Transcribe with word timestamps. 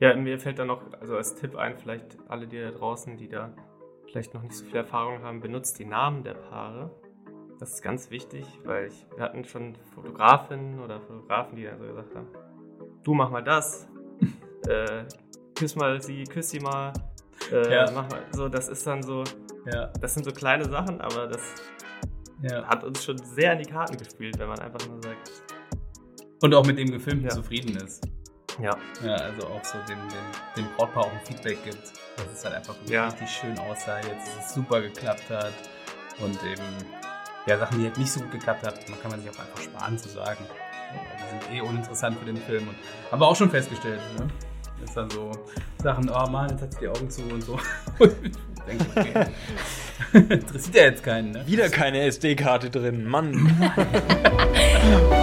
Ja, 0.00 0.14
mir 0.14 0.38
fällt 0.38 0.58
da 0.58 0.64
noch, 0.64 0.80
also 1.00 1.16
als 1.16 1.34
Tipp 1.34 1.56
ein, 1.56 1.76
vielleicht 1.76 2.18
alle 2.28 2.46
die 2.46 2.60
da 2.60 2.70
draußen, 2.70 3.16
die 3.16 3.28
da 3.28 3.52
vielleicht 4.06 4.32
noch 4.32 4.42
nicht 4.42 4.54
so 4.54 4.64
viel 4.64 4.76
Erfahrung 4.76 5.22
haben, 5.22 5.40
benutzt 5.40 5.78
die 5.78 5.84
Namen 5.84 6.22
der 6.22 6.34
Paare. 6.34 6.90
Das 7.58 7.74
ist 7.74 7.82
ganz 7.82 8.08
wichtig, 8.10 8.46
weil 8.64 8.86
ich, 8.86 9.06
wir 9.16 9.24
hatten 9.24 9.44
schon 9.44 9.74
Fotografinnen 9.94 10.78
oder 10.80 11.00
Fotografen, 11.00 11.56
die 11.56 11.64
dann 11.64 11.78
so 11.78 11.86
gesagt 11.86 12.14
haben, 12.14 12.28
du 13.02 13.14
mach 13.14 13.30
mal 13.30 13.42
das, 13.42 13.88
äh, 14.68 15.04
küss 15.56 15.74
mal 15.74 16.00
sie, 16.00 16.22
küss 16.24 16.50
sie 16.50 16.60
mal, 16.60 16.92
äh, 17.50 17.74
Ja. 17.74 17.90
mach 17.92 18.08
mal, 18.08 18.22
so, 18.30 18.48
das 18.48 18.68
ist 18.68 18.86
dann 18.86 19.02
so, 19.02 19.24
Ja, 19.66 19.88
das 20.00 20.14
sind 20.14 20.22
so 20.24 20.30
kleine 20.30 20.64
Sachen, 20.66 21.00
aber 21.00 21.26
das 21.26 21.42
ja. 22.42 22.64
hat 22.68 22.84
uns 22.84 23.04
schon 23.04 23.18
sehr 23.18 23.54
in 23.54 23.58
die 23.58 23.68
Karten 23.68 23.96
gespielt, 23.96 24.38
wenn 24.38 24.48
man 24.48 24.60
einfach 24.60 24.86
nur 24.88 25.02
sagt, 25.02 25.42
Und 26.40 26.54
auch 26.54 26.64
mit 26.64 26.78
dem 26.78 26.92
Gefilmten 26.92 27.28
zufrieden 27.30 27.76
ist. 27.84 28.06
Ja, 28.60 28.76
Ja, 29.04 29.14
also 29.14 29.46
auch 29.48 29.64
so 29.64 29.78
dem, 29.88 29.98
dem, 30.08 30.18
dem 30.56 30.66
Brautpaar 30.76 31.04
auch 31.04 31.12
ein 31.12 31.20
Feedback 31.24 31.62
gibt, 31.64 31.82
dass 32.16 32.26
es 32.32 32.44
halt 32.44 32.54
einfach 32.56 32.74
Ja. 32.86 33.08
richtig 33.08 33.28
schön 33.30 33.58
aussah, 33.58 33.98
jetzt 33.98 34.36
dass 34.36 34.46
es 34.46 34.54
super 34.54 34.80
geklappt 34.80 35.28
hat. 35.30 35.52
Und 36.20 36.38
eben, 36.42 36.62
ja, 37.46 37.58
Sachen, 37.58 37.78
die 37.78 37.84
halt 37.86 37.96
nicht 37.98 38.10
so 38.12 38.20
gut 38.20 38.32
geklappt 38.32 38.66
hat, 38.66 38.88
man 38.88 39.00
kann 39.00 39.10
man 39.12 39.20
sich 39.22 39.30
auch 39.30 39.38
einfach 39.38 39.60
sparen 39.62 39.98
zu 39.98 40.08
sagen. 40.08 40.44
Die 41.18 41.46
sind 41.48 41.56
eh 41.56 41.60
uninteressant 41.60 42.18
für 42.18 42.24
den 42.24 42.36
Film. 42.38 42.66
Und 42.68 42.76
haben 43.12 43.20
wir 43.20 43.26
auch 43.28 43.36
schon 43.36 43.50
festgestellt, 43.50 44.00
ne? 44.18 44.26
Das 44.80 44.90
ist 44.90 44.96
dann 44.96 45.10
so 45.10 45.32
Sachen, 45.82 46.08
oh 46.08 46.26
Mann, 46.28 46.50
jetzt 46.50 46.62
hat 46.62 46.72
sie 46.72 46.80
die 46.80 46.88
Augen 46.88 47.10
zu 47.10 47.22
und 47.22 47.42
so. 47.42 47.58
Und 47.98 48.14
ich 48.24 48.62
denke, 48.66 48.86
okay. 48.96 49.26
Interessiert 50.34 50.74
ja 50.74 50.82
jetzt 50.84 51.02
keinen, 51.02 51.32
ne? 51.32 51.46
Wieder 51.46 51.68
keine 51.68 52.00
SD-Karte 52.02 52.70
drin, 52.70 53.04
Mann. 53.04 53.70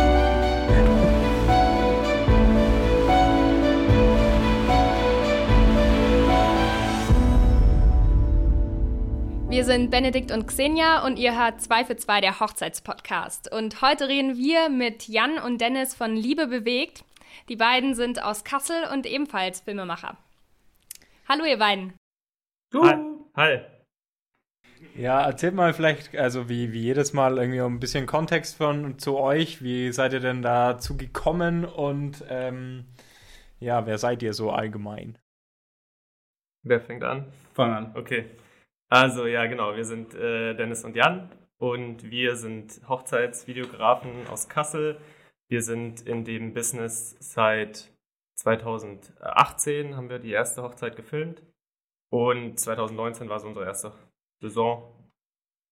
Wir 9.66 9.74
sind 9.74 9.90
Benedikt 9.90 10.32
und 10.32 10.46
Xenia 10.46 11.04
und 11.04 11.18
ihr 11.18 11.36
hört 11.36 11.60
2 11.60 11.86
für 11.86 11.96
2 11.96 12.22
der 12.22 12.40
Hochzeitspodcast. 12.40 13.52
Und 13.52 13.82
heute 13.82 14.08
reden 14.08 14.38
wir 14.38 14.70
mit 14.70 15.08
Jan 15.08 15.40
und 15.40 15.60
Dennis 15.60 15.96
von 15.96 16.16
Liebe 16.16 16.46
bewegt. 16.46 17.04
Die 17.50 17.56
beiden 17.56 17.96
sind 17.96 18.24
aus 18.24 18.44
Kassel 18.44 18.76
und 18.94 19.08
ebenfalls 19.08 19.62
Filmemacher. 19.62 20.18
Hallo 21.28 21.46
ihr 21.46 21.58
beiden. 21.58 21.94
hi, 22.76 22.96
hi. 23.36 23.60
Ja, 24.94 25.26
erzählt 25.26 25.56
mal 25.56 25.74
vielleicht, 25.74 26.16
also 26.16 26.48
wie, 26.48 26.72
wie 26.72 26.82
jedes 26.82 27.14
Mal 27.14 27.40
irgendwie 27.40 27.62
ein 27.62 27.80
bisschen 27.80 28.06
Kontext 28.06 28.58
von 28.58 29.00
zu 29.00 29.18
euch. 29.18 29.64
Wie 29.64 29.92
seid 29.92 30.14
ihr 30.14 30.20
denn 30.20 30.44
dazu 30.44 30.96
gekommen 30.96 31.66
und 31.66 32.24
ähm, 32.30 32.86
ja, 33.60 33.88
wer 33.88 33.98
seid 33.98 34.22
ihr 34.22 34.36
so 34.36 34.52
allgemein? 34.52 35.18
Wer 36.62 36.82
fängt 36.82 37.04
an? 37.04 37.34
Fang 37.56 37.74
an. 37.74 37.92
Okay. 37.96 38.30
Also 38.90 39.26
ja, 39.26 39.46
genau, 39.48 39.76
wir 39.76 39.86
sind 39.86 40.14
äh, 40.14 40.54
Dennis 40.54 40.84
und 40.84 40.96
Jan 40.96 41.32
und 41.58 42.10
wir 42.10 42.36
sind 42.36 42.82
Hochzeitsvideografen 42.88 44.28
aus 44.28 44.48
Kassel. 44.48 45.00
Wir 45.48 45.62
sind 45.62 46.02
in 46.08 46.24
dem 46.24 46.54
Business 46.54 47.16
seit 47.20 47.92
2018, 48.36 49.96
haben 49.96 50.10
wir 50.10 50.20
die 50.20 50.32
erste 50.32 50.62
Hochzeit 50.62 50.96
gefilmt 50.96 51.42
und 52.12 52.60
2019 52.60 53.30
war 53.30 53.40
so 53.40 53.48
unsere 53.48 53.66
erste 53.66 53.94
Saison. 54.42 54.92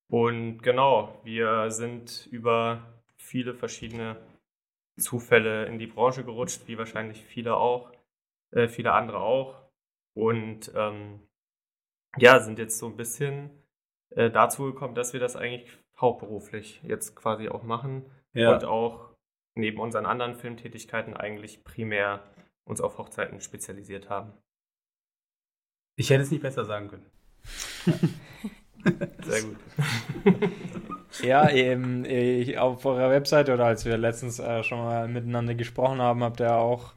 Und 0.09 0.61
genau, 0.63 1.19
wir 1.23 1.71
sind 1.71 2.27
über 2.31 3.03
viele 3.17 3.53
verschiedene 3.53 4.17
Zufälle 4.97 5.65
in 5.65 5.79
die 5.79 5.87
Branche 5.87 6.23
gerutscht, 6.23 6.67
wie 6.67 6.77
wahrscheinlich 6.77 7.23
viele 7.23 7.55
auch, 7.57 7.91
äh, 8.51 8.67
viele 8.67 8.93
andere 8.93 9.19
auch. 9.19 9.55
Und 10.15 10.71
ähm, 10.75 11.27
ja, 12.17 12.39
sind 12.39 12.59
jetzt 12.59 12.77
so 12.77 12.87
ein 12.87 12.95
bisschen 12.97 13.49
äh, 14.11 14.29
dazu 14.29 14.63
gekommen, 14.65 14.95
dass 14.95 15.13
wir 15.13 15.19
das 15.19 15.35
eigentlich 15.35 15.69
hauptberuflich 15.99 16.81
jetzt 16.83 17.15
quasi 17.15 17.49
auch 17.49 17.63
machen 17.63 18.05
Ja. 18.33 18.53
und 18.53 18.65
auch 18.65 19.09
neben 19.55 19.79
unseren 19.79 20.05
anderen 20.05 20.35
Filmtätigkeiten 20.35 21.15
eigentlich 21.15 21.63
primär 21.63 22.23
uns 22.65 22.81
auf 22.81 22.97
Hochzeiten 22.97 23.39
spezialisiert 23.41 24.09
haben. 24.09 24.33
Ich 25.95 26.09
hätte 26.09 26.23
es 26.23 26.31
nicht 26.31 26.41
besser 26.41 26.65
sagen 26.65 26.87
können. 26.89 27.05
Sehr 29.23 29.41
gut. 29.43 29.57
Ja, 31.21 31.47
eben, 31.51 32.05
ich, 32.05 32.57
auf 32.57 32.83
eurer 32.85 33.11
Webseite 33.11 33.53
oder 33.53 33.65
als 33.65 33.85
wir 33.85 33.97
letztens 33.97 34.39
äh, 34.39 34.63
schon 34.63 34.79
mal 34.79 35.07
miteinander 35.07 35.53
gesprochen 35.53 36.01
haben, 36.01 36.23
habt 36.23 36.39
ihr 36.41 36.55
auch 36.55 36.95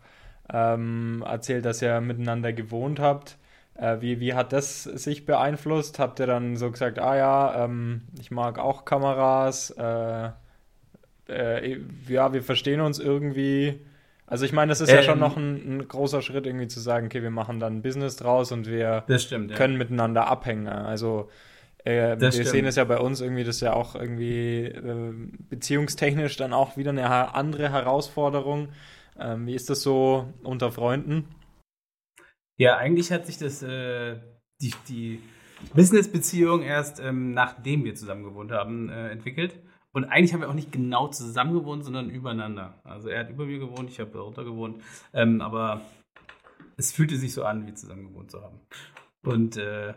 ähm, 0.50 1.22
erzählt, 1.26 1.66
dass 1.66 1.82
ihr 1.82 2.00
miteinander 2.00 2.54
gewohnt 2.54 2.98
habt. 2.98 3.36
Äh, 3.78 4.00
wie, 4.00 4.20
wie 4.20 4.34
hat 4.34 4.52
das 4.52 4.84
sich 4.84 5.26
beeinflusst? 5.26 5.98
Habt 5.98 6.20
ihr 6.20 6.26
dann 6.26 6.56
so 6.56 6.70
gesagt, 6.70 6.98
ah 6.98 7.16
ja, 7.16 7.64
ähm, 7.64 8.02
ich 8.18 8.30
mag 8.30 8.58
auch 8.58 8.84
Kameras, 8.84 9.70
äh, 9.70 10.30
äh, 11.28 11.80
ja, 12.08 12.32
wir 12.32 12.42
verstehen 12.42 12.80
uns 12.80 12.98
irgendwie. 12.98 13.80
Also 14.26 14.44
ich 14.44 14.52
meine, 14.52 14.70
das 14.70 14.80
ist 14.80 14.90
ja 14.90 15.02
schon 15.02 15.14
Ähm. 15.14 15.20
noch 15.20 15.36
ein, 15.36 15.78
ein 15.78 15.88
großer 15.88 16.20
Schritt, 16.22 16.46
irgendwie 16.46 16.66
zu 16.66 16.80
sagen, 16.80 17.06
okay, 17.06 17.22
wir 17.22 17.30
machen 17.30 17.60
dann 17.60 17.76
ein 17.76 17.82
Business 17.82 18.16
draus 18.16 18.50
und 18.50 18.66
wir 18.66 19.04
stimmt, 19.18 19.52
ja. 19.52 19.56
können 19.56 19.76
miteinander 19.76 20.26
abhängen. 20.26 20.66
Also 20.68 21.28
äh, 21.84 22.18
wir 22.18 22.32
stimmt. 22.32 22.48
sehen 22.48 22.66
es 22.66 22.76
ja 22.76 22.84
bei 22.84 22.98
uns 22.98 23.20
irgendwie, 23.20 23.44
das 23.44 23.56
ist 23.56 23.60
ja 23.62 23.72
auch 23.74 23.94
irgendwie 23.94 24.64
äh, 24.64 25.12
beziehungstechnisch 25.50 26.36
dann 26.36 26.52
auch 26.52 26.76
wieder 26.76 26.90
eine 26.90 27.34
andere 27.34 27.70
Herausforderung. 27.70 28.70
Ähm, 29.18 29.46
wie 29.46 29.54
ist 29.54 29.70
das 29.70 29.82
so 29.82 30.32
unter 30.42 30.72
Freunden? 30.72 31.28
Ja, 32.58 32.76
eigentlich 32.76 33.12
hat 33.12 33.26
sich 33.26 33.38
das, 33.38 33.62
äh, 33.62 34.18
die, 34.60 34.72
die 34.88 35.20
Business-Beziehung 35.74 36.62
erst 36.62 37.00
ähm, 37.00 37.32
nachdem 37.32 37.84
wir 37.84 37.94
zusammen 37.94 38.24
gewohnt 38.24 38.52
haben, 38.52 38.88
äh, 38.88 39.10
entwickelt. 39.10 39.58
Und 39.92 40.04
eigentlich 40.04 40.34
haben 40.34 40.40
wir 40.40 40.50
auch 40.50 40.54
nicht 40.54 40.72
genau 40.72 41.08
zusammen 41.08 41.54
gewohnt, 41.54 41.84
sondern 41.84 42.10
übereinander. 42.10 42.80
Also 42.84 43.08
er 43.08 43.20
hat 43.20 43.30
über 43.30 43.46
mir 43.46 43.58
gewohnt, 43.58 43.90
ich 43.90 43.98
habe 43.98 44.10
darunter 44.10 44.44
gewohnt. 44.44 44.82
Ähm, 45.14 45.40
aber 45.40 45.80
es 46.76 46.92
fühlte 46.92 47.16
sich 47.16 47.32
so 47.32 47.44
an, 47.44 47.66
wie 47.66 47.74
zusammen 47.74 48.08
gewohnt 48.08 48.30
zu 48.30 48.42
haben. 48.42 48.60
Und 49.24 49.56
äh, 49.56 49.94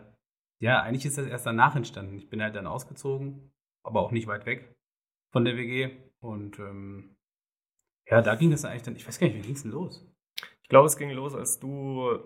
ja, 0.58 0.82
eigentlich 0.82 1.06
ist 1.06 1.18
das 1.18 1.26
erst 1.26 1.46
danach 1.46 1.76
entstanden. 1.76 2.16
Ich 2.16 2.28
bin 2.28 2.42
halt 2.42 2.56
dann 2.56 2.66
ausgezogen, 2.66 3.52
aber 3.82 4.00
auch 4.00 4.10
nicht 4.10 4.26
weit 4.26 4.46
weg 4.46 4.74
von 5.32 5.44
der 5.44 5.56
WG. 5.56 5.90
Und 6.20 6.58
ähm, 6.58 7.16
ja, 8.08 8.22
da 8.22 8.34
ging 8.34 8.50
das 8.50 8.64
eigentlich 8.64 8.82
dann, 8.82 8.96
ich 8.96 9.06
weiß 9.06 9.18
gar 9.18 9.26
nicht, 9.26 9.36
wie 9.36 9.42
ging 9.42 9.54
es 9.54 9.62
denn 9.62 9.72
los? 9.72 10.06
Ich 10.62 10.68
glaube, 10.68 10.86
es 10.86 10.96
ging 10.96 11.10
los, 11.10 11.34
als 11.34 11.58
du 11.58 12.18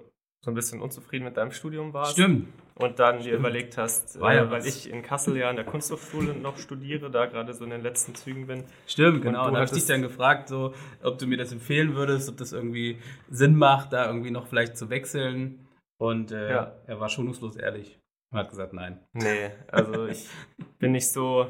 so 0.44 0.50
ein 0.50 0.54
bisschen 0.54 0.82
unzufrieden 0.82 1.24
mit 1.24 1.38
deinem 1.38 1.52
Studium 1.52 1.94
warst. 1.94 2.12
Stimmt. 2.12 2.48
Und 2.74 2.98
dann 2.98 3.16
dir 3.16 3.22
Stimmt. 3.24 3.38
überlegt 3.38 3.78
hast, 3.78 4.20
War 4.20 4.34
ja 4.34 4.42
äh, 4.44 4.50
weil 4.50 4.66
ich 4.66 4.90
in 4.90 5.02
Kassel 5.02 5.36
ja 5.38 5.48
an 5.48 5.56
der 5.56 5.64
Kunsthochschule 5.64 6.34
noch 6.34 6.58
studiere, 6.58 7.10
da 7.10 7.24
gerade 7.26 7.54
so 7.54 7.64
in 7.64 7.70
den 7.70 7.80
letzten 7.80 8.14
Zügen 8.14 8.46
bin. 8.46 8.64
Stimmt, 8.86 9.16
Und 9.18 9.22
genau. 9.22 9.44
du 9.46 9.52
Da 9.52 9.56
habe 9.60 9.64
ich 9.64 9.70
dich 9.70 9.86
dann 9.86 10.02
gefragt, 10.02 10.48
so, 10.48 10.74
ob 11.02 11.16
du 11.18 11.26
mir 11.26 11.38
das 11.38 11.50
empfehlen 11.50 11.94
würdest, 11.94 12.28
ob 12.28 12.36
das 12.36 12.52
irgendwie 12.52 12.98
Sinn 13.30 13.56
macht, 13.56 13.92
da 13.94 14.06
irgendwie 14.06 14.30
noch 14.30 14.46
vielleicht 14.46 14.76
zu 14.76 14.90
wechseln. 14.90 15.66
Und 15.98 16.30
äh, 16.30 16.50
Ja. 16.50 16.72
er 16.86 17.00
war 17.00 17.08
schonungslos 17.08 17.56
ehrlich 17.56 17.98
und 18.30 18.38
hat 18.38 18.50
gesagt, 18.50 18.74
nein. 18.74 19.00
Nee, 19.14 19.50
also 19.68 20.06
ich 20.06 20.28
bin 20.78 20.92
nicht 20.92 21.10
so. 21.10 21.46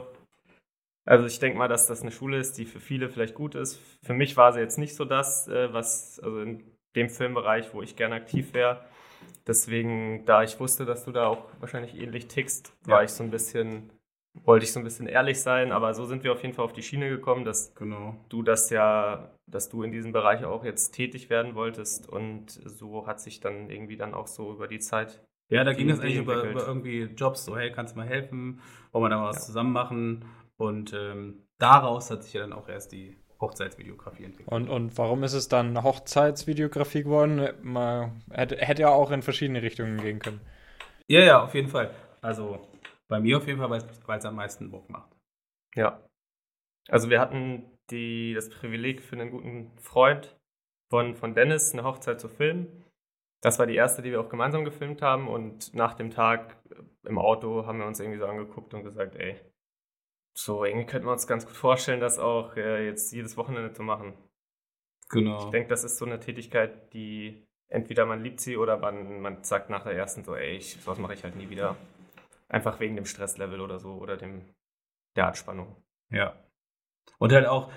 Also 1.06 1.26
ich 1.26 1.38
denke 1.40 1.58
mal, 1.58 1.68
dass 1.68 1.86
das 1.88 2.02
eine 2.02 2.12
Schule 2.12 2.38
ist, 2.38 2.58
die 2.58 2.64
für 2.64 2.80
viele 2.80 3.08
vielleicht 3.08 3.34
gut 3.34 3.54
ist. 3.56 3.80
Für 4.04 4.14
mich 4.14 4.36
war 4.36 4.52
sie 4.52 4.60
jetzt 4.60 4.78
nicht 4.78 4.94
so 4.94 5.04
das, 5.04 5.48
äh, 5.48 5.72
was, 5.72 6.20
also 6.20 6.40
in 6.40 6.62
dem 6.96 7.08
Filmbereich, 7.10 7.72
wo 7.74 7.82
ich 7.82 7.96
gerne 7.96 8.16
aktiv 8.16 8.54
wäre. 8.54 8.84
Deswegen, 9.46 10.24
da 10.24 10.42
ich 10.42 10.58
wusste, 10.60 10.84
dass 10.84 11.04
du 11.04 11.12
da 11.12 11.26
auch 11.26 11.46
wahrscheinlich 11.60 11.98
ähnlich 12.00 12.28
tickst, 12.28 12.72
war 12.84 12.98
Ja. 12.98 13.04
ich 13.04 13.10
so 13.10 13.22
ein 13.22 13.30
bisschen, 13.30 13.90
wollte 14.44 14.64
ich 14.64 14.72
so 14.72 14.80
ein 14.80 14.84
bisschen 14.84 15.06
ehrlich 15.06 15.40
sein, 15.40 15.70
aber 15.72 15.94
so 15.94 16.06
sind 16.06 16.24
wir 16.24 16.32
auf 16.32 16.42
jeden 16.42 16.54
Fall 16.54 16.64
auf 16.64 16.72
die 16.72 16.82
Schiene 16.82 17.08
gekommen, 17.08 17.44
dass 17.44 17.74
Genau. 17.74 18.16
du 18.28 18.42
das 18.42 18.70
ja, 18.70 19.30
dass 19.46 19.68
du 19.68 19.82
in 19.82 19.92
diesem 19.92 20.12
Bereich 20.12 20.44
auch 20.44 20.64
jetzt 20.64 20.92
tätig 20.92 21.28
werden 21.30 21.54
wolltest 21.54 22.08
und 22.08 22.50
so 22.50 23.06
hat 23.06 23.20
sich 23.20 23.40
dann 23.40 23.68
irgendwie 23.70 23.96
dann 23.96 24.14
auch 24.14 24.26
so 24.26 24.52
über 24.52 24.66
die 24.68 24.78
Zeit 24.78 25.22
Ja, 25.50 25.62
da 25.62 25.72
ging 25.74 25.90
es 25.90 26.00
eigentlich 26.00 26.16
über, 26.16 26.42
über 26.50 26.66
irgendwie 26.66 27.02
Jobs, 27.02 27.44
so, 27.44 27.56
hey, 27.56 27.70
kannst 27.70 27.94
du 27.94 27.98
mal 27.98 28.06
helfen? 28.08 28.60
Wollen 28.92 29.04
wir 29.04 29.08
da 29.10 29.18
mal 29.18 29.28
was 29.28 29.40
Ja. 29.40 29.46
zusammen 29.46 29.72
machen? 29.72 30.24
Und 30.56 30.92
ähm, 30.94 31.42
daraus 31.58 32.10
hat 32.10 32.24
sich 32.24 32.32
ja 32.32 32.40
dann 32.40 32.52
auch 32.54 32.68
erst 32.68 32.92
die 32.92 33.18
Hochzeitsvideografie 33.44 34.24
entwickelt. 34.24 34.52
Und, 34.52 34.68
und 34.68 34.96
warum 34.98 35.22
ist 35.22 35.34
es 35.34 35.48
dann 35.48 35.82
Hochzeitsvideografie 35.82 37.04
geworden? 37.04 37.48
Man 37.62 38.22
hätte, 38.30 38.56
hätte 38.56 38.82
ja 38.82 38.88
auch 38.90 39.10
in 39.10 39.22
verschiedene 39.22 39.62
Richtungen 39.62 40.00
gehen 40.00 40.18
können. 40.18 40.40
Ja, 41.08 41.20
ja, 41.20 41.42
auf 41.44 41.54
jeden 41.54 41.68
Fall. 41.68 41.90
Also 42.20 42.66
bei 43.08 43.20
mir 43.20 43.36
auf 43.36 43.46
jeden 43.46 43.58
Fall, 43.58 43.70
weil 43.70 44.18
es 44.18 44.24
am 44.24 44.36
meisten 44.36 44.70
Bock 44.70 44.88
macht. 44.88 45.10
Ja. 45.74 46.00
Also 46.88 47.10
wir 47.10 47.20
hatten 47.20 47.64
die, 47.90 48.34
das 48.34 48.48
Privileg 48.48 49.02
für 49.02 49.16
einen 49.16 49.30
guten 49.30 49.70
Freund 49.78 50.36
von, 50.90 51.14
von 51.14 51.34
Dennis, 51.34 51.72
eine 51.72 51.84
Hochzeit 51.84 52.20
zu 52.20 52.28
filmen. 52.28 52.84
Das 53.42 53.58
war 53.58 53.66
die 53.66 53.74
erste, 53.74 54.00
die 54.00 54.10
wir 54.10 54.20
auch 54.20 54.30
gemeinsam 54.30 54.64
gefilmt 54.64 55.02
haben. 55.02 55.28
Und 55.28 55.74
nach 55.74 55.94
dem 55.94 56.10
Tag 56.10 56.56
im 57.04 57.18
Auto 57.18 57.66
haben 57.66 57.78
wir 57.78 57.86
uns 57.86 58.00
irgendwie 58.00 58.18
so 58.18 58.26
angeguckt 58.26 58.72
und 58.72 58.84
gesagt, 58.84 59.16
ey, 59.16 59.38
so 60.36 60.64
irgendwie 60.64 60.86
könnten 60.86 61.06
wir 61.06 61.12
uns 61.12 61.26
ganz 61.26 61.46
gut 61.46 61.56
vorstellen, 61.56 62.00
das 62.00 62.18
auch 62.18 62.56
äh, 62.56 62.86
jetzt 62.86 63.12
jedes 63.12 63.36
Wochenende 63.36 63.72
zu 63.72 63.82
machen. 63.82 64.14
Genau. 65.08 65.44
Ich 65.44 65.50
denke, 65.50 65.68
das 65.68 65.84
ist 65.84 65.98
so 65.98 66.04
eine 66.04 66.18
Tätigkeit, 66.18 66.92
die 66.92 67.46
entweder 67.68 68.06
man 68.06 68.22
liebt 68.22 68.40
sie 68.40 68.56
oder 68.56 68.76
man, 68.78 69.20
man 69.20 69.44
sagt 69.44 69.70
nach 69.70 69.84
der 69.84 69.92
ersten 69.92 70.24
so, 70.24 70.34
ey, 70.34 70.56
ich, 70.56 70.80
sowas 70.80 70.98
mache 70.98 71.14
ich 71.14 71.24
halt 71.24 71.36
nie 71.36 71.50
wieder. 71.50 71.76
Einfach 72.48 72.80
wegen 72.80 72.96
dem 72.96 73.06
Stresslevel 73.06 73.60
oder 73.60 73.78
so 73.78 73.94
oder 73.94 74.16
dem, 74.16 74.42
der 75.16 75.28
Anspannung. 75.28 75.76
Ja. 76.10 76.36
Und 77.18 77.32
halt 77.32 77.46
auch 77.46 77.72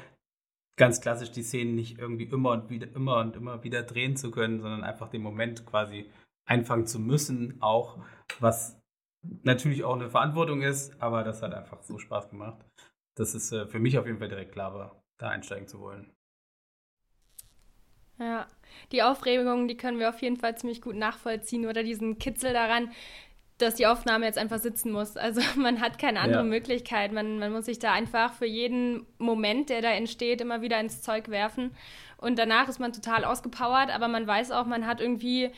ganz 0.78 1.02
klassisch 1.02 1.32
die 1.32 1.44
Szenen 1.44 1.76
nicht 1.76 1.98
irgendwie 1.98 2.26
immer 2.26 2.52
und 2.52 2.70
wieder, 2.70 2.88
immer 2.96 3.20
und 3.20 3.36
immer 3.36 3.64
wieder 3.64 3.84
drehen 3.84 4.16
zu 4.16 4.32
können, 4.32 4.62
sondern 4.62 4.84
einfach 4.84 5.10
den 5.10 5.22
Moment 5.22 5.66
quasi 5.66 6.10
einfangen 6.46 6.86
zu 6.86 7.00
müssen, 7.00 7.62
auch 7.62 7.98
was 8.40 8.80
natürlich 9.44 9.84
auch 9.84 9.96
eine 9.96 10.10
Verantwortung 10.10 10.62
ist, 10.62 11.00
aber 11.02 11.24
das 11.24 11.42
hat 11.42 11.54
einfach 11.54 11.82
so 11.84 11.98
Spaß 11.98 12.30
gemacht. 12.30 12.64
dass 13.16 13.34
es 13.34 13.52
äh, 13.52 13.66
für 13.66 13.80
mich 13.80 13.98
auf 13.98 14.06
jeden 14.06 14.20
Fall 14.20 14.30
direkt 14.30 14.52
klar 14.52 14.76
war, 14.76 15.04
da 15.18 15.30
einsteigen 15.30 15.68
zu 15.68 15.80
wollen. 15.80 16.14
Ja, 18.20 18.48
die 18.92 19.04
Aufregung, 19.04 19.68
die 19.68 19.78
können 19.78 20.00
wir 20.00 20.10
auf 20.10 20.22
jeden 20.22 20.38
Fall 20.38 20.58
ziemlich 20.58 20.82
gut 20.82 20.96
nachvollziehen 20.96 21.66
oder 21.66 21.84
diesen 21.84 22.20
Kitzel 22.20 22.54
daran, 22.54 22.92
dass 23.58 23.76
die 23.76 23.88
Aufnahme 23.88 24.26
jetzt 24.26 24.38
einfach 24.38 24.60
sitzen 24.60 24.92
muss. 24.92 25.18
Also 25.18 25.42
man 25.56 25.82
hat 25.82 26.00
keine 26.00 26.20
andere 26.20 26.44
ja. 26.44 26.50
Möglichkeit. 26.50 27.12
Man, 27.12 27.40
man 27.40 27.52
muss 27.52 27.66
sich 27.66 27.80
da 27.80 27.94
einfach 27.94 28.34
für 28.34 28.46
jeden 28.46 29.06
Moment, 29.18 29.70
der 29.70 29.82
da 29.82 29.90
entsteht, 29.90 30.42
immer 30.42 30.62
wieder 30.62 30.80
ins 30.80 31.02
Zeug 31.02 31.30
werfen. 31.30 31.76
Und 32.18 32.40
danach 32.40 32.68
ist 32.68 32.80
man 32.80 32.94
total 32.94 33.26
ausgepowert, 33.26 33.90
aber 33.92 34.08
man 34.08 34.26
weiß 34.26 34.52
auch, 34.52 34.66
man 34.66 34.88
hat 34.88 35.02
irgendwie 35.02 35.52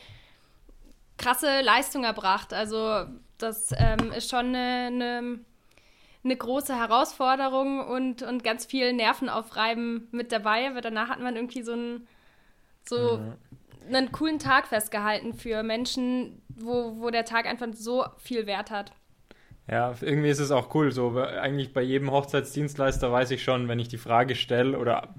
krasse 1.16 1.60
Leistung 1.62 2.04
erbracht. 2.04 2.52
Also 2.52 3.06
das 3.42 3.72
ähm, 3.76 4.12
ist 4.12 4.30
schon 4.30 4.54
eine, 4.54 4.86
eine, 4.86 5.38
eine, 6.24 6.36
große 6.36 6.76
Herausforderung 6.76 7.86
und, 7.86 8.22
und 8.22 8.44
ganz 8.44 8.66
viel 8.66 8.92
Nervenaufreiben 8.92 10.08
mit 10.12 10.32
dabei. 10.32 10.68
Aber 10.68 10.80
danach 10.80 11.08
hat 11.08 11.20
man 11.20 11.36
irgendwie 11.36 11.62
so 11.62 11.74
ein 11.74 12.06
so 12.82 13.18
mhm 13.18 13.34
einen 13.88 14.12
coolen 14.12 14.38
Tag 14.38 14.68
festgehalten 14.68 15.34
für 15.34 15.62
Menschen, 15.62 16.42
wo, 16.48 16.96
wo 16.98 17.10
der 17.10 17.24
Tag 17.24 17.46
einfach 17.46 17.68
so 17.72 18.04
viel 18.18 18.46
Wert 18.46 18.70
hat. 18.70 18.92
Ja, 19.70 19.94
irgendwie 20.00 20.30
ist 20.30 20.40
es 20.40 20.50
auch 20.50 20.74
cool. 20.74 20.90
So, 20.90 21.16
eigentlich 21.18 21.72
bei 21.72 21.82
jedem 21.82 22.10
Hochzeitsdienstleister 22.10 23.12
weiß 23.12 23.30
ich 23.30 23.42
schon, 23.42 23.68
wenn 23.68 23.78
ich 23.78 23.88
die 23.88 23.98
Frage 23.98 24.34
stelle, 24.34 24.76
oder 24.78 25.14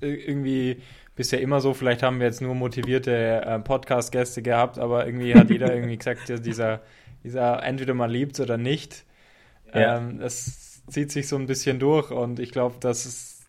irgendwie 0.00 0.80
bisher 1.16 1.40
immer 1.40 1.60
so, 1.60 1.74
vielleicht 1.74 2.02
haben 2.02 2.18
wir 2.18 2.26
jetzt 2.26 2.40
nur 2.40 2.54
motivierte 2.54 3.42
äh, 3.44 3.58
Podcast-Gäste 3.58 4.42
gehabt, 4.42 4.78
aber 4.78 5.04
irgendwie 5.04 5.34
hat 5.34 5.50
jeder 5.50 5.70
irgendwie 5.74 5.98
gesagt, 5.98 6.28
dieser, 6.46 6.80
dieser 7.24 7.62
entweder 7.62 7.94
man 7.94 8.10
liebt 8.10 8.40
oder 8.40 8.56
nicht. 8.56 9.04
Ja. 9.74 9.98
Ähm, 9.98 10.18
das 10.18 10.82
zieht 10.86 11.12
sich 11.12 11.28
so 11.28 11.36
ein 11.36 11.46
bisschen 11.46 11.78
durch 11.78 12.10
und 12.10 12.40
ich 12.40 12.50
glaube, 12.50 12.76
dass 12.80 13.04
es, 13.04 13.46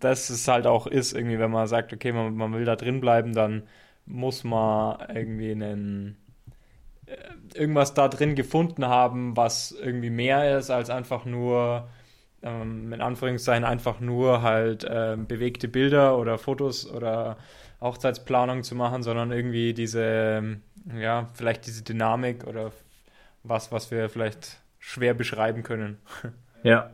dass 0.00 0.30
es 0.30 0.46
halt 0.48 0.66
auch 0.66 0.86
ist, 0.86 1.12
irgendwie, 1.12 1.38
wenn 1.38 1.50
man 1.50 1.66
sagt, 1.66 1.92
okay, 1.92 2.12
man, 2.12 2.36
man 2.36 2.52
will 2.52 2.64
da 2.64 2.76
drin 2.76 3.00
bleiben, 3.00 3.32
dann 3.32 3.62
muss 4.04 4.44
man 4.44 4.98
irgendwie 5.14 5.52
einen 5.52 6.16
äh, 7.06 7.16
irgendwas 7.54 7.94
da 7.94 8.08
drin 8.08 8.34
gefunden 8.34 8.86
haben, 8.86 9.36
was 9.36 9.72
irgendwie 9.72 10.10
mehr 10.10 10.58
ist 10.58 10.70
als 10.70 10.90
einfach 10.90 11.24
nur 11.24 11.88
ähm, 12.42 12.92
in 12.92 13.00
Anführungszeichen 13.00 13.64
einfach 13.64 14.00
nur 14.00 14.42
halt 14.42 14.84
äh, 14.84 15.16
bewegte 15.16 15.68
Bilder 15.68 16.18
oder 16.18 16.38
Fotos 16.38 16.88
oder 16.90 17.38
Hochzeitsplanung 17.80 18.62
zu 18.62 18.74
machen, 18.74 19.02
sondern 19.02 19.32
irgendwie 19.32 19.74
diese 19.74 20.58
ja, 20.98 21.28
vielleicht 21.34 21.66
diese 21.66 21.82
Dynamik 21.82 22.46
oder 22.46 22.70
was, 23.48 23.72
was 23.72 23.90
wir 23.90 24.08
vielleicht 24.08 24.60
schwer 24.78 25.14
beschreiben 25.14 25.62
können. 25.62 25.98
Ja, 26.62 26.90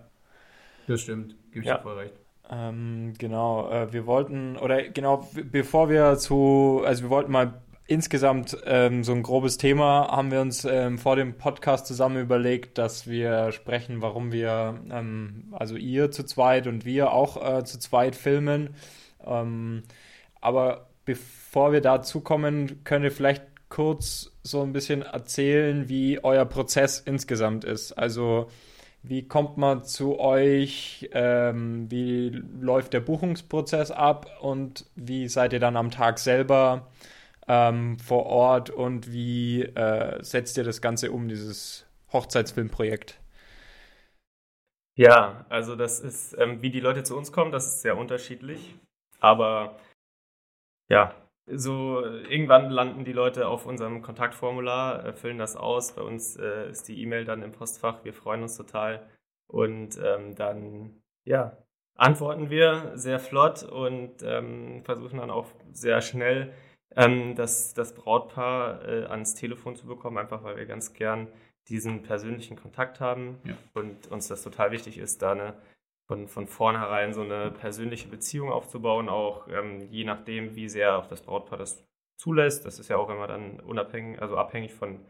das 0.87 1.02
stimmt. 1.02 1.37
Gebe 1.52 1.60
ich 1.60 1.66
ja. 1.66 1.76
dir 1.76 1.82
voll 1.82 1.99
recht. 1.99 2.14
Ähm, 2.50 3.14
genau, 3.19 3.70
äh, 3.70 3.93
wir 3.93 4.06
wollten, 4.06 4.56
oder 4.58 4.82
genau, 4.82 5.28
bevor 5.50 5.88
wir 5.88 6.19
zu, 6.19 6.82
also 6.84 7.04
wir 7.04 7.10
wollten 7.10 7.32
mal 7.32 7.62
insgesamt 7.87 8.56
ähm, 8.64 9.04
so 9.04 9.12
ein 9.12 9.22
grobes 9.22 9.58
Thema, 9.58 10.08
haben 10.08 10.31
wir 10.31 10.40
uns 10.40 10.64
ähm, 10.64 10.99
vor 10.99 11.16
dem 11.16 11.38
Podcast 11.38 11.87
zusammen 11.87 12.20
überlegt, 12.20 12.78
dass 12.78 13.06
wir 13.06 13.52
sprechen, 13.52 14.02
warum 14.02 14.32
wir, 14.32 14.81
ähm, 14.90 15.52
also 15.52 15.76
ihr 15.76 16.10
zu 16.10 16.25
zweit 16.25 16.66
und 16.66 16.84
wir 16.84 17.12
auch 17.12 17.37
äh, 17.37 17.64
zu 17.64 17.78
zweit 17.78 18.16
filmen. 18.16 18.75
Ähm, 19.25 19.82
aber 20.40 20.88
bevor 21.04 21.72
wir 21.72 21.81
dazu 21.81 22.20
kommen, 22.20 22.84
könnt 22.84 23.04
ihr 23.04 23.12
vielleicht 23.12 23.44
kurz 23.69 24.31
so 24.43 24.62
ein 24.62 24.73
bisschen 24.73 25.03
erzählen, 25.03 25.89
wie 25.89 26.23
euer 26.23 26.44
Prozess 26.44 27.00
insgesamt 27.00 27.65
ist. 27.65 27.93
Also 27.93 28.49
wie 29.03 29.27
kommt 29.27 29.56
man 29.56 29.85
zu 29.85 30.19
euch? 30.21 31.09
Ähm, 31.12 31.91
wie 31.91 32.29
läuft 32.31 32.93
der 32.93 33.00
Buchungsprozess 33.00 33.91
ab? 33.91 34.27
Und 34.41 34.87
wie 34.94 35.29
seid 35.29 35.53
ihr 35.53 35.61
dann 35.61 35.77
am 35.77 35.91
Tag 35.91 36.19
selber 36.19 36.89
ähm, 37.49 37.99
vor 37.99 38.27
Ort? 38.27 38.71
Und 38.71 39.12
wie 39.12 39.62
äh, 39.62 40.23
setzt 40.23 40.56
ihr 40.56 40.65
das 40.65 40.81
Ganze 40.81 41.11
um, 41.11 41.29
dieses 41.29 41.87
Hochzeitsfilmprojekt? 42.12 43.19
Ja, 44.95 45.47
also 45.49 45.75
das 45.75 46.00
ist, 46.00 46.37
ähm, 46.38 46.62
wie 46.62 46.71
die 46.71 46.81
Leute 46.81 47.03
zu 47.03 47.17
uns 47.17 47.33
kommen, 47.33 47.50
das 47.50 47.67
ist 47.67 47.83
sehr 47.83 47.97
unterschiedlich. 47.97 48.77
Aber 49.21 49.77
ja, 50.88 51.15
so 51.47 52.05
irgendwann 52.05 52.71
landen 52.71 53.05
die 53.05 53.12
Leute 53.12 53.49
auf 53.49 53.67
unserem 53.67 54.03
Kontaktformular, 54.03 55.06
äh, 55.06 55.12
füllen 55.12 55.39
das 55.39 55.56
aus. 55.56 55.94
Bei 55.94 56.03
uns 56.03 56.37
äh, 56.37 56.71
ist 56.71 56.89
die 56.89 57.00
E-Mail 57.03 57.25
dann 57.25 57.43
im 57.43 57.53
Postfach. 57.53 58.05
Wir 58.05 58.12
freuen 58.12 58.43
uns 58.43 58.56
total. 58.56 59.09
Und 59.49 59.99
ähm, 60.03 60.35
dann, 60.35 61.03
ja, 61.25 61.59
antworten 61.94 62.49
wir 62.49 62.93
sehr 62.94 63.19
flott 63.19 63.65
und 63.65 64.23
ähm, 64.23 64.83
versuchen 64.85 65.19
dann 65.19 65.31
auch 65.31 65.49
sehr 65.73 66.00
schnell 66.00 66.53
ähm, 66.97 67.35
das, 67.35 67.75
das 67.75 67.95
Brautpaar 67.95 68.88
äh, 68.88 69.05
ans 69.05 69.35
Telefon 69.35 69.77
zu 69.77 69.87
bekommen, 69.87 70.19
einfach 70.19 70.43
weil 70.43 70.56
wir 70.56 70.67
ganz 70.67 70.95
gern 70.95 71.29
diesen 71.69 72.03
persönlichen 72.03 72.56
Kontakt 72.56 73.00
haben 73.00 73.38
ja. 73.45 73.55
und 73.75 74.09
uns 74.09 74.29
das 74.29 74.43
total 74.43 74.73
wichtig 74.73 74.99
ist, 74.99 75.23
da 75.23 75.33
eine 75.33 75.55
von, 76.06 76.28
von 76.28 76.46
vornherein 76.46 77.12
so 77.12 77.22
eine 77.22 77.50
persönliche 77.50 78.08
Beziehung 78.08 78.50
aufzubauen, 78.50 79.08
auch 79.08 79.49
ähm, 79.49 79.81
je 79.90 80.04
nachdem, 80.04 80.54
wie 80.54 80.69
sehr 80.69 80.99
auch 80.99 81.06
das 81.06 81.22
Brautpaar 81.22 81.58
das 81.58 81.87
zulässt. 82.16 82.66
Das 82.66 82.78
ist 82.78 82.88
ja 82.88 82.96
auch 82.96 83.10
immer 83.10 83.26
dann 83.26 83.60
unabhängig, 83.60 84.20
also 84.20 84.37
abhängig 84.37 84.75
von 84.75 85.04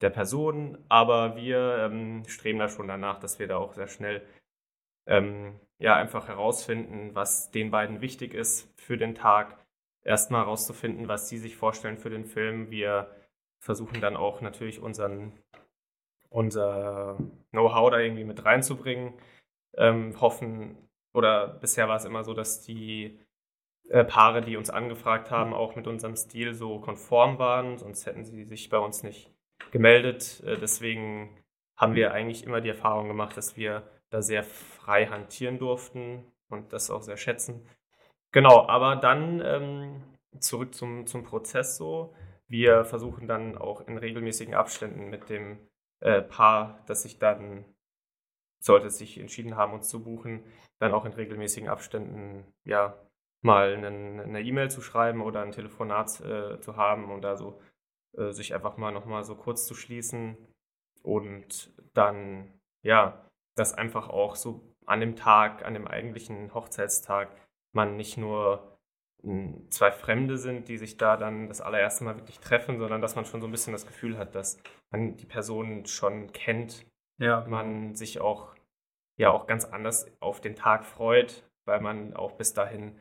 der 0.00 0.10
Person, 0.10 0.78
aber 0.88 1.36
wir 1.36 1.78
ähm, 1.78 2.24
streben 2.26 2.58
da 2.58 2.68
schon 2.68 2.88
danach, 2.88 3.18
dass 3.18 3.38
wir 3.38 3.48
da 3.48 3.56
auch 3.56 3.74
sehr 3.74 3.88
schnell 3.88 4.22
ähm, 5.06 5.58
ja 5.78 5.96
einfach 5.96 6.28
herausfinden, 6.28 7.14
was 7.14 7.50
den 7.50 7.70
beiden 7.70 8.00
wichtig 8.00 8.34
ist 8.34 8.72
für 8.80 8.96
den 8.96 9.14
Tag. 9.14 9.56
Erstmal 10.04 10.42
herauszufinden, 10.42 11.08
was 11.08 11.28
sie 11.28 11.38
sich 11.38 11.56
vorstellen 11.56 11.98
für 11.98 12.10
den 12.10 12.24
Film. 12.24 12.70
Wir 12.70 13.10
versuchen 13.60 14.00
dann 14.00 14.16
auch 14.16 14.40
natürlich 14.40 14.80
unseren, 14.80 15.32
unser 16.30 17.18
Know-how 17.50 17.90
da 17.90 17.98
irgendwie 17.98 18.24
mit 18.24 18.44
reinzubringen 18.44 19.14
ähm, 19.78 20.20
hoffen, 20.20 20.76
oder 21.14 21.48
bisher 21.48 21.88
war 21.88 21.96
es 21.96 22.04
immer 22.04 22.24
so, 22.24 22.34
dass 22.34 22.60
die 22.60 23.18
äh, 23.88 24.04
Paare, 24.04 24.42
die 24.42 24.56
uns 24.56 24.70
angefragt 24.70 25.30
haben, 25.30 25.54
auch 25.54 25.74
mit 25.74 25.86
unserem 25.86 26.16
Stil 26.16 26.52
so 26.54 26.80
konform 26.80 27.38
waren, 27.38 27.78
sonst 27.78 28.04
hätten 28.04 28.24
sie 28.24 28.44
sich 28.44 28.68
bei 28.68 28.78
uns 28.78 29.02
nicht 29.02 29.32
gemeldet. 29.70 30.42
Äh, 30.44 30.58
deswegen 30.58 31.42
haben 31.76 31.94
wir 31.94 32.12
eigentlich 32.12 32.44
immer 32.44 32.60
die 32.60 32.68
Erfahrung 32.68 33.08
gemacht, 33.08 33.36
dass 33.36 33.56
wir 33.56 33.88
da 34.10 34.20
sehr 34.20 34.42
frei 34.44 35.06
hantieren 35.06 35.58
durften 35.58 36.24
und 36.48 36.72
das 36.72 36.90
auch 36.90 37.02
sehr 37.02 37.16
schätzen. 37.16 37.66
Genau, 38.32 38.66
aber 38.68 38.96
dann 38.96 39.40
ähm, 39.44 40.02
zurück 40.40 40.74
zum, 40.74 41.06
zum 41.06 41.24
Prozess 41.24 41.76
so. 41.76 42.14
Wir 42.46 42.84
versuchen 42.84 43.28
dann 43.28 43.56
auch 43.56 43.86
in 43.86 43.96
regelmäßigen 43.96 44.54
Abständen 44.54 45.08
mit 45.08 45.28
dem 45.28 45.58
äh, 46.00 46.22
Paar, 46.22 46.82
das 46.86 47.02
sich 47.02 47.18
dann 47.18 47.64
sollte 48.60 48.90
sich 48.90 49.18
entschieden 49.18 49.56
haben, 49.56 49.72
uns 49.72 49.88
zu 49.88 50.02
buchen, 50.02 50.44
dann 50.78 50.92
auch 50.92 51.04
in 51.04 51.12
regelmäßigen 51.12 51.68
Abständen 51.68 52.44
ja 52.64 52.98
mal 53.42 53.74
eine 53.76 54.42
E-Mail 54.42 54.70
zu 54.70 54.80
schreiben 54.80 55.22
oder 55.22 55.42
ein 55.42 55.52
Telefonat 55.52 56.20
äh, 56.20 56.60
zu 56.60 56.76
haben 56.76 57.10
und 57.10 57.22
da 57.22 57.36
so 57.36 57.60
äh, 58.16 58.32
sich 58.32 58.54
einfach 58.54 58.76
mal 58.76 58.90
nochmal 58.90 59.24
so 59.24 59.36
kurz 59.36 59.66
zu 59.66 59.74
schließen 59.74 60.36
und 61.02 61.72
dann 61.94 62.52
ja, 62.82 63.24
dass 63.56 63.74
einfach 63.74 64.08
auch 64.08 64.36
so 64.36 64.74
an 64.86 65.00
dem 65.00 65.16
Tag, 65.16 65.64
an 65.64 65.74
dem 65.74 65.86
eigentlichen 65.86 66.54
Hochzeitstag 66.54 67.28
man 67.72 67.96
nicht 67.96 68.16
nur 68.16 68.78
hm, 69.22 69.70
zwei 69.70 69.92
Fremde 69.92 70.38
sind, 70.38 70.68
die 70.68 70.78
sich 70.78 70.96
da 70.96 71.16
dann 71.16 71.48
das 71.48 71.60
allererste 71.60 72.04
Mal 72.04 72.16
wirklich 72.16 72.40
treffen, 72.40 72.78
sondern 72.78 73.02
dass 73.02 73.16
man 73.16 73.24
schon 73.24 73.40
so 73.40 73.46
ein 73.46 73.50
bisschen 73.50 73.72
das 73.72 73.86
Gefühl 73.86 74.16
hat, 74.16 74.34
dass 74.34 74.58
man 74.90 75.16
die 75.16 75.26
Person 75.26 75.86
schon 75.86 76.32
kennt 76.32 76.86
ja. 77.18 77.44
man 77.48 77.94
sich 77.94 78.20
auch, 78.20 78.54
ja, 79.16 79.30
auch 79.30 79.46
ganz 79.46 79.64
anders 79.64 80.10
auf 80.20 80.40
den 80.40 80.56
Tag 80.56 80.84
freut, 80.84 81.44
weil 81.64 81.80
man 81.80 82.14
auch 82.14 82.32
bis 82.32 82.54
dahin 82.54 82.98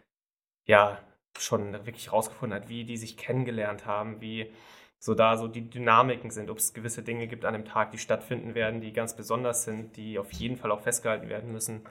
ja 0.67 0.99
schon 1.37 1.73
wirklich 1.73 2.11
rausgefunden 2.11 2.59
hat, 2.59 2.69
wie 2.69 2.83
die 2.83 2.97
sich 2.97 3.17
kennengelernt 3.17 3.85
haben, 3.85 4.21
wie 4.21 4.51
so 4.99 5.13
da 5.13 5.37
so 5.37 5.47
die 5.47 5.69
Dynamiken 5.69 6.31
sind, 6.31 6.49
ob 6.49 6.57
es 6.57 6.73
gewisse 6.73 7.03
Dinge 7.03 7.27
gibt 7.27 7.45
an 7.45 7.53
dem 7.53 7.65
Tag, 7.65 7.91
die 7.91 7.99
stattfinden 7.99 8.55
werden, 8.55 8.81
die 8.81 8.93
ganz 8.93 9.15
besonders 9.15 9.63
sind, 9.63 9.95
die 9.95 10.17
auf 10.17 10.31
jeden 10.33 10.57
Fall 10.57 10.71
auch 10.71 10.81
festgehalten 10.81 11.29
werden 11.29 11.51
müssen. 11.51 11.85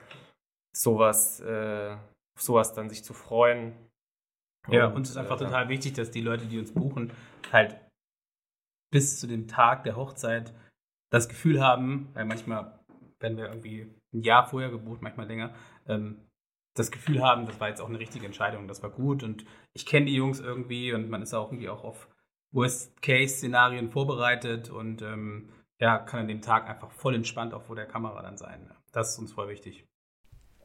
Sowas, 0.75 1.39
äh, 1.39 1.95
sowas 2.37 2.73
dann 2.73 2.89
sich 2.89 3.03
zu 3.03 3.13
freuen. 3.13 3.73
Ja, 4.67 4.87
uns 4.87 5.09
ist 5.09 5.17
einfach 5.17 5.37
äh, 5.37 5.45
total 5.45 5.69
wichtig, 5.69 5.93
dass 5.93 6.11
die 6.11 6.21
Leute, 6.21 6.45
die 6.45 6.59
uns 6.59 6.73
buchen, 6.73 7.13
halt 7.51 7.79
bis 8.91 9.19
zu 9.19 9.27
dem 9.27 9.47
Tag 9.47 9.83
der 9.83 9.95
Hochzeit 9.95 10.53
das 11.09 11.29
Gefühl 11.29 11.63
haben, 11.63 12.09
weil 12.13 12.25
manchmal 12.25 12.79
werden 13.19 13.37
wir 13.37 13.47
irgendwie 13.47 13.93
ein 14.13 14.21
Jahr 14.21 14.47
vorher 14.47 14.69
gebucht, 14.69 15.01
manchmal 15.01 15.27
länger, 15.27 15.53
ähm, 15.87 16.27
das 16.73 16.91
Gefühl 16.91 17.23
haben, 17.23 17.45
das 17.45 17.59
war 17.59 17.69
jetzt 17.69 17.81
auch 17.81 17.89
eine 17.89 17.99
richtige 17.99 18.25
Entscheidung, 18.25 18.67
das 18.67 18.83
war 18.83 18.91
gut 18.91 19.23
und 19.23 19.45
ich 19.73 19.85
kenne 19.85 20.05
die 20.05 20.15
Jungs 20.15 20.39
irgendwie 20.39 20.93
und 20.93 21.09
man 21.09 21.21
ist 21.21 21.33
auch 21.33 21.51
irgendwie 21.51 21.69
auch 21.69 21.83
auf 21.83 22.07
Worst-Case-Szenarien 22.51 23.89
vorbereitet 23.89 24.69
und 24.69 25.01
ähm, 25.01 25.49
ja, 25.79 25.97
kann 25.97 26.21
an 26.21 26.27
dem 26.27 26.41
Tag 26.41 26.69
einfach 26.69 26.91
voll 26.91 27.15
entspannt 27.15 27.53
auch 27.53 27.63
vor 27.63 27.75
der 27.75 27.85
Kamera 27.85 28.21
dann 28.21 28.37
sein. 28.37 28.71
Das 28.91 29.13
ist 29.13 29.19
uns 29.19 29.33
voll 29.33 29.49
wichtig. 29.49 29.85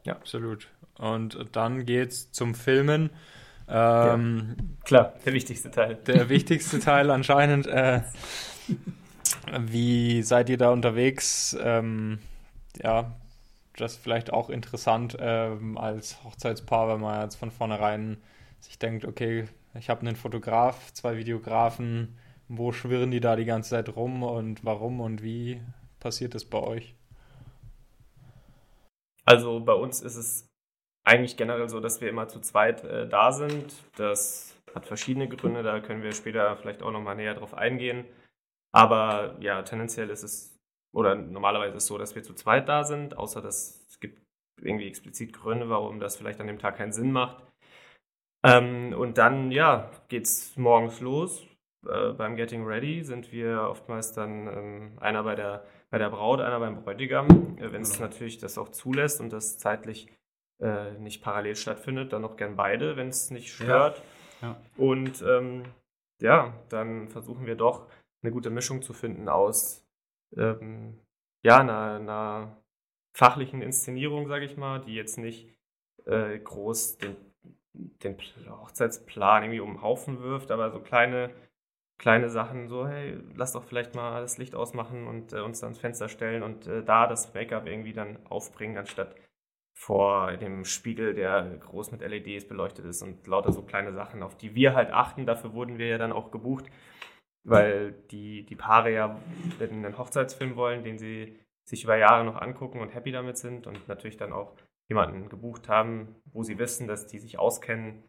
Ja, 0.05 0.15
absolut. 0.15 0.69
Und 0.99 1.39
dann 1.53 1.85
geht's 1.85 2.31
zum 2.33 2.55
Filmen. 2.55 3.11
Ähm, 3.69 4.77
Klar, 4.85 5.15
der 5.25 5.33
wichtigste 5.33 5.71
Teil. 5.71 5.97
Der 6.07 6.29
wichtigste 6.29 6.81
Teil 6.81 7.11
anscheinend. 7.11 7.67
Äh, 7.67 8.03
wie 9.61 10.23
seid 10.23 10.49
ihr 10.49 10.59
da 10.59 10.71
unterwegs? 10.71 11.57
Ähm, 11.61 12.19
ja, 12.83 13.13
das 13.77 13.93
ist 13.93 14.03
vielleicht 14.03 14.33
auch 14.33 14.51
interessant 14.51 15.17
ähm, 15.19 15.79
als 15.79 16.23
Hochzeitspaar, 16.25 16.89
wenn 16.89 17.01
man 17.01 17.23
jetzt 17.23 17.37
von 17.37 17.51
vornherein 17.51 18.23
sich 18.61 18.79
denkt, 18.79 19.05
okay, 19.05 19.49
ich 19.75 19.89
habe 19.89 20.03
einen 20.03 20.17
Fotograf, 20.17 20.93
zwei 20.93 21.17
Videografen, 21.17 22.19
wo 22.49 22.73
schwirren 22.73 23.11
die 23.11 23.21
da 23.21 23.37
die 23.37 23.45
ganze 23.45 23.71
Zeit 23.71 23.97
rum 23.97 24.23
und 24.23 24.65
warum 24.65 25.01
und 25.01 25.23
wie 25.23 25.61
passiert 26.01 26.35
das 26.35 26.45
bei 26.45 26.59
euch? 26.59 26.95
Also 29.25 29.61
bei 29.61 29.73
uns 29.73 30.01
ist 30.01 30.17
es 30.17 30.49
eigentlich 31.05 31.37
generell 31.37 31.69
so, 31.69 31.81
dass 31.81 32.01
wir 32.01 32.09
immer 32.09 32.29
zu 32.29 32.41
zweit 32.41 32.85
äh, 32.85 33.09
da 33.09 33.33
sind. 33.33 33.75
Das 33.97 34.55
hat 34.75 34.87
verschiedene 34.87 35.29
Gründe, 35.29 35.63
da 35.63 35.81
können 35.81 36.03
wir 36.03 36.13
später 36.13 36.57
vielleicht 36.57 36.83
auch 36.83 36.91
nochmal 36.91 37.17
näher 37.17 37.35
drauf 37.35 37.55
eingehen. 37.55 38.05
Aber 38.75 39.37
ja, 39.41 39.63
tendenziell 39.63 40.11
ist 40.11 40.23
es, 40.23 40.59
oder 40.95 41.15
normalerweise 41.15 41.77
ist 41.77 41.85
es 41.85 41.89
so, 41.89 41.99
dass 41.99 42.15
wir 42.15 42.23
zu 42.23 42.35
zweit 42.35 42.69
da 42.69 42.85
sind, 42.85 43.17
außer 43.17 43.41
dass 43.43 43.85
es 43.89 44.01
gibt 44.01 44.23
irgendwie 44.61 44.89
explizit 44.89 45.33
Gründe, 45.33 45.69
warum 45.69 46.01
das 46.01 46.17
vielleicht 46.17 46.41
an 46.41 46.47
dem 46.47 46.59
Tag 46.59 46.77
keinen 46.77 46.93
Sinn 46.93 47.13
macht. 47.13 47.43
Ähm, 48.45 48.95
und 48.97 49.19
dann, 49.19 49.51
ja, 49.51 49.91
geht's 50.09 50.57
morgens 50.57 51.01
los. 51.01 51.47
Äh, 51.87 52.13
beim 52.13 52.37
Getting 52.37 52.65
Ready 52.65 53.03
sind 53.05 53.33
wir 53.33 53.69
oftmals 53.69 54.13
dann 54.13 54.47
ähm, 54.49 54.93
einer 55.01 55.23
bei 55.23 55.35
der, 55.35 55.65
bei 55.91 55.99
der 55.99 56.11
Braut, 56.11 56.41
einer 56.41 56.59
beim 56.59 56.83
Bräutigam. 56.83 57.29
Äh, 57.59 57.73
Wenn 57.73 57.83
es 57.83 57.93
Genau. 57.95 58.05
natürlich 58.09 58.39
das 58.39 58.59
auch 58.59 58.71
zulässt 58.71 59.21
und 59.21 59.33
das 59.33 59.59
zeitlich 59.59 60.09
äh, 60.61 60.93
nicht 60.93 61.23
parallel 61.23 61.57
stattfindet, 61.57 62.13
dann 62.13 62.25
auch 62.25 62.37
gern 62.37 62.57
beide, 62.57 62.97
wenn 62.97 63.09
es 63.09 63.31
nicht 63.31 63.53
stört. 63.53 64.03
Ja. 64.41 64.57
Und 64.77 65.23
ähm, 65.23 65.65
ja, 66.21 66.53
dann 66.69 67.09
versuchen 67.09 67.47
wir 67.47 67.57
doch 67.57 67.87
eine 68.23 68.33
gute 68.33 68.51
Mischung 68.51 68.83
zu 68.83 68.93
finden 68.93 69.29
aus 69.29 69.85
ähm, 70.37 70.99
ja, 71.45 71.59
einer, 71.61 71.97
einer 71.97 72.57
fachlichen 73.15 73.63
Inszenierung, 73.63 74.29
sage 74.29 74.45
ich 74.47 74.57
mal, 74.57 74.81
die 74.81 74.95
jetzt 74.95 75.19
nicht 75.19 75.49
äh, 76.07 76.39
groß 76.39 76.99
den, 76.99 77.17
den 77.75 78.17
Pl- 78.17 78.49
Hochzeitsplan 78.49 79.45
irgendwie 79.45 79.61
um 79.61 79.75
den 79.75 79.83
Haufen 79.83 80.21
wirft, 80.23 80.51
aber 80.51 80.71
so 80.71 80.81
kleine, 80.81 81.31
kleine 81.99 82.31
Sachen, 82.31 82.69
so, 82.69 82.87
hey, 82.87 83.19
lass 83.35 83.53
doch 83.53 83.65
vielleicht 83.65 83.95
mal 83.95 84.21
das 84.23 84.39
Licht 84.39 84.55
ausmachen 84.55 85.07
und 85.07 85.33
äh, 85.33 85.41
uns 85.41 85.61
dann 85.61 85.69
ans 85.69 85.79
Fenster 85.81 86.09
stellen 86.09 86.43
und 86.43 86.67
äh, 86.67 86.85
da 86.85 87.07
das 87.07 87.35
Make-up 87.35 87.67
irgendwie 87.67 87.93
dann 87.93 88.19
aufbringen, 88.27 88.79
anstatt 88.79 89.15
vor 89.75 90.37
dem 90.37 90.65
Spiegel, 90.65 91.15
der 91.15 91.43
groß 91.59 91.93
mit 91.93 92.03
LEDs 92.03 92.47
beleuchtet 92.49 92.85
ist 92.85 93.03
und 93.03 93.27
lauter 93.27 93.53
so 93.53 93.63
kleine 93.63 93.93
Sachen, 93.93 94.23
auf 94.23 94.37
die 94.37 94.55
wir 94.55 94.75
halt 94.75 94.93
achten. 94.93 95.27
Dafür 95.27 95.55
wurden 95.55 95.79
wir 95.79 95.89
ja 95.89 95.99
dann 95.99 96.13
auch 96.13 96.31
gebucht, 96.31 96.67
weil 97.45 97.93
die, 98.11 98.45
die 98.45 98.57
Paare 98.57 98.93
ja 98.93 99.21
einen 99.61 99.99
Hochzeitsfilm 99.99 100.57
wollen, 100.57 100.85
den 100.85 100.99
sie 100.99 101.39
sich 101.65 101.85
über 101.85 101.97
Jahre 101.97 102.25
noch 102.25 102.37
angucken 102.37 102.81
und 102.81 102.95
happy 102.95 103.13
damit 103.13 103.39
sind 103.39 103.67
und 103.67 103.89
natürlich 103.89 104.17
dann 104.17 104.33
auch 104.33 104.57
jemanden 104.89 105.29
gebucht 105.29 105.69
haben, 105.69 106.17
wo 106.33 106.43
sie 106.43 106.59
wissen, 106.59 106.87
dass 106.87 107.07
die 107.07 107.19
sich 107.19 107.39
auskennen. 107.39 108.03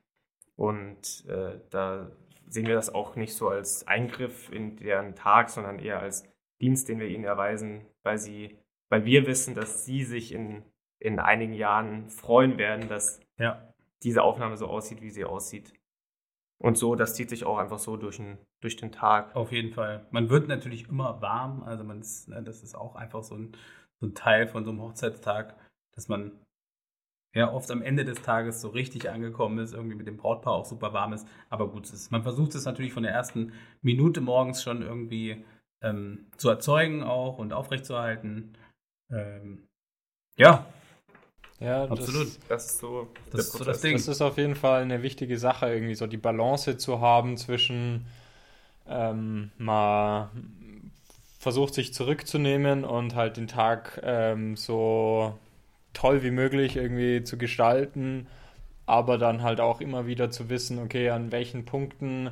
Und 0.56 1.26
äh, 1.28 1.60
da 1.70 2.12
sehen 2.48 2.68
wir 2.68 2.76
das 2.76 2.94
auch 2.94 3.16
nicht 3.16 3.36
so 3.36 3.50
als 3.50 3.88
Eingriff 3.88 4.52
in 4.52 4.76
deren 4.78 5.16
Tag, 5.16 5.50
sondern 5.50 5.80
eher 5.80 6.00
als 6.00 6.24
Dienst, 6.62 6.90
den 6.90 7.00
wir 7.00 7.08
ihnen 7.08 7.24
erweisen, 7.24 7.86
weil 8.04 8.18
sie, 8.18 8.58
weil 8.90 9.06
wir 9.06 9.26
wissen, 9.26 9.56
dass 9.56 9.86
sie 9.86 10.04
sich 10.04 10.32
in, 10.34 10.64
in 11.00 11.20
einigen 11.20 11.54
Jahren 11.54 12.10
freuen 12.10 12.58
werden, 12.58 12.88
dass 12.88 13.20
Ja. 13.38 13.74
diese 14.04 14.22
Aufnahme 14.24 14.58
so 14.58 14.68
aussieht, 14.68 15.02
wie 15.02 15.10
sie 15.10 15.26
aussieht. 15.26 15.74
Und 16.60 16.78
so, 16.78 16.96
das 16.96 17.16
zieht 17.16 17.30
sich 17.30 17.46
auch 17.46 17.58
einfach 17.58 17.80
so 17.80 17.98
durch 17.98 18.18
den, 18.18 18.38
durch 18.62 18.78
den 18.78 18.92
Tag. 18.92 19.36
Auf 19.36 19.52
jeden 19.52 19.74
Fall. 19.74 20.06
Man 20.12 20.30
wird 20.30 20.48
natürlich 20.48 20.88
immer 20.88 21.22
warm, 21.22 21.64
also 21.64 21.84
man 21.84 22.00
ist, 22.00 22.30
ne, 22.30 22.42
das 22.42 22.64
ist 22.64 22.76
auch 22.76 22.96
einfach 22.96 23.24
so 23.24 23.36
ein, 23.36 23.56
so 24.00 24.08
ein 24.08 24.16
Teil 24.16 24.48
von 24.48 24.64
so 24.64 24.72
einem 24.72 24.82
Hochzeitstag, 24.82 25.56
dass 25.96 26.08
man 26.08 26.32
ja 27.34 27.52
oft 27.52 27.70
am 27.72 27.82
Ende 27.82 28.06
des 28.06 28.22
Tages 28.22 28.62
so 28.62 28.70
richtig 28.70 29.10
angekommen 29.10 29.58
ist, 29.58 29.74
irgendwie 29.74 29.96
mit 29.96 30.08
dem 30.08 30.18
Brautpaar 30.18 30.54
auch 30.54 30.66
super 30.66 30.94
warm 30.94 31.14
ist. 31.14 31.28
Aber 31.50 31.70
gut, 31.70 31.92
ist, 31.92 32.12
man 32.12 32.24
versucht 32.24 32.56
es 32.56 32.66
natürlich 32.66 32.94
von 32.94 33.04
der 33.04 33.12
ersten 33.12 33.54
Minute 33.82 34.22
morgens 34.22 34.62
schon 34.64 34.82
irgendwie 34.82 35.44
ähm, 35.82 36.28
zu 36.38 36.50
erzeugen 36.50 37.04
auch 37.04 37.40
und 37.40 37.54
aufrechtzuerhalten. 37.54 38.58
Ähm, 39.12 39.68
ja, 40.38 40.66
Ja, 41.60 41.86
Absolut. 41.86 42.28
Das, 42.28 42.40
Das 42.48 42.66
ist 42.66 42.80
so 42.80 43.08
Das 43.32 43.46
ist 43.46 43.52
so 43.54 43.64
das 43.64 43.82
Ding. 43.82 43.94
das 43.94 44.08
ist 44.08 44.22
auf 44.22 44.38
jeden 44.38 44.56
Fall 44.56 44.82
eine 44.82 45.02
wichtige 45.04 45.38
Sache, 45.38 45.68
irgendwie 45.74 45.96
so 45.96 46.08
die 46.08 46.18
Balance 46.18 46.78
zu 46.78 47.00
haben 47.00 47.38
zwischen 47.38 48.06
ähm, 48.88 49.52
mal 49.58 50.30
versucht 51.40 51.74
sich 51.74 51.94
zurückzunehmen 51.94 52.86
und 52.86 53.16
halt 53.16 53.38
den 53.38 53.48
Tag 53.48 54.00
ähm, 54.04 54.56
so 54.56 55.38
toll 55.94 56.24
wie 56.24 56.32
möglich 56.32 56.76
irgendwie 56.78 57.24
zu 57.24 57.38
gestalten, 57.38 58.28
aber 58.86 59.18
dann 59.18 59.44
halt 59.44 59.60
auch 59.60 59.82
immer 59.82 60.08
wieder 60.08 60.32
zu 60.32 60.50
wissen, 60.50 60.80
okay, 60.80 61.10
an 61.10 61.32
welchen 61.32 61.66
Punkten 61.66 62.32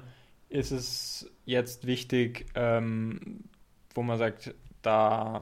ist 0.50 0.72
es 0.72 1.30
jetzt 1.46 1.88
wichtig, 1.88 2.46
ähm, 2.56 3.44
wo 3.94 4.02
man 4.04 4.18
sagt, 4.18 4.54
da 4.82 5.42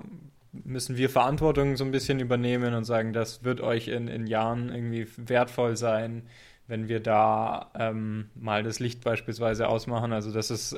müssen 0.51 0.97
wir 0.97 1.09
Verantwortung 1.09 1.77
so 1.77 1.83
ein 1.83 1.91
bisschen 1.91 2.19
übernehmen 2.19 2.73
und 2.73 2.83
sagen, 2.83 3.13
das 3.13 3.43
wird 3.43 3.61
euch 3.61 3.87
in, 3.87 4.07
in 4.07 4.27
Jahren 4.27 4.69
irgendwie 4.73 5.07
wertvoll 5.17 5.77
sein, 5.77 6.23
wenn 6.67 6.87
wir 6.87 6.99
da 6.99 7.71
ähm, 7.73 8.29
mal 8.35 8.63
das 8.63 8.79
Licht 8.79 9.03
beispielsweise 9.03 9.67
ausmachen. 9.67 10.13
Also 10.13 10.31
das 10.31 10.51
ist, 10.51 10.75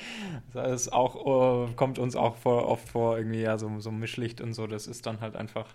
das 0.52 0.82
ist 0.82 0.92
auch, 0.92 1.68
äh, 1.68 1.72
kommt 1.74 1.98
uns 1.98 2.16
auch 2.16 2.36
vor, 2.36 2.68
oft 2.68 2.88
vor, 2.88 3.18
irgendwie 3.18 3.42
ja, 3.42 3.58
so, 3.58 3.78
so 3.78 3.90
Mischlicht 3.90 4.40
und 4.40 4.54
so, 4.54 4.66
das 4.66 4.86
ist 4.86 5.06
dann 5.06 5.20
halt 5.20 5.36
einfach 5.36 5.66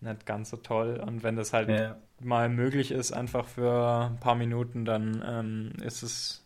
nicht 0.00 0.26
ganz 0.26 0.50
so 0.50 0.56
toll. 0.56 1.00
Und 1.04 1.22
wenn 1.22 1.36
das 1.36 1.52
halt 1.52 1.68
ja, 1.68 1.96
mal 2.20 2.48
möglich 2.48 2.90
ist, 2.90 3.12
einfach 3.12 3.46
für 3.46 4.10
ein 4.10 4.20
paar 4.20 4.34
Minuten, 4.34 4.84
dann 4.84 5.24
ähm, 5.26 5.72
ist 5.82 6.02
es 6.02 6.44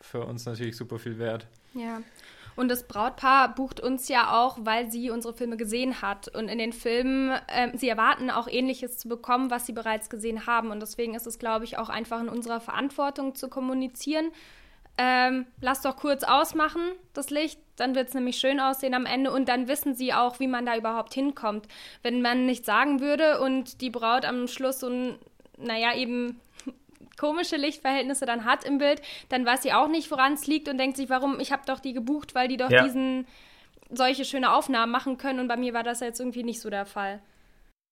für 0.00 0.24
uns 0.24 0.46
natürlich 0.46 0.76
super 0.76 0.98
viel 0.98 1.18
wert. 1.18 1.46
Ja. 1.74 2.00
Und 2.56 2.68
das 2.68 2.88
Brautpaar 2.88 3.54
bucht 3.54 3.80
uns 3.80 4.08
ja 4.08 4.32
auch, 4.32 4.58
weil 4.60 4.90
sie 4.90 5.10
unsere 5.10 5.34
Filme 5.34 5.56
gesehen 5.56 6.00
hat. 6.02 6.28
Und 6.34 6.48
in 6.48 6.58
den 6.58 6.72
Filmen, 6.72 7.38
ähm, 7.48 7.72
sie 7.74 7.88
erwarten 7.88 8.30
auch 8.30 8.48
Ähnliches 8.48 8.98
zu 8.98 9.08
bekommen, 9.08 9.50
was 9.50 9.66
sie 9.66 9.72
bereits 9.72 10.08
gesehen 10.08 10.46
haben. 10.46 10.70
Und 10.70 10.80
deswegen 10.80 11.14
ist 11.14 11.26
es, 11.26 11.38
glaube 11.38 11.64
ich, 11.64 11.78
auch 11.78 11.90
einfach 11.90 12.20
in 12.20 12.28
unserer 12.28 12.60
Verantwortung 12.60 13.34
zu 13.34 13.48
kommunizieren. 13.48 14.32
Ähm, 14.98 15.46
lass 15.60 15.82
doch 15.82 15.96
kurz 15.96 16.24
ausmachen, 16.24 16.80
das 17.12 17.28
Licht, 17.28 17.60
dann 17.76 17.94
wird 17.94 18.08
es 18.08 18.14
nämlich 18.14 18.38
schön 18.38 18.60
aussehen 18.60 18.94
am 18.94 19.04
Ende 19.04 19.30
und 19.30 19.46
dann 19.46 19.68
wissen 19.68 19.94
sie 19.94 20.14
auch, 20.14 20.40
wie 20.40 20.46
man 20.46 20.64
da 20.64 20.74
überhaupt 20.74 21.12
hinkommt. 21.12 21.68
Wenn 22.02 22.22
man 22.22 22.46
nichts 22.46 22.64
sagen 22.64 23.00
würde 23.00 23.40
und 23.40 23.82
die 23.82 23.90
Braut 23.90 24.24
am 24.24 24.48
Schluss 24.48 24.80
so 24.80 24.88
ein, 24.88 25.18
naja, 25.58 25.94
eben 25.94 26.40
komische 27.18 27.56
Lichtverhältnisse 27.56 28.26
dann 28.26 28.44
hat 28.44 28.64
im 28.64 28.78
Bild, 28.78 29.02
dann 29.28 29.44
weiß 29.46 29.62
sie 29.62 29.72
auch 29.72 29.88
nicht, 29.88 30.10
woran 30.10 30.34
es 30.34 30.46
liegt 30.46 30.68
und 30.68 30.78
denkt 30.78 30.96
sich, 30.96 31.08
warum, 31.10 31.40
ich 31.40 31.52
habe 31.52 31.62
doch 31.66 31.80
die 31.80 31.92
gebucht, 31.92 32.34
weil 32.34 32.48
die 32.48 32.56
doch 32.56 32.70
Ja. 32.70 32.82
diesen 32.82 33.26
solche 33.90 34.24
schöne 34.24 34.52
Aufnahmen 34.52 34.90
machen 34.90 35.16
können 35.16 35.40
und 35.40 35.48
bei 35.48 35.56
mir 35.56 35.72
war 35.72 35.82
das 35.82 36.00
jetzt 36.00 36.20
irgendwie 36.20 36.42
nicht 36.42 36.60
so 36.60 36.70
der 36.70 36.86
Fall. 36.86 37.22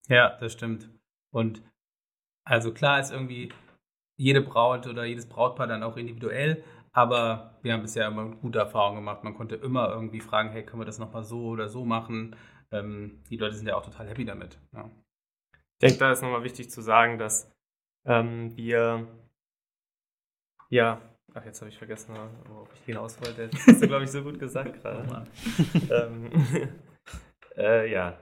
Ja, 0.08 0.36
das 0.38 0.52
stimmt. 0.52 0.90
Und 1.32 1.62
also 2.44 2.72
klar 2.72 3.00
ist 3.00 3.12
irgendwie 3.12 3.52
jede 4.16 4.42
Braut 4.42 4.86
oder 4.86 5.04
jedes 5.04 5.28
Brautpaar 5.28 5.66
dann 5.66 5.82
auch 5.82 5.96
individuell, 5.96 6.62
aber 6.92 7.58
wir 7.62 7.72
haben 7.72 7.82
bisher 7.82 8.06
immer 8.06 8.26
gute 8.26 8.58
Erfahrungen 8.58 8.96
gemacht. 8.96 9.24
Man 9.24 9.34
konnte 9.34 9.56
immer 9.56 9.88
irgendwie 9.90 10.20
fragen, 10.20 10.50
hey, 10.50 10.64
können 10.64 10.82
wir 10.82 10.86
das 10.86 10.98
nochmal 10.98 11.24
so 11.24 11.46
oder 11.46 11.68
so 11.68 11.84
machen? 11.84 12.36
Ähm, 12.70 13.22
die 13.30 13.36
Leute 13.36 13.56
sind 13.56 13.66
ja 13.66 13.76
auch 13.76 13.84
total 13.84 14.08
happy 14.08 14.24
damit. 14.24 14.58
Ja. 14.72 14.90
Ich 15.54 15.78
denke, 15.80 15.98
da 15.98 16.12
ist 16.12 16.22
nochmal 16.22 16.44
wichtig 16.44 16.70
zu 16.70 16.82
sagen, 16.82 17.18
dass 17.18 17.50
ähm, 18.04 18.56
wir 18.56 19.06
ja, 20.74 21.00
ach 21.34 21.44
jetzt 21.44 21.60
habe 21.60 21.68
ich 21.68 21.78
vergessen, 21.78 22.16
worauf 22.48 22.68
ich 22.74 22.80
hinaus 22.84 23.20
wollte. 23.20 23.48
Das 23.48 23.66
hast 23.66 23.82
du, 23.82 23.86
glaube 23.86 24.04
ich, 24.04 24.10
so 24.10 24.22
gut 24.22 24.38
gesagt 24.38 24.74
gerade. 24.82 25.26
ähm, 25.90 26.30
äh, 27.56 27.90
ja. 27.92 28.18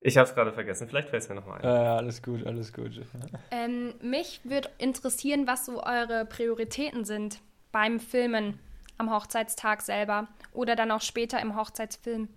Ich 0.00 0.16
habe 0.16 0.28
es 0.28 0.34
gerade 0.34 0.52
vergessen. 0.52 0.86
Vielleicht 0.86 1.08
fällt 1.08 1.22
es 1.22 1.28
mir 1.28 1.34
nochmal 1.34 1.58
ein. 1.58 1.64
Äh, 1.64 1.66
alles 1.66 2.22
gut, 2.22 2.46
alles 2.46 2.72
gut. 2.72 3.04
Ähm, 3.50 3.94
mich 4.00 4.42
würde 4.44 4.68
interessieren, 4.78 5.48
was 5.48 5.66
so 5.66 5.82
eure 5.82 6.26
Prioritäten 6.26 7.04
sind 7.04 7.40
beim 7.72 7.98
Filmen 7.98 8.60
am 8.98 9.12
Hochzeitstag 9.12 9.82
selber 9.82 10.28
oder 10.52 10.76
dann 10.76 10.92
auch 10.92 11.00
später 11.00 11.40
im 11.40 11.56
Hochzeitsfilm. 11.56 12.28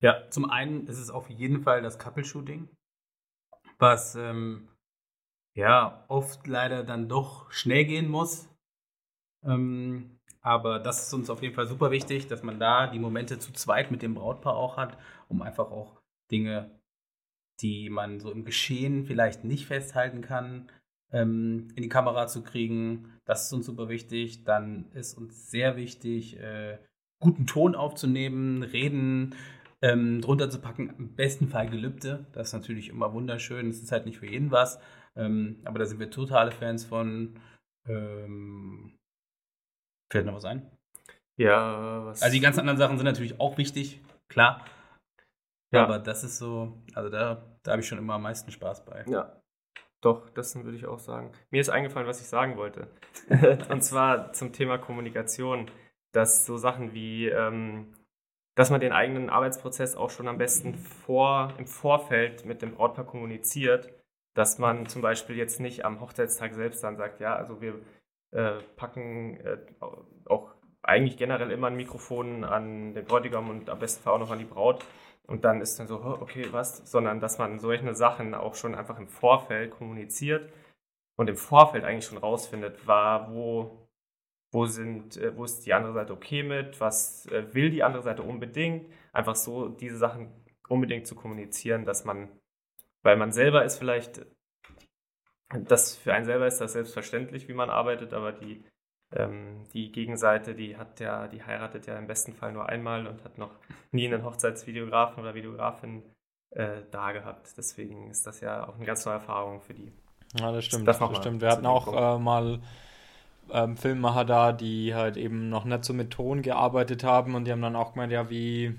Ja, 0.00 0.30
zum 0.30 0.48
einen 0.48 0.86
ist 0.86 0.98
es 0.98 1.10
auf 1.10 1.28
jeden 1.30 1.62
Fall 1.62 1.82
das 1.82 1.98
Couple-Shooting, 1.98 2.68
was 3.78 4.14
ähm, 4.14 4.68
ja 5.54 6.04
oft 6.08 6.46
leider 6.46 6.84
dann 6.84 7.08
doch 7.08 7.50
schnell 7.50 7.84
gehen 7.84 8.08
muss. 8.08 8.48
Ähm, 9.44 10.18
aber 10.40 10.78
das 10.78 11.06
ist 11.06 11.12
uns 11.12 11.30
auf 11.30 11.42
jeden 11.42 11.54
Fall 11.54 11.66
super 11.66 11.90
wichtig, 11.90 12.28
dass 12.28 12.42
man 12.42 12.60
da 12.60 12.86
die 12.86 12.98
Momente 12.98 13.38
zu 13.38 13.52
zweit 13.52 13.90
mit 13.90 14.02
dem 14.02 14.14
Brautpaar 14.14 14.54
auch 14.54 14.76
hat, 14.76 14.96
um 15.28 15.42
einfach 15.42 15.70
auch 15.70 16.00
Dinge, 16.30 16.70
die 17.60 17.90
man 17.90 18.20
so 18.20 18.30
im 18.30 18.44
Geschehen 18.44 19.06
vielleicht 19.06 19.44
nicht 19.44 19.66
festhalten 19.66 20.20
kann, 20.20 20.70
ähm, 21.12 21.68
in 21.74 21.82
die 21.82 21.88
Kamera 21.88 22.26
zu 22.26 22.42
kriegen. 22.42 23.12
Das 23.24 23.46
ist 23.46 23.52
uns 23.52 23.66
super 23.66 23.88
wichtig. 23.88 24.44
Dann 24.44 24.90
ist 24.92 25.14
uns 25.14 25.50
sehr 25.50 25.76
wichtig, 25.76 26.38
äh, 26.38 26.78
guten 27.18 27.46
Ton 27.46 27.74
aufzunehmen, 27.74 28.62
Reden 28.62 29.34
ähm, 29.82 30.20
drunter 30.20 30.50
zu 30.50 30.60
packen. 30.60 30.90
Im 30.98 31.14
besten 31.14 31.48
Fall 31.48 31.68
Gelübde. 31.68 32.26
Das 32.32 32.48
ist 32.48 32.52
natürlich 32.54 32.88
immer 32.88 33.12
wunderschön. 33.12 33.68
Das 33.68 33.78
ist 33.78 33.92
halt 33.92 34.06
nicht 34.06 34.18
für 34.18 34.26
jeden 34.26 34.50
was. 34.50 34.80
Ähm, 35.14 35.60
aber 35.64 35.78
da 35.78 35.86
sind 35.86 36.00
wir 36.00 36.10
totale 36.10 36.52
Fans 36.52 36.84
von. 36.84 37.38
Ähm, 37.86 38.98
fällt 40.10 40.26
noch 40.26 40.34
was 40.34 40.44
ein? 40.44 40.70
Ja, 41.36 42.06
was. 42.06 42.22
Also 42.22 42.34
die 42.34 42.40
ganzen 42.40 42.60
anderen 42.60 42.78
Sachen 42.78 42.96
sind 42.96 43.04
natürlich 43.04 43.40
auch 43.40 43.58
wichtig, 43.58 44.00
klar. 44.28 44.64
Ja. 45.72 45.84
Aber 45.84 45.98
das 45.98 46.24
ist 46.24 46.38
so, 46.38 46.82
also 46.94 47.10
da, 47.10 47.58
da 47.62 47.72
habe 47.72 47.82
ich 47.82 47.88
schon 47.88 47.98
immer 47.98 48.14
am 48.14 48.22
meisten 48.22 48.50
Spaß 48.50 48.84
bei. 48.84 49.04
Ja. 49.08 49.40
Doch, 50.00 50.30
das 50.30 50.54
würde 50.54 50.76
ich 50.76 50.86
auch 50.86 50.98
sagen. 50.98 51.32
Mir 51.50 51.60
ist 51.60 51.68
eingefallen, 51.68 52.06
was 52.06 52.20
ich 52.20 52.28
sagen 52.28 52.56
wollte. 52.56 52.88
Und 53.68 53.82
zwar 53.82 54.32
zum 54.32 54.52
Thema 54.52 54.78
Kommunikation. 54.78 55.70
Dass 56.12 56.46
so 56.46 56.56
Sachen 56.56 56.94
wie, 56.94 57.26
ähm, 57.26 57.94
dass 58.56 58.70
man 58.70 58.80
den 58.80 58.92
eigenen 58.92 59.30
Arbeitsprozess 59.30 59.96
auch 59.96 60.10
schon 60.10 60.28
am 60.28 60.38
besten 60.38 60.74
vor, 60.74 61.52
im 61.58 61.66
Vorfeld 61.66 62.44
mit 62.46 62.62
dem 62.62 62.72
Brautpaar 62.74 63.04
kommuniziert. 63.04 63.92
Dass 64.34 64.58
man 64.58 64.86
zum 64.86 65.02
Beispiel 65.02 65.36
jetzt 65.36 65.60
nicht 65.60 65.84
am 65.84 66.00
Hochzeitstag 66.00 66.54
selbst 66.54 66.82
dann 66.82 66.96
sagt, 66.96 67.20
ja, 67.20 67.36
also 67.36 67.60
wir 67.60 67.80
äh, 68.32 68.58
packen 68.76 69.36
äh, 69.40 69.58
auch 70.26 70.54
eigentlich 70.82 71.16
generell 71.16 71.50
immer 71.50 71.66
ein 71.68 71.76
Mikrofon 71.76 72.44
an 72.44 72.94
den 72.94 73.04
Bräutigam 73.04 73.50
und 73.50 73.68
am 73.70 73.78
besten 73.78 74.08
auch 74.08 74.18
noch 74.18 74.30
an 74.30 74.38
die 74.38 74.44
Braut. 74.44 74.84
Und 75.26 75.44
dann 75.44 75.60
ist 75.60 75.78
dann 75.78 75.86
so, 75.88 75.96
"Oh, 75.98 76.18
okay, 76.20 76.46
was? 76.52 76.78
Sondern 76.90 77.20
dass 77.20 77.38
man 77.38 77.58
solche 77.58 77.94
Sachen 77.94 78.34
auch 78.34 78.54
schon 78.54 78.74
einfach 78.74 78.98
im 78.98 79.08
Vorfeld 79.08 79.70
kommuniziert 79.72 80.50
und 81.16 81.28
im 81.28 81.36
Vorfeld 81.36 81.84
eigentlich 81.84 82.06
schon 82.06 82.18
rausfindet, 82.18 82.86
war, 82.86 83.32
wo, 83.32 83.85
wo 84.56 84.64
sind, 84.64 85.18
äh, 85.18 85.36
wo 85.36 85.44
ist 85.44 85.66
die 85.66 85.74
andere 85.74 85.92
Seite 85.92 86.14
okay 86.14 86.42
mit, 86.42 86.80
was 86.80 87.26
äh, 87.26 87.44
will 87.52 87.68
die 87.68 87.82
andere 87.82 88.02
Seite 88.02 88.22
unbedingt. 88.22 88.90
Einfach 89.12 89.36
so 89.36 89.68
diese 89.68 89.98
Sachen 89.98 90.32
unbedingt 90.66 91.06
zu 91.06 91.14
kommunizieren, 91.14 91.84
dass 91.84 92.06
man, 92.06 92.30
weil 93.02 93.18
man 93.18 93.32
selber 93.32 93.66
ist 93.66 93.76
vielleicht, 93.76 94.24
das 95.50 95.94
für 95.94 96.14
einen 96.14 96.24
selber 96.24 96.46
ist 96.46 96.58
das 96.58 96.72
selbstverständlich, 96.72 97.48
wie 97.48 97.54
man 97.54 97.68
arbeitet, 97.68 98.14
aber 98.14 98.32
die 98.32 98.64
ähm, 99.12 99.64
die 99.72 99.92
Gegenseite, 99.92 100.54
die 100.54 100.76
hat 100.76 101.00
ja, 101.00 101.28
die 101.28 101.44
heiratet 101.44 101.86
ja 101.86 101.96
im 101.98 102.06
besten 102.06 102.32
Fall 102.32 102.52
nur 102.52 102.68
einmal 102.68 103.06
und 103.06 103.22
hat 103.24 103.38
noch 103.38 103.52
nie 103.92 104.06
einen 104.06 104.24
Hochzeitsvideografen 104.24 105.22
oder 105.22 105.34
Videografin 105.34 106.02
äh, 106.50 106.82
da 106.90 107.12
gehabt. 107.12 107.56
Deswegen 107.56 108.10
ist 108.10 108.26
das 108.26 108.40
ja 108.40 108.66
auch 108.66 108.74
eine 108.74 108.86
ganz 108.86 109.04
neue 109.04 109.16
Erfahrung 109.16 109.60
für 109.60 109.74
die. 109.74 109.92
Ja, 110.40 110.50
das 110.50 110.64
stimmt. 110.64 110.88
Das 110.88 110.98
Das, 110.98 111.16
stimmt. 111.18 111.40
Wir 111.40 111.50
hatten 111.50 111.66
auch 111.66 112.16
äh, 112.16 112.18
mal 112.18 112.60
ähm, 113.52 113.76
Filmemacher 113.76 114.24
da, 114.24 114.52
die 114.52 114.94
halt 114.94 115.16
eben 115.16 115.48
noch 115.48 115.64
nicht 115.64 115.84
so 115.84 115.92
mit 115.92 116.10
Ton 116.10 116.42
gearbeitet 116.42 117.04
haben 117.04 117.34
und 117.34 117.44
die 117.44 117.52
haben 117.52 117.62
dann 117.62 117.76
auch 117.76 117.92
gemeint, 117.92 118.12
ja, 118.12 118.30
wie, 118.30 118.74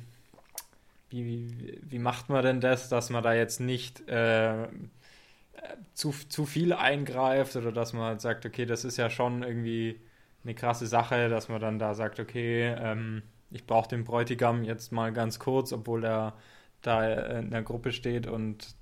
wie, 1.09 1.79
wie 1.81 1.99
macht 1.99 2.29
man 2.29 2.43
denn 2.43 2.61
das, 2.61 2.89
dass 2.89 3.09
man 3.09 3.23
da 3.23 3.33
jetzt 3.33 3.59
nicht 3.59 4.07
äh, 4.09 4.67
zu, 5.93 6.11
zu 6.11 6.45
viel 6.45 6.73
eingreift 6.73 7.55
oder 7.55 7.71
dass 7.71 7.93
man 7.93 8.03
halt 8.03 8.21
sagt, 8.21 8.45
okay, 8.45 8.65
das 8.65 8.85
ist 8.85 8.97
ja 8.97 9.09
schon 9.09 9.43
irgendwie 9.43 9.99
eine 10.43 10.53
krasse 10.55 10.87
Sache, 10.87 11.29
dass 11.29 11.49
man 11.49 11.61
dann 11.61 11.79
da 11.79 11.93
sagt, 11.93 12.19
okay, 12.19 12.75
ähm, 12.79 13.23
ich 13.51 13.65
brauche 13.65 13.89
den 13.89 14.03
Bräutigam 14.03 14.63
jetzt 14.63 14.91
mal 14.91 15.11
ganz 15.13 15.39
kurz, 15.39 15.73
obwohl 15.73 16.03
er 16.03 16.33
da 16.81 17.39
in 17.39 17.51
der 17.51 17.63
Gruppe 17.63 17.91
steht 17.91 18.27
und 18.27 18.75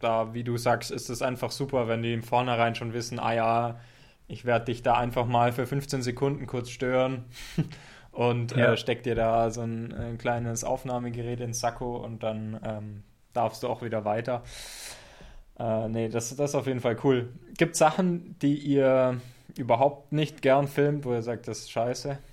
da, 0.00 0.34
wie 0.34 0.44
du 0.44 0.56
sagst, 0.56 0.90
ist 0.90 1.08
es 1.08 1.22
einfach 1.22 1.50
super, 1.50 1.88
wenn 1.88 2.02
die 2.02 2.12
im 2.12 2.22
Vornherein 2.22 2.74
schon 2.74 2.92
wissen, 2.92 3.18
ah 3.18 3.32
ja, 3.32 3.80
ich 4.28 4.44
werde 4.44 4.66
dich 4.66 4.82
da 4.82 4.94
einfach 4.96 5.26
mal 5.26 5.52
für 5.52 5.66
15 5.66 6.02
Sekunden 6.02 6.46
kurz 6.46 6.70
stören 6.70 7.24
und 8.12 8.54
Ja. 8.56 8.72
äh, 8.72 8.76
steck 8.76 9.02
dir 9.02 9.14
da 9.14 9.50
so 9.50 9.62
ein, 9.62 9.92
ein 9.92 10.18
kleines 10.18 10.64
Aufnahmegerät 10.64 11.40
ins 11.40 11.60
Sakko 11.60 11.96
und 11.96 12.22
dann 12.22 12.60
ähm, 12.64 13.02
darfst 13.32 13.62
du 13.62 13.68
auch 13.68 13.82
wieder 13.82 14.04
weiter. 14.04 14.42
Äh, 15.58 15.88
nee, 15.88 16.08
das, 16.08 16.34
das 16.36 16.50
ist 16.50 16.54
auf 16.54 16.66
jeden 16.66 16.80
Fall 16.80 16.96
cool. 17.04 17.32
Gibt 17.56 17.74
Sachen, 17.76 18.38
die 18.40 18.54
ihr 18.56 19.20
überhaupt 19.56 20.12
nicht 20.12 20.42
gern 20.42 20.68
filmt, 20.68 21.04
wo 21.04 21.12
ihr 21.12 21.22
sagt, 21.22 21.48
das 21.48 21.60
ist 21.60 21.70
scheiße? 21.72 22.18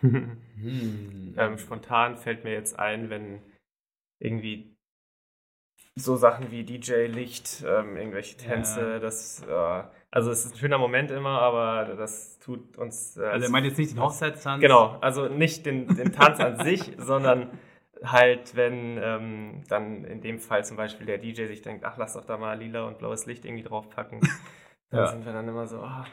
Hm. 0.00 1.34
Ähm, 1.36 1.58
spontan 1.58 2.16
fällt 2.16 2.44
mir 2.44 2.52
jetzt 2.52 2.78
ein, 2.78 3.10
wenn 3.10 3.40
irgendwie 4.20 4.73
so 5.96 6.16
Sachen 6.16 6.50
wie 6.50 6.64
DJ-Licht, 6.64 7.64
ähm, 7.66 7.96
irgendwelche 7.96 8.36
Tänze, 8.36 8.80
Ja. 8.94 8.98
das, 8.98 9.42
äh, 9.48 9.82
also 10.10 10.30
es 10.30 10.44
ist 10.44 10.54
ein 10.54 10.58
schöner 10.58 10.78
Moment 10.78 11.10
immer, 11.10 11.40
aber 11.40 11.94
das 11.96 12.38
tut 12.40 12.76
uns. 12.76 13.16
Äh, 13.16 13.24
also 13.26 13.46
er 13.46 13.50
meint 13.50 13.66
jetzt 13.66 13.78
nicht 13.78 13.92
den 13.92 14.00
Hochzeitstanz? 14.02 14.60
Genau, 14.60 14.96
also 15.00 15.28
nicht 15.28 15.66
den, 15.66 15.86
den 15.94 16.12
Tanz 16.12 16.40
an 16.40 16.64
sich, 16.64 16.92
sondern 16.98 17.50
halt, 18.02 18.54
wenn 18.56 18.98
ähm, 19.02 19.62
dann 19.68 20.04
in 20.04 20.20
dem 20.20 20.38
Fall 20.40 20.64
zum 20.64 20.76
Beispiel 20.76 21.06
der 21.06 21.18
DJ 21.18 21.46
sich 21.46 21.62
denkt, 21.62 21.84
ach, 21.84 21.96
lass 21.96 22.14
doch 22.14 22.24
da 22.24 22.36
mal 22.36 22.58
lila 22.58 22.82
und 22.86 22.98
blaues 22.98 23.26
Licht 23.26 23.44
irgendwie 23.44 23.62
draufpacken. 23.64 24.20
Dann 24.90 25.00
Ja. 25.00 25.06
sind 25.08 25.24
wir 25.24 25.32
dann 25.32 25.48
immer 25.48 25.66
so, 25.66 25.78
ah, 25.78 26.06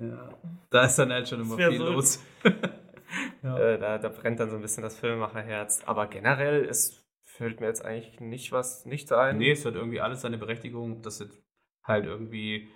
Ja. 0.00 0.28
Da 0.70 0.84
ist 0.84 0.98
dann 0.98 1.12
halt 1.12 1.28
schon 1.28 1.40
immer 1.42 1.56
viel 1.56 1.76
so- 1.76 1.92
los. 1.92 2.22
ja. 3.42 3.58
äh, 3.58 3.78
da, 3.78 3.98
da 3.98 4.08
brennt 4.08 4.38
dann 4.40 4.48
so 4.48 4.56
ein 4.56 4.62
bisschen 4.62 4.82
das 4.82 4.98
Filmemacherherz. 4.98 5.82
Aber 5.84 6.06
generell 6.06 6.64
ist, 6.64 7.01
fällt 7.32 7.60
mir 7.60 7.66
jetzt 7.66 7.84
eigentlich 7.84 8.20
nicht 8.20 8.52
was, 8.52 8.84
nichts 8.84 9.10
ein. 9.12 9.38
Nee, 9.38 9.52
es 9.52 9.64
hat 9.64 9.74
irgendwie 9.74 10.00
alles 10.00 10.20
seine 10.20 10.38
Berechtigung, 10.38 10.92
ob 10.92 11.02
das 11.02 11.18
jetzt 11.18 11.42
halt 11.82 12.04
irgendwie 12.04 12.68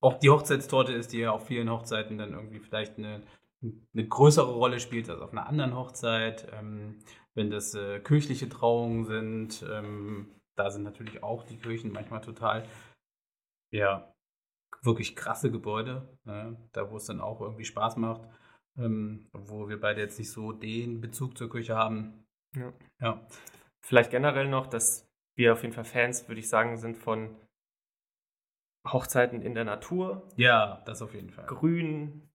auch 0.00 0.14
die 0.14 0.30
Hochzeitstorte 0.30 0.92
ist, 0.92 1.12
die 1.12 1.18
ja 1.18 1.32
auf 1.32 1.46
vielen 1.46 1.70
Hochzeiten 1.70 2.16
dann 2.16 2.32
irgendwie 2.32 2.60
vielleicht 2.60 2.98
eine, 2.98 3.22
eine 3.62 4.06
größere 4.06 4.52
Rolle 4.52 4.78
spielt 4.78 5.10
als 5.10 5.20
auf 5.20 5.32
einer 5.32 5.46
anderen 5.46 5.74
Hochzeit. 5.74 6.46
Ähm, 6.52 7.00
wenn 7.34 7.50
das 7.50 7.74
äh, 7.74 8.00
kirchliche 8.00 8.48
Trauungen 8.48 9.04
sind, 9.04 9.64
ähm, 9.68 10.30
da 10.54 10.70
sind 10.70 10.84
natürlich 10.84 11.22
auch 11.22 11.44
die 11.44 11.58
Kirchen 11.58 11.92
manchmal 11.92 12.20
total, 12.20 12.66
ja, 13.72 14.14
wirklich 14.82 15.16
krasse 15.16 15.50
Gebäude, 15.50 16.16
ne? 16.24 16.56
da 16.72 16.90
wo 16.90 16.96
es 16.96 17.06
dann 17.06 17.20
auch 17.20 17.40
irgendwie 17.40 17.64
Spaß 17.64 17.96
macht, 17.96 18.22
ähm, 18.78 19.28
wo 19.32 19.68
wir 19.68 19.80
beide 19.80 20.00
jetzt 20.00 20.18
nicht 20.18 20.30
so 20.30 20.52
den 20.52 21.00
Bezug 21.00 21.36
zur 21.36 21.50
Kirche 21.50 21.74
haben. 21.74 22.24
Ja. 22.54 22.72
Ja. 23.00 23.26
Vielleicht 23.86 24.10
generell 24.10 24.48
noch, 24.48 24.66
dass 24.66 25.08
wir 25.36 25.52
auf 25.52 25.62
jeden 25.62 25.72
Fall 25.72 25.84
Fans, 25.84 26.26
würde 26.26 26.40
ich 26.40 26.48
sagen, 26.48 26.76
sind 26.76 26.96
von 26.96 27.36
Hochzeiten 28.84 29.42
in 29.42 29.54
der 29.54 29.64
Natur. 29.64 30.28
Ja, 30.34 30.82
das 30.86 31.02
auf 31.02 31.14
jeden 31.14 31.30
Fall. 31.30 31.46
Grün, 31.46 32.28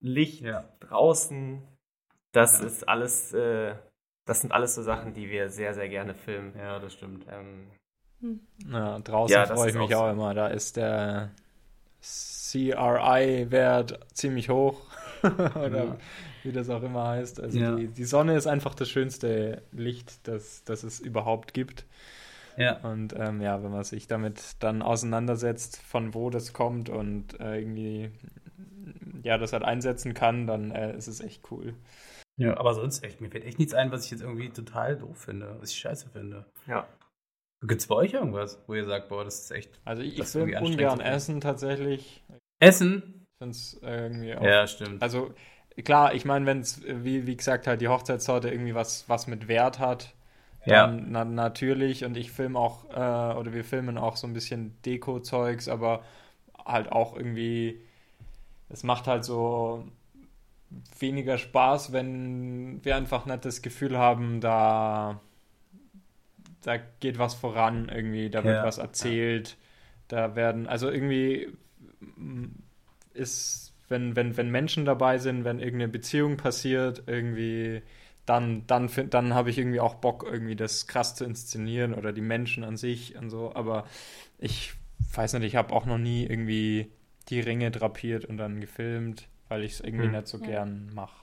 Licht 0.00 0.40
Ja. 0.40 0.66
draußen. 0.80 1.62
Das 2.32 2.60
Ja. 2.60 2.66
ist 2.66 2.88
alles, 2.88 3.34
äh, 3.34 3.74
das 4.24 4.40
sind 4.40 4.52
alles 4.52 4.76
so 4.76 4.82
Sachen, 4.82 5.12
die 5.12 5.28
wir 5.28 5.50
sehr, 5.50 5.74
sehr 5.74 5.90
gerne 5.90 6.14
filmen. 6.14 6.56
Ja, 6.56 6.78
das 6.78 6.94
stimmt. 6.94 7.26
Ähm, 7.30 7.70
Ja, 8.66 8.98
draußen 8.98 9.32
Ja, 9.32 9.44
freue 9.44 9.68
ich 9.68 9.76
mich 9.76 9.94
auch 9.94 10.06
auch 10.06 10.12
immer. 10.12 10.32
Da 10.32 10.48
ist 10.48 10.78
der 10.78 11.32
CRI-Wert 12.00 14.00
ziemlich 14.14 14.48
hoch. 14.48 14.86
Oder 15.54 15.84
Ja. 15.84 15.96
wie 16.42 16.52
das 16.52 16.70
auch 16.70 16.82
immer 16.82 17.06
heißt. 17.08 17.40
Also 17.40 17.58
Ja. 17.58 17.74
die, 17.76 17.88
die 17.88 18.04
Sonne 18.04 18.36
ist 18.36 18.46
einfach 18.46 18.74
das 18.74 18.88
schönste 18.88 19.62
Licht, 19.72 20.26
das, 20.28 20.64
das 20.64 20.82
es 20.82 21.00
überhaupt 21.00 21.54
gibt. 21.54 21.86
Ja. 22.56 22.78
Und 22.78 23.14
ähm, 23.16 23.40
ja, 23.40 23.62
wenn 23.62 23.70
man 23.70 23.84
sich 23.84 24.08
damit 24.08 24.56
dann 24.60 24.82
auseinandersetzt, 24.82 25.80
von 25.82 26.14
wo 26.14 26.28
das 26.30 26.52
kommt 26.52 26.88
und 26.88 27.38
äh, 27.40 27.58
irgendwie 27.60 28.10
ja, 29.22 29.38
das 29.38 29.52
halt 29.52 29.62
einsetzen 29.64 30.14
kann, 30.14 30.46
dann 30.46 30.70
äh, 30.70 30.96
ist 30.96 31.06
es 31.06 31.20
echt 31.20 31.50
cool. 31.50 31.74
Ja, 32.36 32.56
aber 32.56 32.74
sonst 32.74 33.02
echt, 33.04 33.20
mir 33.20 33.30
fällt 33.30 33.44
echt 33.44 33.58
nichts 33.58 33.74
ein, 33.74 33.90
was 33.90 34.04
ich 34.04 34.10
jetzt 34.12 34.20
irgendwie 34.22 34.48
total 34.50 34.96
doof 34.96 35.18
finde, 35.18 35.56
was 35.60 35.70
ich 35.70 35.78
scheiße 35.78 36.08
finde. 36.10 36.46
ja. 36.66 36.86
Gibt 37.60 37.80
es 37.80 37.88
bei 37.88 37.96
euch 37.96 38.12
irgendwas, 38.12 38.62
wo 38.68 38.74
ihr 38.74 38.84
sagt, 38.84 39.08
boah, 39.08 39.24
das 39.24 39.40
ist 39.40 39.50
echt. 39.50 39.80
Also 39.84 40.00
ich, 40.02 40.12
ich 40.14 40.20
anstrengend 40.20 40.62
ungern. 40.62 41.00
Essen 41.00 41.40
tatsächlich. 41.40 42.22
Essen? 42.60 43.17
Finde 43.38 43.52
es 43.52 43.78
irgendwie 43.82 44.34
auch 44.34 44.42
Ja, 44.42 44.66
stimmt. 44.66 45.02
Also 45.02 45.32
klar, 45.84 46.14
ich 46.14 46.24
meine, 46.24 46.46
wenn 46.46 46.60
es, 46.60 46.82
wie, 46.84 47.26
wie 47.26 47.36
gesagt, 47.36 47.66
halt 47.66 47.80
die 47.80 47.88
Hochzeitstorte 47.88 48.50
irgendwie 48.50 48.74
was, 48.74 49.08
was 49.08 49.26
mit 49.26 49.46
Wert 49.46 49.78
hat, 49.78 50.14
dann 50.66 50.98
ja. 50.98 51.04
na, 51.08 51.24
natürlich. 51.24 52.04
Und 52.04 52.16
ich 52.16 52.32
filme 52.32 52.58
auch, 52.58 52.90
äh, 52.90 53.38
oder 53.38 53.52
wir 53.52 53.64
filmen 53.64 53.96
auch 53.96 54.16
so 54.16 54.26
ein 54.26 54.32
bisschen 54.32 54.76
Deko-Zeugs, 54.84 55.68
aber 55.68 56.02
halt 56.64 56.90
auch 56.90 57.16
irgendwie, 57.16 57.80
es 58.68 58.82
macht 58.82 59.06
halt 59.06 59.24
so 59.24 59.84
weniger 60.98 61.38
Spaß, 61.38 61.92
wenn 61.92 62.84
wir 62.84 62.96
einfach 62.96 63.24
nicht 63.24 63.44
das 63.44 63.62
Gefühl 63.62 63.96
haben, 63.96 64.40
da, 64.40 65.20
da 66.62 66.76
geht 67.00 67.18
was 67.18 67.34
voran 67.34 67.88
irgendwie, 67.88 68.28
da 68.28 68.44
wird 68.44 68.56
ja. 68.56 68.64
was 68.64 68.78
erzählt, 68.78 69.56
da 70.08 70.36
werden, 70.36 70.66
also 70.66 70.90
irgendwie 70.90 71.48
ist, 73.18 73.74
wenn, 73.88 74.16
wenn, 74.16 74.36
wenn 74.36 74.50
Menschen 74.50 74.84
dabei 74.84 75.18
sind, 75.18 75.44
wenn 75.44 75.58
irgendeine 75.58 75.88
Beziehung 75.88 76.36
passiert, 76.36 77.02
irgendwie, 77.06 77.82
dann, 78.26 78.66
dann, 78.66 78.90
dann 79.10 79.34
habe 79.34 79.50
ich 79.50 79.58
irgendwie 79.58 79.80
auch 79.80 79.94
Bock, 79.94 80.24
irgendwie 80.30 80.56
das 80.56 80.86
krass 80.86 81.14
zu 81.14 81.24
inszenieren 81.24 81.94
oder 81.94 82.12
die 82.12 82.20
Menschen 82.20 82.64
an 82.64 82.76
sich 82.76 83.16
und 83.16 83.30
so. 83.30 83.54
Aber 83.54 83.86
ich 84.38 84.72
weiß 85.14 85.34
nicht, 85.34 85.44
ich 85.44 85.56
habe 85.56 85.72
auch 85.72 85.86
noch 85.86 85.98
nie 85.98 86.26
irgendwie 86.26 86.92
die 87.28 87.40
Ringe 87.40 87.70
drapiert 87.70 88.24
und 88.24 88.36
dann 88.36 88.60
gefilmt, 88.60 89.28
weil 89.48 89.64
ich 89.64 89.72
es 89.72 89.80
irgendwie 89.80 90.06
hm. 90.06 90.12
nicht 90.12 90.28
so 90.28 90.38
ja. 90.38 90.46
gern 90.46 90.90
mache. 90.94 91.16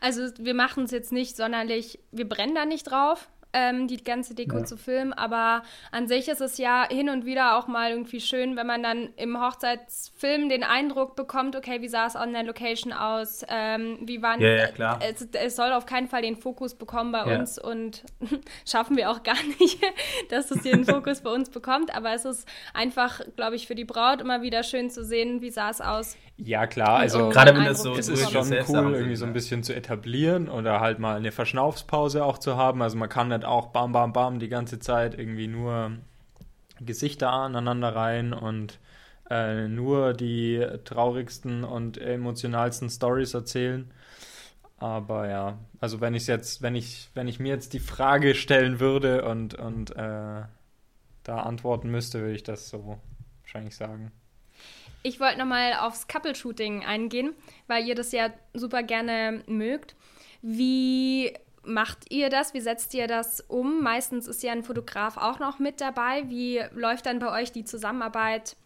Also 0.00 0.22
wir 0.38 0.54
machen 0.54 0.84
es 0.84 0.90
jetzt 0.90 1.12
nicht 1.12 1.36
sonderlich, 1.36 1.98
wir 2.10 2.28
brennen 2.28 2.54
da 2.54 2.64
nicht 2.64 2.84
drauf, 2.84 3.28
ähm, 3.52 3.88
die 3.88 4.02
ganze 4.02 4.34
Deko 4.34 4.58
ja. 4.58 4.64
zu 4.64 4.76
filmen. 4.76 5.12
Aber 5.12 5.62
an 5.90 6.08
sich 6.08 6.28
ist 6.28 6.40
es 6.40 6.58
ja 6.58 6.86
hin 6.88 7.08
und 7.08 7.24
wieder 7.24 7.58
auch 7.58 7.66
mal 7.66 7.90
irgendwie 7.90 8.20
schön, 8.20 8.56
wenn 8.56 8.66
man 8.66 8.82
dann 8.82 9.10
im 9.16 9.40
Hochzeitsfilm 9.40 10.48
den 10.48 10.62
Eindruck 10.62 11.16
bekommt, 11.16 11.56
okay, 11.56 11.80
wie 11.80 11.88
sah 11.88 12.06
es 12.06 12.16
an 12.16 12.32
der 12.32 12.42
Location 12.42 12.92
aus? 12.92 13.44
Ähm, 13.48 13.98
wie 14.02 14.22
waren 14.22 14.40
ja, 14.40 14.48
ja, 14.48 14.66
klar. 14.68 14.98
Es, 15.02 15.26
es, 15.32 15.56
soll 15.56 15.72
auf 15.72 15.86
keinen 15.86 16.08
Fall 16.08 16.22
den 16.22 16.36
Fokus 16.36 16.74
bekommen 16.74 17.12
bei 17.12 17.26
ja. 17.26 17.38
uns 17.38 17.58
und 17.58 18.04
schaffen 18.66 18.96
wir 18.96 19.10
auch 19.10 19.22
gar 19.22 19.42
nicht, 19.58 19.78
dass 20.30 20.50
es 20.50 20.62
den 20.62 20.84
Fokus 20.84 21.22
bei 21.22 21.30
uns 21.30 21.50
bekommt. 21.50 21.94
Aber 21.94 22.12
es 22.12 22.24
ist 22.24 22.48
einfach, 22.74 23.20
glaube 23.36 23.56
ich, 23.56 23.66
für 23.66 23.74
die 23.74 23.84
Braut 23.84 24.20
immer 24.20 24.42
wieder 24.42 24.62
schön 24.62 24.90
zu 24.90 25.04
sehen, 25.04 25.40
wie 25.40 25.50
sah 25.50 25.70
es 25.70 25.80
aus. 25.80 26.16
Ja, 26.38 26.68
klar. 26.68 26.98
Also, 26.98 27.30
gerade 27.30 27.52
wenn 27.54 27.66
es 27.66 27.82
so 27.82 27.94
es 27.94 28.08
ist 28.08 28.30
schon 28.30 28.52
cool, 28.68 28.94
irgendwie 28.94 29.16
so 29.16 29.26
ein 29.26 29.32
bisschen 29.32 29.64
zu 29.64 29.74
etablieren 29.74 30.48
oder 30.48 30.80
halt 30.80 31.00
mal 31.00 31.16
eine 31.16 31.32
Verschnaufspause 31.32 32.24
auch 32.24 32.38
zu 32.38 32.56
haben. 32.56 32.80
Also, 32.80 32.96
man 32.96 33.08
kann 33.08 33.28
nicht 33.28 33.44
auch 33.44 33.66
bam, 33.68 33.92
bam, 33.92 34.12
bam 34.12 34.38
die 34.38 34.48
ganze 34.48 34.78
Zeit 34.78 35.18
irgendwie 35.18 35.48
nur 35.48 35.92
Gesichter 36.80 37.32
aneinander 37.32 37.94
rein 37.94 38.32
und 38.32 38.78
äh, 39.30 39.66
nur 39.68 40.12
die 40.14 40.64
traurigsten 40.84 41.64
und 41.64 41.98
emotionalsten 41.98 42.88
Stories 42.88 43.34
erzählen. 43.34 43.90
Aber 44.78 45.28
ja, 45.28 45.58
also 45.80 46.00
wenn 46.00 46.14
ich 46.14 46.28
jetzt, 46.28 46.62
wenn 46.62 46.76
ich, 46.76 47.10
wenn 47.14 47.26
ich 47.26 47.40
mir 47.40 47.48
jetzt 47.48 47.72
die 47.72 47.80
Frage 47.80 48.34
stellen 48.36 48.78
würde 48.78 49.24
und, 49.24 49.54
und 49.54 49.90
äh, 49.96 50.42
da 51.24 51.40
antworten 51.42 51.90
müsste, 51.90 52.20
würde 52.20 52.36
ich 52.36 52.44
das 52.44 52.68
so 52.68 52.98
wahrscheinlich 53.42 53.74
sagen. 53.74 54.12
Ich 55.02 55.20
wollte 55.20 55.38
nochmal 55.38 55.74
aufs 55.74 56.08
Couple-Shooting 56.08 56.84
eingehen, 56.84 57.34
weil 57.66 57.86
ihr 57.86 57.94
das 57.94 58.12
ja 58.12 58.30
super 58.52 58.82
gerne 58.82 59.42
mögt. 59.46 59.94
Wie 60.42 61.32
macht 61.62 62.10
ihr 62.10 62.30
das? 62.30 62.54
Wie 62.54 62.60
setzt 62.60 62.94
ihr 62.94 63.06
das 63.06 63.40
um? 63.40 63.82
Meistens 63.82 64.26
ist 64.26 64.42
ja 64.42 64.52
ein 64.52 64.64
Fotograf 64.64 65.16
auch 65.16 65.38
noch 65.38 65.58
mit 65.58 65.80
dabei. 65.80 66.28
Wie 66.28 66.62
läuft 66.72 67.06
dann 67.06 67.20
bei 67.20 67.40
euch 67.40 67.52
die 67.52 67.64
Zusammenarbeit 67.64 68.56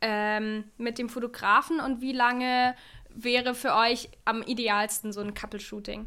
ähm, 0.00 0.64
mit 0.78 0.98
dem 0.98 1.08
Fotografen 1.08 1.80
und 1.80 2.00
wie 2.00 2.12
lange 2.12 2.74
wäre 3.08 3.54
für 3.54 3.74
euch 3.74 4.08
am 4.24 4.42
idealsten 4.42 5.12
so 5.12 5.20
ein 5.20 5.34
Couple-Shooting? 5.34 6.06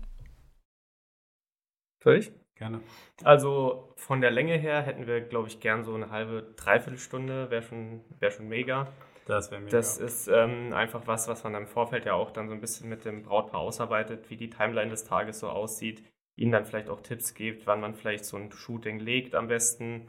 Soll 2.04 2.18
ich? 2.18 2.32
Gerne. 2.56 2.80
Also 3.24 3.94
von 3.98 4.22
der 4.22 4.32
Länge 4.32 4.56
her 4.56 4.82
hätten 4.82 5.08
wir, 5.08 5.20
glaube 5.20 5.50
ich, 5.50 5.60
gern 5.60 5.84
so 5.84 5.94
eine 5.94 6.10
halbe, 6.10 6.54
dreiviertel 6.56 6.98
Stunde, 6.98 7.50
wäre 7.50 7.64
schon, 7.64 8.02
wär 8.20 8.32
schon 8.32 8.48
mega. 8.48 8.94
Das 9.26 9.52
wäre 9.52 9.62
mega. 9.62 9.76
Das 9.76 9.98
ist 9.98 10.28
ähm, 10.28 10.74
einfach 10.74 11.08
was, 11.08 11.28
was 11.28 11.44
man 11.44 11.56
im 11.56 11.68
Vorfeld 11.68 12.06
ja 12.06 12.14
auch 12.14 12.32
dann 12.32 12.48
so 12.48 12.54
ein 12.54 12.62
bisschen 12.62 12.90
mit 12.90 13.06
dem 13.06 13.24
Brautpaar 13.24 13.60
ausarbeitet, 13.60 14.30
wie 14.30 14.38
die 14.38 14.50
Timeline 14.50 14.92
des 14.92 15.04
Tages 15.04 15.40
so 15.40 15.50
aussieht, 15.50 16.04
ihnen 16.36 16.52
dann 16.52 16.66
vielleicht 16.66 16.90
auch 16.90 17.02
Tipps 17.02 17.34
gibt, 17.34 17.66
wann 17.66 17.82
man 17.82 17.96
vielleicht 17.96 18.26
so 18.26 18.38
ein 18.38 18.52
Shooting 18.52 19.00
legt 19.00 19.34
am 19.34 19.48
besten, 19.48 20.08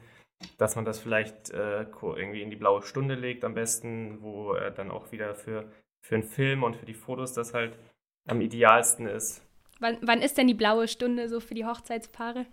dass 0.58 0.76
man 0.76 0.84
das 0.84 0.98
vielleicht 0.98 1.50
äh, 1.50 1.86
irgendwie 2.02 2.42
in 2.42 2.50
die 2.50 2.56
blaue 2.56 2.82
Stunde 2.82 3.14
legt 3.14 3.44
am 3.44 3.54
besten, 3.54 4.20
wo 4.20 4.54
äh, 4.54 4.72
dann 4.72 4.90
auch 4.90 5.12
wieder 5.12 5.34
für, 5.34 5.70
für 6.02 6.16
einen 6.16 6.24
Film 6.24 6.62
und 6.62 6.76
für 6.76 6.86
die 6.86 6.94
Fotos 6.94 7.32
das 7.32 7.54
halt 7.54 7.78
am 8.26 8.42
idealsten 8.42 9.06
ist. 9.06 9.42
Wann, 9.80 9.98
wann 10.02 10.20
ist 10.20 10.36
denn 10.36 10.46
die 10.46 10.54
blaue 10.54 10.88
Stunde 10.88 11.28
so 11.28 11.40
für 11.40 11.54
die 11.54 11.64
Hochzeitspaare? 11.64 12.46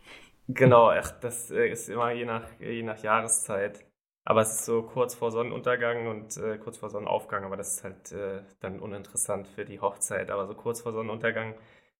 Genau, 0.47 0.89
ach, 0.89 1.11
das 1.19 1.51
äh, 1.51 1.67
ist 1.67 1.89
immer 1.89 2.11
je 2.11 2.25
nach, 2.25 2.47
je 2.59 2.83
nach 2.83 3.01
Jahreszeit. 3.01 3.85
Aber 4.25 4.41
es 4.41 4.53
ist 4.53 4.65
so 4.65 4.83
kurz 4.83 5.15
vor 5.15 5.31
Sonnenuntergang 5.31 6.07
und 6.07 6.37
äh, 6.37 6.57
kurz 6.57 6.77
vor 6.77 6.89
Sonnenaufgang, 6.89 7.43
aber 7.43 7.57
das 7.57 7.75
ist 7.75 7.83
halt 7.83 8.11
äh, 8.13 8.43
dann 8.61 8.79
uninteressant 8.79 9.47
für 9.47 9.65
die 9.65 9.81
Hochzeit. 9.81 10.31
Aber 10.31 10.47
so 10.47 10.55
kurz 10.55 10.81
vor 10.81 10.93
Sonnenuntergang, 10.93 11.55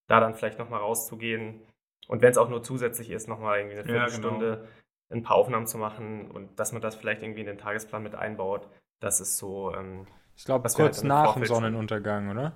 da 0.07 0.19
dann 0.19 0.35
vielleicht 0.35 0.59
nochmal 0.59 0.79
rauszugehen 0.79 1.61
und 2.07 2.21
wenn 2.21 2.31
es 2.31 2.37
auch 2.37 2.49
nur 2.49 2.63
zusätzlich 2.63 3.09
ist, 3.09 3.27
nochmal 3.27 3.59
irgendwie 3.59 3.77
eine 3.77 3.85
Viertelstunde 3.85 4.47
ja, 4.47 4.55
genau. 4.55 4.67
ein 5.09 5.23
paar 5.23 5.37
Aufnahmen 5.37 5.67
zu 5.67 5.77
machen 5.77 6.29
und 6.31 6.59
dass 6.59 6.71
man 6.71 6.81
das 6.81 6.95
vielleicht 6.95 7.21
irgendwie 7.21 7.41
in 7.41 7.47
den 7.47 7.57
Tagesplan 7.57 8.03
mit 8.03 8.15
einbaut, 8.15 8.67
das 8.99 9.21
ist 9.21 9.37
so. 9.37 9.73
Ähm, 9.73 10.05
ich 10.35 10.45
glaube, 10.45 10.67
kurz 10.69 10.97
halt 10.97 11.03
nach 11.03 11.33
dem 11.33 11.45
Sonnenuntergang, 11.45 12.29
oder? 12.29 12.55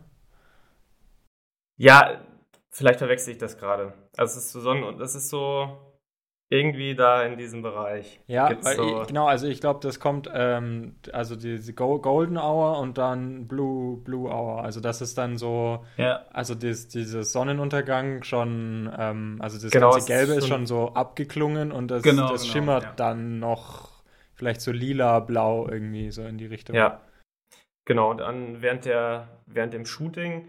Ja, 1.78 2.22
vielleicht 2.72 3.00
verwechsel 3.00 3.34
ich 3.34 3.38
das 3.38 3.58
gerade. 3.58 3.94
Also 4.18 4.38
es 4.38 4.46
ist 4.46 4.52
so 4.52 4.62
Sonnen 4.62 4.98
das 4.98 5.16
ist 5.16 5.30
so 5.30 5.87
irgendwie 6.50 6.96
da 6.96 7.24
in 7.24 7.38
diesem 7.38 7.62
Bereich. 7.62 8.22
Ja, 8.28 8.50
so 8.62 9.02
ich, 9.02 9.08
genau, 9.08 9.28
also 9.28 9.48
ich 9.48 9.60
glaube, 9.60 9.82
das 9.82 10.00
kommt, 10.00 10.30
ähm, 10.34 10.96
also 11.12 11.36
diese 11.36 11.74
Golden 11.74 12.38
Hour 12.38 12.80
und 12.80 12.98
dann 12.98 13.48
Blue, 13.48 13.98
Blue 13.98 14.30
Hour. 14.30 14.64
Also 14.64 14.80
das 14.80 15.02
ist 15.02 15.18
dann 15.18 15.38
so, 15.38 15.86
ja. 15.98 16.26
also 16.32 16.56
dieses, 16.56 16.88
dieses 16.88 17.34
Sonnenuntergang 17.34 18.24
schon, 18.24 18.90
ähm, 18.98 19.38
also 19.42 19.60
das 19.60 19.72
genau, 19.72 19.92
ganze 19.92 20.08
Gelbe 20.08 20.34
ist 20.36 20.48
schon 20.48 20.66
so 20.66 20.94
abgeklungen 20.94 21.74
und 21.74 21.90
das, 21.90 22.02
genau, 22.02 22.30
das 22.30 22.44
genau, 22.44 22.54
schimmert 22.54 22.84
ja. 22.84 22.94
dann 22.96 23.40
noch 23.40 24.04
vielleicht 24.34 24.62
so 24.62 24.72
lila, 24.72 25.20
blau 25.20 25.68
irgendwie 25.68 26.12
so 26.12 26.24
in 26.24 26.38
die 26.38 26.46
Richtung. 26.46 26.78
Ja, 26.78 27.02
genau. 27.84 28.12
Und 28.12 28.20
dann 28.20 28.62
während, 28.62 28.86
der, 28.86 29.28
während 29.48 29.74
dem 29.74 29.86
Shooting 29.86 30.48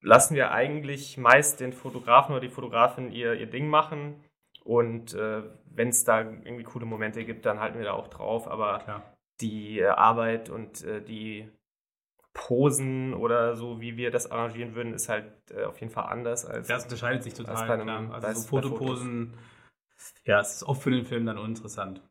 lassen 0.00 0.34
wir 0.34 0.50
eigentlich 0.50 1.18
meist 1.18 1.60
den 1.60 1.72
Fotografen 1.72 2.32
oder 2.32 2.40
die 2.40 2.48
Fotografin 2.48 3.12
ihr, 3.12 3.34
ihr 3.34 3.46
Ding 3.46 3.68
machen 3.68 4.24
und 4.68 5.14
äh, 5.14 5.44
wenn 5.64 5.88
es 5.88 6.04
da 6.04 6.20
irgendwie 6.20 6.62
coole 6.62 6.84
Momente 6.84 7.24
gibt, 7.24 7.46
dann 7.46 7.58
halten 7.58 7.78
wir 7.78 7.86
da 7.86 7.92
auch 7.94 8.08
drauf. 8.08 8.46
Aber 8.46 8.80
Klar. 8.80 9.02
die 9.40 9.78
äh, 9.78 9.86
Arbeit 9.86 10.50
und 10.50 10.84
äh, 10.84 11.00
die 11.00 11.48
Posen 12.34 13.14
oder 13.14 13.56
so, 13.56 13.80
wie 13.80 13.96
wir 13.96 14.10
das 14.10 14.30
arrangieren 14.30 14.74
würden, 14.74 14.92
ist 14.92 15.08
halt 15.08 15.32
äh, 15.52 15.64
auf 15.64 15.80
jeden 15.80 15.90
Fall 15.90 16.04
anders 16.12 16.44
als. 16.44 16.68
Ja, 16.68 16.76
es 16.76 16.84
unterscheidet 16.84 17.22
sich 17.22 17.32
total. 17.32 17.66
Bei 17.66 17.80
einem. 17.80 18.12
Also 18.12 18.42
so 18.42 18.46
Fotoposen, 18.46 19.38
ja, 20.24 20.38
es 20.40 20.56
ist 20.56 20.64
oft 20.64 20.82
für 20.82 20.90
den 20.90 21.06
Film 21.06 21.24
dann 21.24 21.38
uninteressant. 21.38 22.02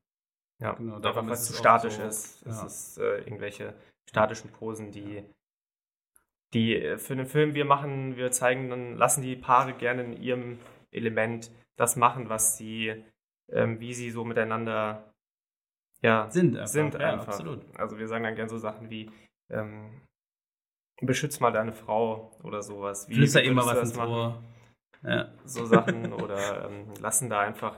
Ja, 0.57 0.73
genau, 0.73 0.95
einfach 0.95 1.27
was 1.27 1.45
zu 1.45 1.53
statisch 1.53 1.97
so, 1.97 2.01
ist. 2.01 2.43
Ja. 2.43 2.51
Es 2.53 2.63
ist 2.63 2.97
irgendwelche 2.97 3.75
statischen 4.09 4.49
Posen, 4.49 4.91
die 4.91 5.23
die 6.55 6.75
äh, 6.75 6.97
für 6.97 7.15
den 7.15 7.27
Film 7.27 7.53
wir 7.53 7.65
machen, 7.65 8.17
wir 8.17 8.31
zeigen, 8.31 8.71
dann 8.71 8.95
lassen 8.95 9.21
die 9.21 9.35
Paare 9.35 9.73
gerne 9.73 10.01
in 10.05 10.13
ihrem 10.13 10.57
Element 10.89 11.51
das 11.77 11.95
machen, 11.95 12.29
was 12.29 12.57
sie, 12.57 13.03
ähm, 13.49 13.79
wie 13.79 13.93
sie 13.93 14.11
so 14.11 14.25
miteinander 14.25 15.13
ja, 16.01 16.29
sind. 16.29 16.55
Einfach. 16.55 16.67
Sind 16.67 16.93
ja, 16.95 17.13
einfach. 17.13 17.27
Absolut. 17.29 17.63
Also 17.77 17.97
wir 17.97 18.07
sagen 18.07 18.23
dann 18.23 18.35
gerne 18.35 18.49
so 18.49 18.57
Sachen 18.57 18.89
wie 18.89 19.09
ähm, 19.49 20.01
beschütz 21.01 21.39
mal 21.39 21.51
deine 21.51 21.73
Frau 21.73 22.37
oder 22.43 22.61
sowas. 22.61 23.07
Wie 23.09 23.15
Flüster 23.15 23.43
immer 23.43 23.65
was 23.65 23.79
ins 23.79 23.97
Ohr. 23.97 24.43
Ja. 25.03 25.31
So 25.45 25.65
Sachen 25.65 26.11
oder 26.11 26.65
ähm, 26.65 26.93
lassen 26.99 27.29
da 27.29 27.39
einfach 27.39 27.77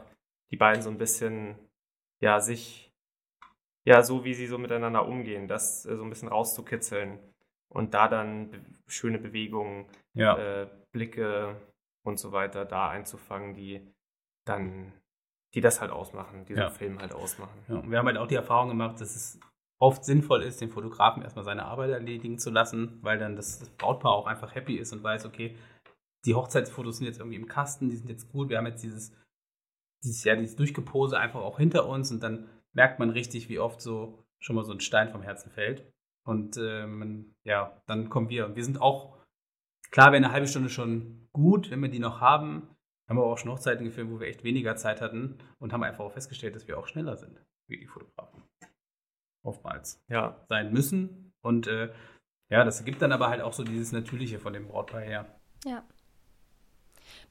die 0.52 0.58
beiden 0.58 0.82
so 0.82 0.90
ein 0.90 0.98
bisschen 0.98 1.56
ja 2.22 2.40
sich 2.40 2.92
ja 3.86 4.04
so 4.04 4.24
wie 4.24 4.34
sie 4.34 4.48
so 4.48 4.58
miteinander 4.58 5.06
umgehen, 5.06 5.48
das 5.48 5.86
äh, 5.86 5.96
so 5.96 6.04
ein 6.04 6.10
bisschen 6.10 6.30
rauszukitzeln 6.30 7.20
und 7.70 7.94
da 7.94 8.08
dann 8.08 8.52
be 8.52 8.62
schöne 8.88 9.20
Bewegungen, 9.20 9.86
ja. 10.14 10.36
äh, 10.38 10.68
Blicke, 10.92 11.56
und 12.04 12.20
so 12.20 12.32
weiter 12.32 12.66
da 12.66 12.90
einzufangen, 12.90 13.54
die 13.54 13.94
dann, 14.46 14.94
die 15.54 15.62
das 15.62 15.82
halt 15.82 15.92
ausmachen, 15.92 16.46
diesen 16.46 16.62
ja. 16.62 16.70
Film 16.70 17.00
halt 17.00 17.14
ausmachen. 17.14 17.58
Ja, 17.68 17.90
wir 17.90 17.98
haben 17.98 18.08
halt 18.08 18.18
auch 18.18 18.28
die 18.28 18.36
Erfahrung 18.36 18.70
gemacht, 18.70 19.00
dass 19.02 19.16
es 19.16 19.40
oft 19.82 20.04
sinnvoll 20.04 20.44
ist, 20.44 20.62
den 20.62 20.70
Fotografen 20.70 21.24
erstmal 21.24 21.46
seine 21.46 21.66
Arbeit 21.66 21.92
erledigen 21.92 22.38
zu 22.38 22.50
lassen, 22.50 23.00
weil 23.02 23.18
dann 23.18 23.36
das, 23.36 23.60
das 23.60 23.70
Brautpaar 23.70 24.12
auch 24.12 24.28
einfach 24.28 24.54
happy 24.56 24.76
ist 24.76 24.92
und 24.92 25.04
weiß, 25.04 25.26
okay, 25.26 25.58
die 26.26 26.36
Hochzeitsfotos 26.36 26.98
sind 26.98 27.08
jetzt 27.08 27.20
irgendwie 27.20 27.38
im 27.38 27.48
Kasten, 27.48 27.90
die 27.90 27.96
sind 27.96 28.10
jetzt 28.10 28.30
gut, 28.32 28.50
wir 28.50 28.58
haben 28.58 28.68
jetzt 28.68 28.84
dieses, 28.84 29.14
dieses 30.04 30.24
ja, 30.24 30.36
dieses 30.36 30.58
Durchgepose 30.58 31.18
einfach 31.18 31.42
auch 31.42 31.58
hinter 31.58 31.88
uns 31.88 32.12
und 32.12 32.22
dann 32.22 32.50
merkt 32.74 33.00
man 33.00 33.10
richtig, 33.10 33.48
wie 33.50 33.60
oft 33.60 33.82
so 33.82 34.26
schon 34.40 34.56
mal 34.56 34.66
so 34.66 34.74
ein 34.74 34.80
Stein 34.80 35.10
vom 35.10 35.22
Herzen 35.22 35.52
fällt. 35.52 35.92
Und 36.26 36.58
ähm, 36.58 37.36
ja, 37.44 37.82
dann 37.88 38.10
kommen 38.10 38.30
wir. 38.30 38.46
Und 38.46 38.56
wir 38.56 38.64
sind 38.64 38.82
auch 38.82 39.18
klar 39.92 40.08
wäre 40.08 40.24
eine 40.24 40.32
halbe 40.32 40.48
Stunde 40.48 40.70
schon 40.70 41.28
gut, 41.34 41.72
wenn 41.72 41.82
wir 41.82 41.90
die 41.90 42.00
noch 42.00 42.22
haben. 42.22 42.76
Haben 43.08 43.18
wir 43.18 43.24
aber 43.24 43.34
auch 43.34 43.38
schon 43.38 43.52
Hochzeiten 43.52 43.86
gefilmt, 43.86 44.12
wo 44.12 44.20
wir 44.20 44.28
echt 44.28 44.44
weniger 44.44 44.76
Zeit 44.76 45.02
hatten 45.02 45.40
und 45.58 45.74
haben 45.74 45.84
einfach 45.84 46.06
auch 46.06 46.14
festgestellt, 46.14 46.56
dass 46.56 46.68
wir 46.68 46.78
auch 46.78 46.88
schneller 46.88 47.18
sind, 47.18 47.44
wie 47.68 47.80
die 47.80 47.88
Fotografen. 47.88 48.44
Oftmals. 49.44 50.04
Ja. 50.10 50.46
Sein 50.48 50.72
müssen. 50.72 51.34
Und 51.42 51.66
äh, 51.68 51.92
ja, 52.50 52.64
das 52.64 52.84
gibt 52.86 53.02
dann 53.02 53.12
aber 53.12 53.30
halt 53.30 53.42
auch 53.42 53.54
so 53.54 53.64
dieses 53.64 53.92
Natürliche 53.92 54.40
von 54.40 54.54
dem 54.54 54.68
Brautpaar 54.68 55.02
her. 55.02 55.26
Ja. 55.66 55.84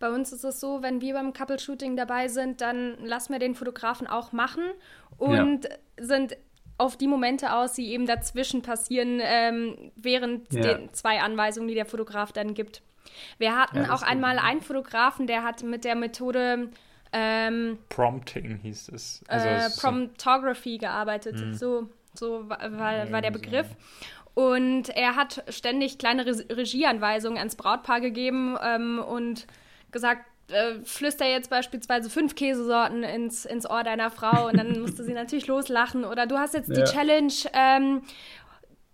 Bei 0.01 0.11
uns 0.11 0.33
ist 0.33 0.45
es 0.45 0.59
so, 0.59 0.83
wenn 0.83 1.01
wir 1.01 1.15
beim 1.15 1.33
Couple-Shooting 1.33 1.97
dabei 1.97 2.29
sind, 2.29 2.61
dann 2.61 2.99
lassen 3.05 3.33
wir 3.33 3.39
den 3.39 3.55
Fotografen 3.55 4.07
auch 4.07 4.33
machen 4.33 4.65
und 5.17 5.65
ja. 5.65 5.71
sind 5.99 6.37
auf 6.79 6.97
die 6.97 7.09
Momente 7.09 7.53
aus, 7.53 7.73
die 7.75 7.93
eben 7.93 8.07
dazwischen 8.07 8.63
passieren, 8.63 9.21
ähm, 9.23 9.91
während 9.97 10.53
ja. 10.53 10.63
den 10.63 10.95
zwei 10.95 11.21
Anweisungen, 11.21 11.69
die 11.69 11.75
der 11.75 11.87
Fotograf 11.87 12.33
dann 12.33 12.55
gibt. 12.55 12.83
Wir 13.39 13.57
hatten 13.57 13.85
ja, 13.85 13.95
auch 13.95 14.03
einmal 14.03 14.37
gut. 14.37 14.45
einen 14.45 14.61
Fotografen, 14.61 15.27
der 15.27 15.43
hat 15.43 15.63
mit 15.63 15.85
der 15.85 15.97
Methode 15.97 16.71
ähm, 17.13 17.79
Prompting 17.89 18.59
hieß 18.59 18.91
es. 18.91 19.23
Also 19.29 19.49
äh, 19.49 19.71
Promptography 19.81 20.79
gearbeitet. 20.79 21.37
Mhm. 21.37 21.55
So, 21.55 21.89
so 22.15 22.49
war, 22.49 23.11
war, 23.11 23.23
der 23.23 23.31
Begriff. 23.31 23.67
Und 24.35 24.91
er 24.91 25.17
hat 25.17 25.43
ständig 25.49 25.99
kleine 25.99 26.25
Regieanweisungen 26.27 27.39
ans 27.39 27.57
Brautpaar 27.57 28.01
gegeben 28.01 28.57
ähm, 28.63 28.99
und 29.01 29.47
gesagt, 29.91 30.25
äh, 30.49 30.83
flüster 30.85 31.27
jetzt 31.27 31.51
beispielsweise 31.51 32.11
fünf 32.11 32.35
Käsesorten 32.35 33.03
ins, 33.03 33.45
ins 33.45 33.69
Ohr 33.69 33.83
deiner 33.83 34.11
Frau 34.11 34.49
und 34.49 34.57
dann 34.57 34.81
musste 34.81 35.05
sie 35.05 35.13
natürlich 35.15 35.47
loslachen. 35.47 36.05
Oder 36.05 36.27
du 36.27 36.39
hast 36.39 36.55
jetzt 36.55 36.71
ja. 36.71 36.85
die 36.85 36.91
Challenge, 36.91 37.33
ähm, 37.53 38.03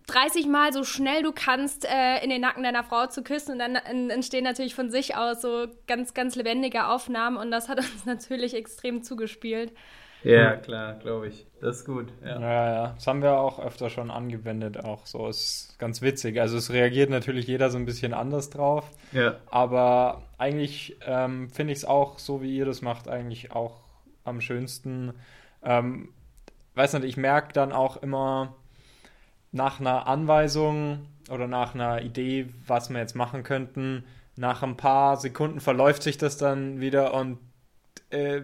30 0.07 0.47
Mal 0.47 0.73
so 0.73 0.85
schnell 0.85 1.23
du 1.23 1.33
kannst 1.33 1.87
äh, 1.87 2.23
in 2.23 2.29
den 2.29 2.43
Nacken 2.43 2.63
deiner 2.63 2.85
Frau 2.85 3.07
zu 3.07 3.23
küssen 3.23 3.53
und 3.53 3.59
dann 3.59 3.77
entstehen 4.11 4.45
natürlich 4.45 4.75
von 4.75 4.91
sich 4.91 5.17
aus 5.17 5.41
so 5.41 5.67
ganz, 5.87 6.13
ganz 6.13 6.37
lebendige 6.37 6.89
Aufnahmen 6.89 7.37
und 7.37 7.51
das 7.51 7.69
hat 7.69 7.79
uns 7.79 8.05
natürlich 8.05 8.55
extrem 8.55 9.03
zugespielt. 9.03 9.73
Ja, 10.25 10.57
klar, 10.57 10.95
glaube 10.95 11.29
ich. 11.29 11.47
Das 11.61 11.79
ist 11.79 11.85
gut. 11.85 12.13
Ja. 12.25 12.41
ja, 12.41 12.75
ja. 12.75 12.93
Das 12.95 13.07
haben 13.07 13.23
wir 13.23 13.39
auch 13.39 13.59
öfter 13.59 13.91
schon 13.91 14.11
angewendet, 14.11 14.83
auch 14.83 15.07
so. 15.07 15.29
Ist 15.29 15.77
ganz 15.79 16.03
witzig. 16.03 16.41
Also 16.41 16.57
es 16.57 16.71
reagiert 16.71 17.11
natürlich 17.11 17.47
jeder 17.47 17.71
so 17.71 17.79
ein 17.79 17.85
bisschen 17.85 18.15
anders 18.15 18.51
drauf. 18.51 18.91
Ja. 19.13 19.37
Aber 19.51 20.23
eigentlich 20.39 20.97
ähm, 21.07 21.51
finde 21.51 21.73
ich 21.73 21.81
es 21.81 21.85
auch, 21.85 22.19
so 22.19 22.43
wie 22.43 22.57
ihr 22.57 22.65
das 22.65 22.83
macht, 22.83 23.09
eigentlich 23.09 23.53
auch 23.53 23.83
am 24.25 24.41
schönsten. 24.41 25.13
Ähm, 25.63 26.09
weiß 26.75 26.95
nicht, 26.95 27.05
ich 27.05 27.17
merke 27.17 27.53
dann 27.53 27.73
auch 27.73 28.03
immer 28.03 28.55
nach 29.53 29.79
einer 29.79 30.07
Anweisung 30.07 31.07
oder 31.31 31.47
nach 31.47 31.75
einer 31.75 32.03
Idee, 32.03 32.49
was 32.67 32.91
wir 32.91 32.99
jetzt 32.99 33.15
machen 33.15 33.43
könnten, 33.43 34.05
nach 34.37 34.63
ein 34.63 34.77
paar 34.77 35.17
Sekunden 35.17 35.61
verläuft 35.61 36.03
sich 36.03 36.19
das 36.19 36.37
dann 36.37 36.81
wieder 36.81 37.15
und 37.15 37.39
äh, 38.11 38.43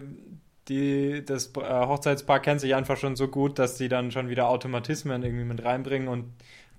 die, 0.67 1.23
das 1.25 1.47
äh, 1.55 1.61
Hochzeitspaar 1.61 2.39
kennt 2.39 2.61
sich 2.61 2.75
einfach 2.75 2.97
schon 2.97 3.15
so 3.15 3.27
gut, 3.27 3.59
dass 3.59 3.75
die 3.75 3.89
dann 3.89 4.11
schon 4.11 4.29
wieder 4.29 4.47
Automatismen 4.49 5.23
irgendwie 5.23 5.45
mit 5.45 5.63
reinbringen 5.63 6.07
und 6.07 6.33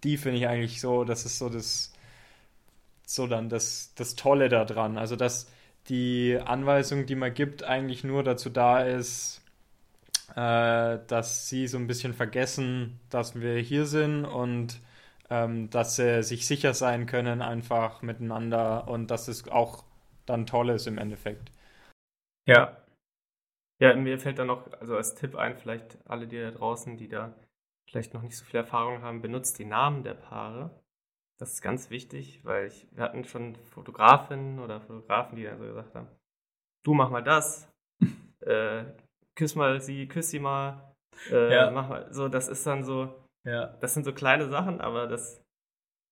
die 0.05 0.17
finde 0.17 0.39
ich 0.39 0.49
eigentlich 0.49 0.81
so, 0.81 1.05
das 1.05 1.25
ist 1.25 1.39
so 1.39 1.49
das, 1.49 1.93
so 3.07 3.27
dann 3.27 3.49
das, 3.49 3.93
das 3.97 4.15
Tolle 4.17 4.49
daran. 4.49 4.99
Also, 4.99 5.17
dass 5.17 5.49
die 5.89 6.39
Anweisung, 6.45 7.07
die 7.07 7.15
man 7.15 7.35
gibt, 7.35 7.65
eigentlich 7.65 8.05
nur 8.05 8.23
dazu 8.23 8.51
da 8.51 8.83
ist, 8.83 9.43
äh, 10.37 10.99
dass 11.07 11.49
sie 11.49 11.67
so 11.67 11.79
ein 11.79 11.87
bisschen 11.87 12.15
vergessen, 12.15 13.01
dass 13.11 13.41
wir 13.41 13.59
hier 13.59 13.87
sind 13.87 14.25
und 14.25 14.81
ähm, 15.31 15.71
dass 15.71 15.97
sie 15.97 16.23
sich 16.23 16.47
sicher 16.47 16.75
sein 16.75 17.07
können 17.07 17.43
einfach 17.43 18.03
miteinander 18.03 18.89
und 18.89 19.11
dass 19.11 19.29
es 19.29 19.49
auch 19.49 19.85
dann 20.27 20.47
toll 20.47 20.71
ist 20.71 20.87
im 20.87 20.99
Endeffekt. 20.99 21.51
Ja, 22.47 22.77
ja, 23.83 23.97
mir 23.97 24.17
fällt 24.21 24.39
dann 24.39 24.47
noch, 24.47 24.73
also 24.75 24.97
als 24.97 25.17
Tipp 25.17 25.35
ein, 25.35 25.57
vielleicht 25.57 25.99
alle 26.09 26.29
die 26.29 26.39
da 26.39 26.53
draußen, 26.53 26.97
die 26.97 27.09
da 27.09 27.35
vielleicht 27.91 28.15
noch 28.15 28.23
nicht 28.23 28.37
so 28.37 28.45
viel 28.45 28.59
Erfahrung 28.59 29.03
haben, 29.03 29.23
benutzt 29.23 29.59
die 29.59 29.65
Namen 29.65 30.05
der 30.05 30.15
Paare. 30.15 30.71
Das 31.41 31.55
ist 31.55 31.63
ganz 31.63 31.91
wichtig, 31.91 32.45
weil 32.45 32.69
ich, 32.69 32.87
wir 32.93 33.03
hatten 33.03 33.25
schon 33.25 33.57
Fotografinnen 33.57 34.61
oder 34.61 34.81
Fotografen, 34.81 35.35
die 35.35 35.43
dann 35.43 35.59
so 35.59 35.65
gesagt 35.65 35.97
haben, 35.97 36.07
du 36.85 36.95
mach 36.95 37.11
mal 37.11 37.25
das, 37.25 37.69
äh, 38.43 38.85
küss 39.35 39.57
mal 39.57 39.81
sie, 39.81 40.07
küss 40.07 40.31
sie 40.31 40.39
mal, 40.39 40.95
äh, 41.33 41.53
ja. 41.53 41.71
mach 41.73 41.89
mal, 41.89 42.13
so, 42.13 42.29
das 42.29 42.47
ist 42.47 42.65
dann 42.65 42.85
so, 42.85 43.13
ja. 43.43 43.67
das 43.81 43.95
sind 43.95 44.05
so 44.05 44.13
kleine 44.13 44.49
Sachen, 44.49 44.81
aber 44.81 45.09
das 45.09 45.45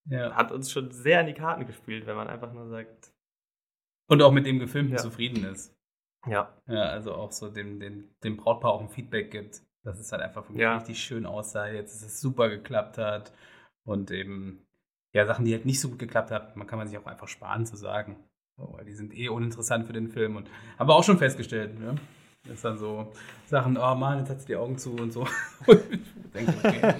ja. 0.08 0.34
hat 0.34 0.50
uns 0.50 0.72
schon 0.72 0.90
sehr 0.90 1.20
in 1.20 1.28
die 1.28 1.34
Karten 1.34 1.66
gespielt, 1.66 2.06
wenn 2.06 2.16
man 2.16 2.26
einfach 2.26 2.52
nur 2.52 2.66
sagt. 2.66 3.12
Und 4.08 4.22
auch 4.22 4.32
mit 4.32 4.44
dem 4.44 4.58
Gefilmten 4.58 4.98
zufrieden 4.98 5.44
ist. 5.44 5.72
Ja. 6.26 6.54
Ja, 6.66 6.82
also 6.84 7.14
auch 7.14 7.32
so 7.32 7.48
dem, 7.48 7.80
dem, 7.80 8.10
dem 8.22 8.36
Brautpaar 8.36 8.72
auch 8.72 8.80
ein 8.80 8.90
Feedback 8.90 9.30
gibt, 9.30 9.62
dass 9.82 9.98
es 9.98 10.12
halt 10.12 10.22
einfach 10.22 10.42
wirklich 10.44 10.60
ja. 10.60 10.76
richtig 10.76 11.02
schön 11.02 11.26
aussah, 11.26 11.68
jetzt 11.68 11.94
dass 11.94 12.08
es 12.08 12.20
super 12.20 12.48
geklappt 12.48 12.98
hat. 12.98 13.32
Und 13.84 14.10
eben, 14.10 14.66
ja, 15.12 15.26
Sachen, 15.26 15.44
die 15.44 15.52
halt 15.52 15.66
nicht 15.66 15.80
so 15.80 15.88
gut 15.88 15.98
geklappt 15.98 16.30
haben, 16.30 16.46
man 16.54 16.66
kann 16.66 16.78
man 16.78 16.88
sich 16.88 16.98
auch 16.98 17.06
einfach 17.06 17.28
sparen 17.28 17.64
zu 17.66 17.76
sagen. 17.76 18.16
Weil 18.56 18.84
die 18.84 18.92
sind 18.92 19.16
eh 19.16 19.28
uninteressant 19.28 19.86
für 19.86 19.94
den 19.94 20.08
Film. 20.08 20.36
Und 20.36 20.50
haben 20.78 20.88
wir 20.88 20.94
auch 20.94 21.04
schon 21.04 21.18
festgestellt, 21.18 21.78
ne? 21.78 21.96
Das 22.44 22.54
ist 22.54 22.64
dann 22.64 22.78
so 22.78 23.12
Sachen, 23.46 23.76
oh 23.76 23.94
Mann, 23.94 24.20
jetzt 24.20 24.30
hat 24.30 24.40
sie 24.40 24.46
die 24.46 24.56
Augen 24.56 24.78
zu 24.78 24.94
und 24.94 25.12
so. 25.12 25.26
denke, 26.34 26.54
okay, 26.62 26.94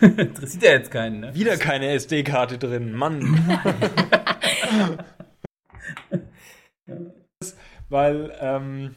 interessiert 0.22 0.62
ja 0.62 0.72
jetzt 0.72 0.90
keinen, 0.90 1.20
ne? 1.20 1.34
Wieder 1.34 1.56
keine 1.56 1.88
SD-Karte 1.90 2.58
drin, 2.58 2.92
Mann. 2.92 3.58
weil, 7.90 8.36
ähm, 8.40 8.94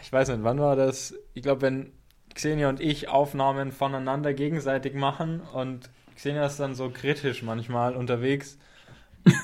ich 0.00 0.12
weiß 0.12 0.28
nicht, 0.28 0.44
wann 0.44 0.60
war 0.60 0.76
das? 0.76 1.14
Ich 1.34 1.42
glaube, 1.42 1.62
wenn 1.62 1.92
Xenia 2.34 2.68
und 2.68 2.80
ich 2.80 3.08
Aufnahmen 3.08 3.72
voneinander 3.72 4.32
gegenseitig 4.34 4.94
machen 4.94 5.40
und 5.40 5.90
Xenia 6.14 6.46
ist 6.46 6.60
dann 6.60 6.74
so 6.74 6.90
kritisch 6.90 7.42
manchmal 7.42 7.96
unterwegs 7.96 8.58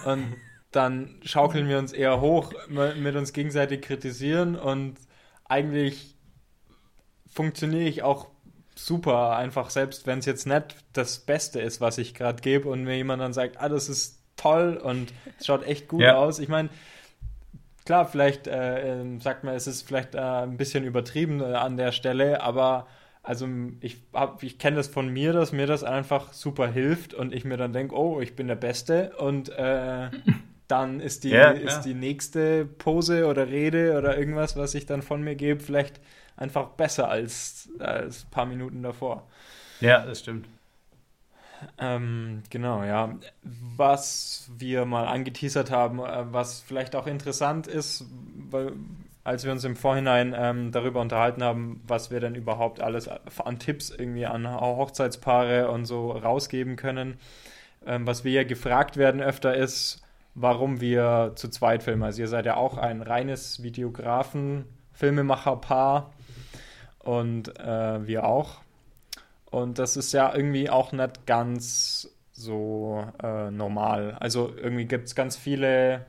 und 0.04 0.36
dann 0.70 1.16
schaukeln 1.24 1.68
wir 1.68 1.78
uns 1.78 1.92
eher 1.92 2.20
hoch, 2.20 2.52
mit 2.68 3.16
uns 3.16 3.32
gegenseitig 3.32 3.82
kritisieren 3.82 4.56
und 4.56 4.96
eigentlich 5.44 6.14
funktioniere 7.26 7.88
ich 7.88 8.02
auch 8.02 8.28
super, 8.74 9.36
einfach 9.36 9.70
selbst 9.70 10.06
wenn 10.06 10.20
es 10.20 10.26
jetzt 10.26 10.46
nicht 10.46 10.76
das 10.92 11.20
Beste 11.20 11.60
ist, 11.60 11.80
was 11.80 11.98
ich 11.98 12.14
gerade 12.14 12.42
gebe 12.42 12.68
und 12.68 12.84
mir 12.84 12.96
jemand 12.96 13.22
dann 13.22 13.32
sagt, 13.32 13.60
ah, 13.60 13.68
das 13.68 13.88
ist 13.88 14.22
toll 14.36 14.76
und 14.76 15.12
es 15.38 15.46
schaut 15.46 15.66
echt 15.66 15.88
gut 15.88 16.02
ja. 16.02 16.16
aus. 16.16 16.38
Ich 16.38 16.48
meine, 16.48 16.68
klar, 17.88 18.04
vielleicht 18.04 18.46
äh, 18.46 19.00
ähm, 19.00 19.18
sagt 19.18 19.44
man, 19.44 19.54
es 19.54 19.66
ist 19.66 19.80
vielleicht 19.80 20.14
äh, 20.14 20.18
ein 20.18 20.58
bisschen 20.58 20.84
übertrieben 20.84 21.40
äh, 21.40 21.54
an 21.54 21.78
der 21.78 21.90
Stelle, 21.92 22.42
aber 22.42 22.86
also 23.22 23.48
ich, 23.80 24.02
ich 24.42 24.58
kenne 24.58 24.76
das 24.76 24.88
von 24.88 25.08
mir, 25.08 25.32
dass 25.32 25.52
mir 25.52 25.66
das 25.66 25.84
einfach 25.84 26.34
super 26.34 26.68
hilft 26.68 27.14
und 27.14 27.34
ich 27.34 27.46
mir 27.46 27.56
dann 27.56 27.72
denke, 27.72 27.96
oh, 27.96 28.20
ich 28.20 28.36
bin 28.36 28.46
der 28.46 28.56
Beste 28.56 29.16
und 29.16 29.48
äh, 29.48 30.10
dann 30.68 31.00
ist 31.00 31.24
die, 31.24 31.30
ja, 31.30 31.52
ist 31.52 31.80
die 31.80 31.94
nächste 31.94 32.66
Pose 32.66 33.26
oder 33.26 33.48
Rede 33.48 33.96
oder 33.96 34.18
irgendwas, 34.18 34.54
was 34.54 34.74
ich 34.74 34.84
dann 34.84 35.00
von 35.00 35.22
mir 35.22 35.34
gebe, 35.34 35.58
vielleicht 35.58 35.98
einfach 36.36 36.68
besser 36.68 37.08
als, 37.08 37.70
als 37.78 38.24
ein 38.24 38.30
paar 38.30 38.44
Minuten 38.44 38.82
davor. 38.82 39.26
Ja, 39.80 40.04
das 40.04 40.20
stimmt. 40.20 40.46
Ähm, 41.78 42.42
genau, 42.50 42.84
ja. 42.84 43.14
Was 43.76 44.50
wir 44.56 44.84
mal 44.84 45.06
angeteasert 45.06 45.70
haben, 45.70 46.00
äh, 46.00 46.32
was 46.32 46.60
vielleicht 46.60 46.96
auch 46.96 47.06
interessant 47.06 47.66
ist, 47.66 48.04
weil 48.50 48.72
als 49.28 49.44
wir 49.44 49.52
uns 49.52 49.62
im 49.64 49.76
Vorhinein 49.76 50.34
ähm, 50.36 50.72
darüber 50.72 51.00
unterhalten 51.02 51.44
haben, 51.44 51.82
was 51.86 52.10
wir 52.10 52.18
denn 52.18 52.34
überhaupt 52.34 52.80
alles 52.80 53.08
an 53.08 53.58
Tipps 53.58 53.90
irgendwie 53.90 54.24
an 54.24 54.50
Hochzeitspaare 54.50 55.70
und 55.70 55.84
so 55.84 56.12
rausgeben 56.12 56.76
können. 56.76 57.18
Ähm, 57.86 58.06
was 58.06 58.24
wir 58.24 58.32
ja 58.32 58.44
gefragt 58.44 58.96
werden 58.96 59.20
öfter 59.20 59.54
ist, 59.54 60.02
warum 60.34 60.80
wir 60.80 61.32
zu 61.34 61.50
zweit 61.50 61.82
filmen. 61.82 62.04
Also 62.04 62.22
ihr 62.22 62.28
seid 62.28 62.46
ja 62.46 62.56
auch 62.56 62.78
ein 62.78 63.02
reines 63.02 63.62
Videografen-Filmemacher-Paar 63.62 66.10
und 67.00 67.54
äh, 67.58 68.06
wir 68.06 68.24
auch. 68.24 68.62
Und 69.50 69.78
das 69.78 69.96
ist 69.96 70.12
ja 70.12 70.34
irgendwie 70.34 70.68
auch 70.68 70.92
nicht 70.92 71.26
ganz 71.26 72.10
so 72.32 73.04
äh, 73.22 73.50
normal. 73.50 74.16
Also 74.20 74.52
irgendwie 74.56 74.84
gibt 74.84 75.08
es 75.08 75.14
ganz 75.14 75.36
viele 75.36 76.06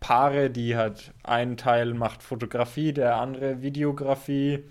Paare, 0.00 0.50
die 0.50 0.76
halt 0.76 1.12
ein 1.22 1.56
Teil 1.56 1.94
macht 1.94 2.22
Fotografie, 2.22 2.92
der 2.92 3.16
andere 3.16 3.62
Videografie. 3.62 4.64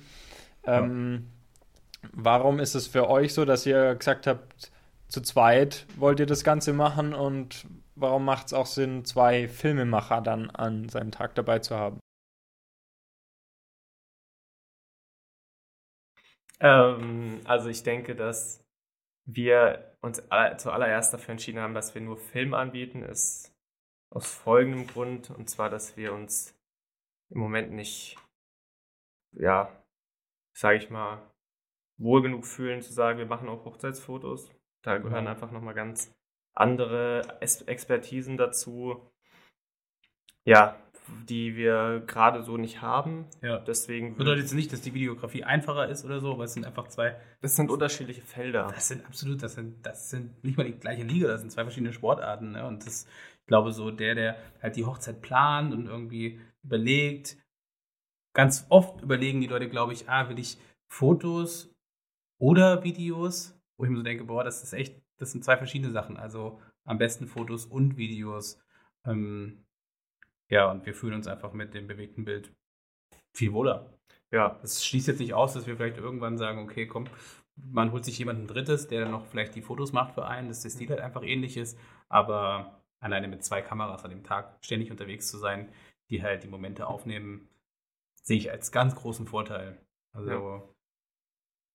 Ähm, 0.64 1.26
ja. 2.04 2.10
Warum 2.14 2.60
ist 2.60 2.76
es 2.76 2.88
für 2.88 3.10
euch 3.10 3.34
so, 3.34 3.46
dass 3.46 3.66
ihr 3.66 3.96
gesagt 3.96 4.28
habt, 4.28 4.72
zu 5.08 5.22
zweit 5.22 5.86
wollt 5.98 6.20
ihr 6.20 6.26
das 6.26 6.44
Ganze 6.44 6.74
machen 6.74 7.14
und 7.14 7.66
warum 7.96 8.26
macht 8.26 8.48
es 8.48 8.54
auch 8.54 8.66
Sinn, 8.66 9.06
zwei 9.06 9.48
Filmemacher 9.48 10.22
dann 10.22 10.50
an 10.50 10.90
seinem 10.90 11.12
Tag 11.12 11.36
dabei 11.36 11.60
zu 11.60 11.76
haben? 11.76 12.03
Ähm, 16.64 17.42
also 17.44 17.70
ich 17.70 17.84
denke, 17.84 18.16
dass 18.16 18.66
wir 19.26 19.96
uns 20.02 20.24
zuallererst 20.58 21.14
dafür 21.14 21.34
entschieden 21.34 21.60
haben, 21.60 21.74
dass 21.74 21.94
wir 21.94 22.02
nur 22.02 22.18
Film 22.18 22.54
anbieten, 22.54 23.04
ist 23.04 23.54
aus 24.10 24.34
folgendem 24.34 24.88
Grund. 24.88 25.30
Und 25.30 25.50
zwar, 25.50 25.70
dass 25.70 25.98
wir 25.98 26.14
uns 26.14 26.58
im 27.30 27.40
Moment 27.40 27.72
nicht, 27.72 28.18
ja, 29.34 29.70
sage 30.54 30.78
ich 30.78 30.90
mal, 30.90 31.22
wohl 31.98 32.22
genug 32.22 32.46
fühlen 32.46 32.82
zu 32.82 32.94
sagen, 32.94 33.20
wir 33.20 33.26
machen 33.26 33.50
auch 33.50 33.66
Hochzeitsfotos. 33.66 34.50
Da 34.82 34.98
gehören 34.98 35.26
mhm. 35.26 35.32
einfach 35.32 35.52
nochmal 35.52 35.74
ganz 35.74 36.14
andere 36.54 37.40
Expertisen 37.42 38.38
dazu. 38.38 39.10
Ja, 40.46 40.83
die 41.28 41.56
wir 41.56 42.04
gerade 42.08 42.44
so 42.44 42.58
nicht 42.58 42.82
haben. 42.82 43.26
Ja. 43.42 43.60
Deswegen 43.60 44.16
bedeutet 44.16 44.44
jetzt 44.44 44.54
nicht, 44.54 44.72
dass 44.72 44.82
die 44.82 44.94
Videografie 44.94 45.44
einfacher 45.44 45.88
ist 45.88 46.06
oder 46.06 46.20
so, 46.20 46.38
weil 46.38 46.46
es 46.46 46.54
sind 46.54 46.66
einfach 46.66 46.88
zwei. 46.88 47.16
Das 47.42 47.56
sind 47.56 47.70
unterschiedliche 47.70 48.22
Felder. 48.22 48.68
Das 48.74 48.88
sind 48.88 49.06
absolut, 49.06 49.42
das 49.44 49.56
sind, 49.56 49.86
das 49.86 50.10
sind 50.10 50.44
nicht 50.44 50.58
mal 50.58 50.66
die 50.66 50.74
gleiche 50.74 51.04
Liga, 51.04 51.28
das 51.28 51.42
sind 51.42 51.52
zwei 51.52 51.64
verschiedene 51.64 51.94
Sportarten. 51.94 52.52
Ne? 52.52 52.66
Und 52.66 52.86
das, 52.86 53.06
ich 53.40 53.48
glaube, 53.48 53.72
so 53.72 53.92
der, 53.92 54.16
der 54.16 54.38
halt 54.62 54.76
die 54.76 54.86
Hochzeit 54.86 55.22
plant 55.22 55.74
und 55.74 55.88
irgendwie 55.88 56.40
überlegt, 56.64 57.38
ganz 58.34 58.66
oft 58.70 59.02
überlegen 59.02 59.42
die 59.42 59.48
Leute, 59.48 59.70
glaube 59.70 59.94
ich, 59.94 60.10
ah, 60.10 60.30
will 60.30 60.40
ich 60.40 60.58
Fotos 60.88 61.74
oder 62.40 62.84
Videos, 62.84 63.60
wo 63.78 63.86
ich 63.86 63.90
mir 63.90 63.98
so 63.98 64.04
denke, 64.04 64.26
boah, 64.26 64.44
das 64.44 64.64
ist 64.64 64.74
echt, 64.74 65.02
das 65.18 65.32
sind 65.32 65.44
zwei 65.44 65.58
verschiedene 65.58 65.92
Sachen. 65.92 66.18
Also 66.18 66.60
am 66.86 66.98
besten 66.98 67.28
Fotos 67.28 67.66
und 67.66 67.98
Videos. 67.98 68.60
Ähm, 69.06 69.63
ja, 70.50 70.70
und 70.70 70.86
wir 70.86 70.94
fühlen 70.94 71.16
uns 71.16 71.28
einfach 71.28 71.54
mit 71.54 71.74
dem 71.74 71.88
bewegten 71.88 72.26
Bild 72.26 72.54
viel 73.34 73.54
wohler. 73.54 73.98
Ja. 74.32 74.58
Das 74.62 74.86
schließt 74.86 75.08
jetzt 75.08 75.20
nicht 75.20 75.34
aus, 75.34 75.54
dass 75.54 75.68
wir 75.68 75.78
vielleicht 75.78 75.98
irgendwann 75.98 76.38
sagen, 76.38 76.60
okay, 76.60 76.88
komm, 76.88 77.06
man 77.56 77.92
holt 77.92 78.04
sich 78.04 78.18
jemanden 78.18 78.48
Drittes, 78.48 78.88
der 78.88 79.02
dann 79.02 79.12
noch 79.12 79.26
vielleicht 79.26 79.56
die 79.56 79.62
Fotos 79.62 79.94
macht 79.94 80.16
für 80.16 80.26
einen, 80.26 80.48
dass 80.48 80.62
der 80.62 80.72
Stil 80.72 80.90
halt 80.90 81.02
einfach 81.02 81.24
ähnlich 81.24 81.58
ist. 81.58 81.78
Aber 82.10 82.82
alleine 83.00 83.28
mit 83.28 83.44
zwei 83.44 83.62
Kameras 83.62 84.04
an 84.04 84.12
dem 84.12 84.24
Tag 84.24 84.58
ständig 84.62 84.92
unterwegs 84.92 85.28
zu 85.28 85.38
sein, 85.38 85.70
die 86.10 86.24
halt 86.24 86.44
die 86.44 86.48
Momente 86.48 86.88
aufnehmen, 86.88 87.48
sehe 88.22 88.38
ich 88.38 88.52
als 88.52 88.72
ganz 88.72 88.96
großen 88.96 89.28
Vorteil. 89.28 89.78
Also 90.14 90.64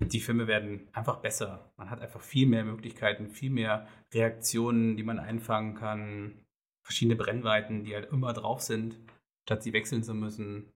ja. 0.00 0.06
die 0.06 0.20
Filme 0.20 0.46
werden 0.46 0.88
einfach 0.92 1.18
besser. 1.20 1.72
Man 1.76 1.90
hat 1.90 2.00
einfach 2.00 2.20
viel 2.20 2.46
mehr 2.46 2.64
Möglichkeiten, 2.64 3.28
viel 3.28 3.50
mehr 3.50 3.86
Reaktionen, 4.12 4.96
die 4.96 5.02
man 5.02 5.18
einfangen 5.18 5.74
kann 5.74 6.44
verschiedene 6.88 7.16
Brennweiten, 7.16 7.84
die 7.84 7.94
halt 7.94 8.10
immer 8.10 8.32
drauf 8.32 8.62
sind, 8.62 8.98
statt 9.46 9.62
sie 9.62 9.74
wechseln 9.74 10.02
zu 10.02 10.14
müssen. 10.14 10.72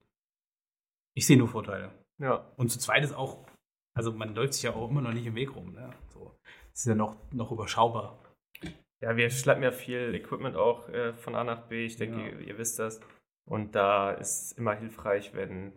Ich 1.14 1.27
sehe 1.27 1.38
nur 1.38 1.48
Vorteile. 1.48 1.90
Ja. 2.18 2.53
Und 2.57 2.68
zu 2.68 2.79
zweit 2.79 3.03
ist 3.03 3.14
auch, 3.14 3.46
also 3.96 4.12
man 4.12 4.35
läuft 4.35 4.53
sich 4.53 4.64
ja 4.64 4.75
auch 4.75 4.90
immer 4.90 5.01
noch 5.01 5.14
nicht 5.14 5.25
im 5.25 5.35
Weg 5.35 5.57
rum. 5.57 5.72
Ne? 5.72 5.90
So, 6.12 6.37
das 6.70 6.81
ist 6.81 6.87
ja 6.87 6.94
noch, 6.94 7.16
noch 7.33 7.51
überschaubar. 7.51 8.22
Ja, 9.01 9.16
wir 9.16 9.31
schleppen 9.31 9.62
ja 9.62 9.72
viel 9.72 10.14
Equipment 10.14 10.55
auch 10.55 10.87
äh, 10.90 11.14
von 11.14 11.35
A 11.35 11.44
nach 11.44 11.62
B. 11.62 11.87
Ich 11.87 11.96
denke, 11.96 12.20
ja. 12.20 12.27
ihr, 12.27 12.40
ihr, 12.40 12.59
wisst 12.59 12.79
das. 12.79 13.01
Und 13.48 13.75
da 13.75 14.11
ist 14.11 14.53
immer 14.59 14.75
hilfreich, 14.75 15.33
wenn, 15.33 15.72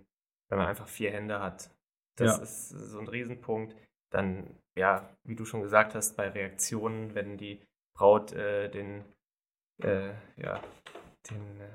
wenn 0.49 0.57
man 0.57 0.67
einfach 0.67 0.89
vier 0.89 1.11
Hände 1.11 1.39
hat. 1.39 1.71
Das 2.17 2.37
ja. 2.37 2.43
ist 2.43 2.69
so 2.69 2.99
ein 2.99 3.07
Riesenpunkt. 3.07 3.73
Dann, 4.11 4.59
ja, 4.77 5.09
wie 5.23 5.35
du 5.35 5.45
schon 5.45 5.61
gesagt 5.61 5.95
hast, 5.95 6.17
bei 6.17 6.27
Reaktionen, 6.27 7.15
wenn 7.15 7.37
die 7.37 7.61
Braut 7.97 8.33
äh, 8.33 8.69
den 8.69 9.05
äh, 9.81 10.09
ja, 10.37 10.61
den, 11.29 11.61
äh, 11.61 11.67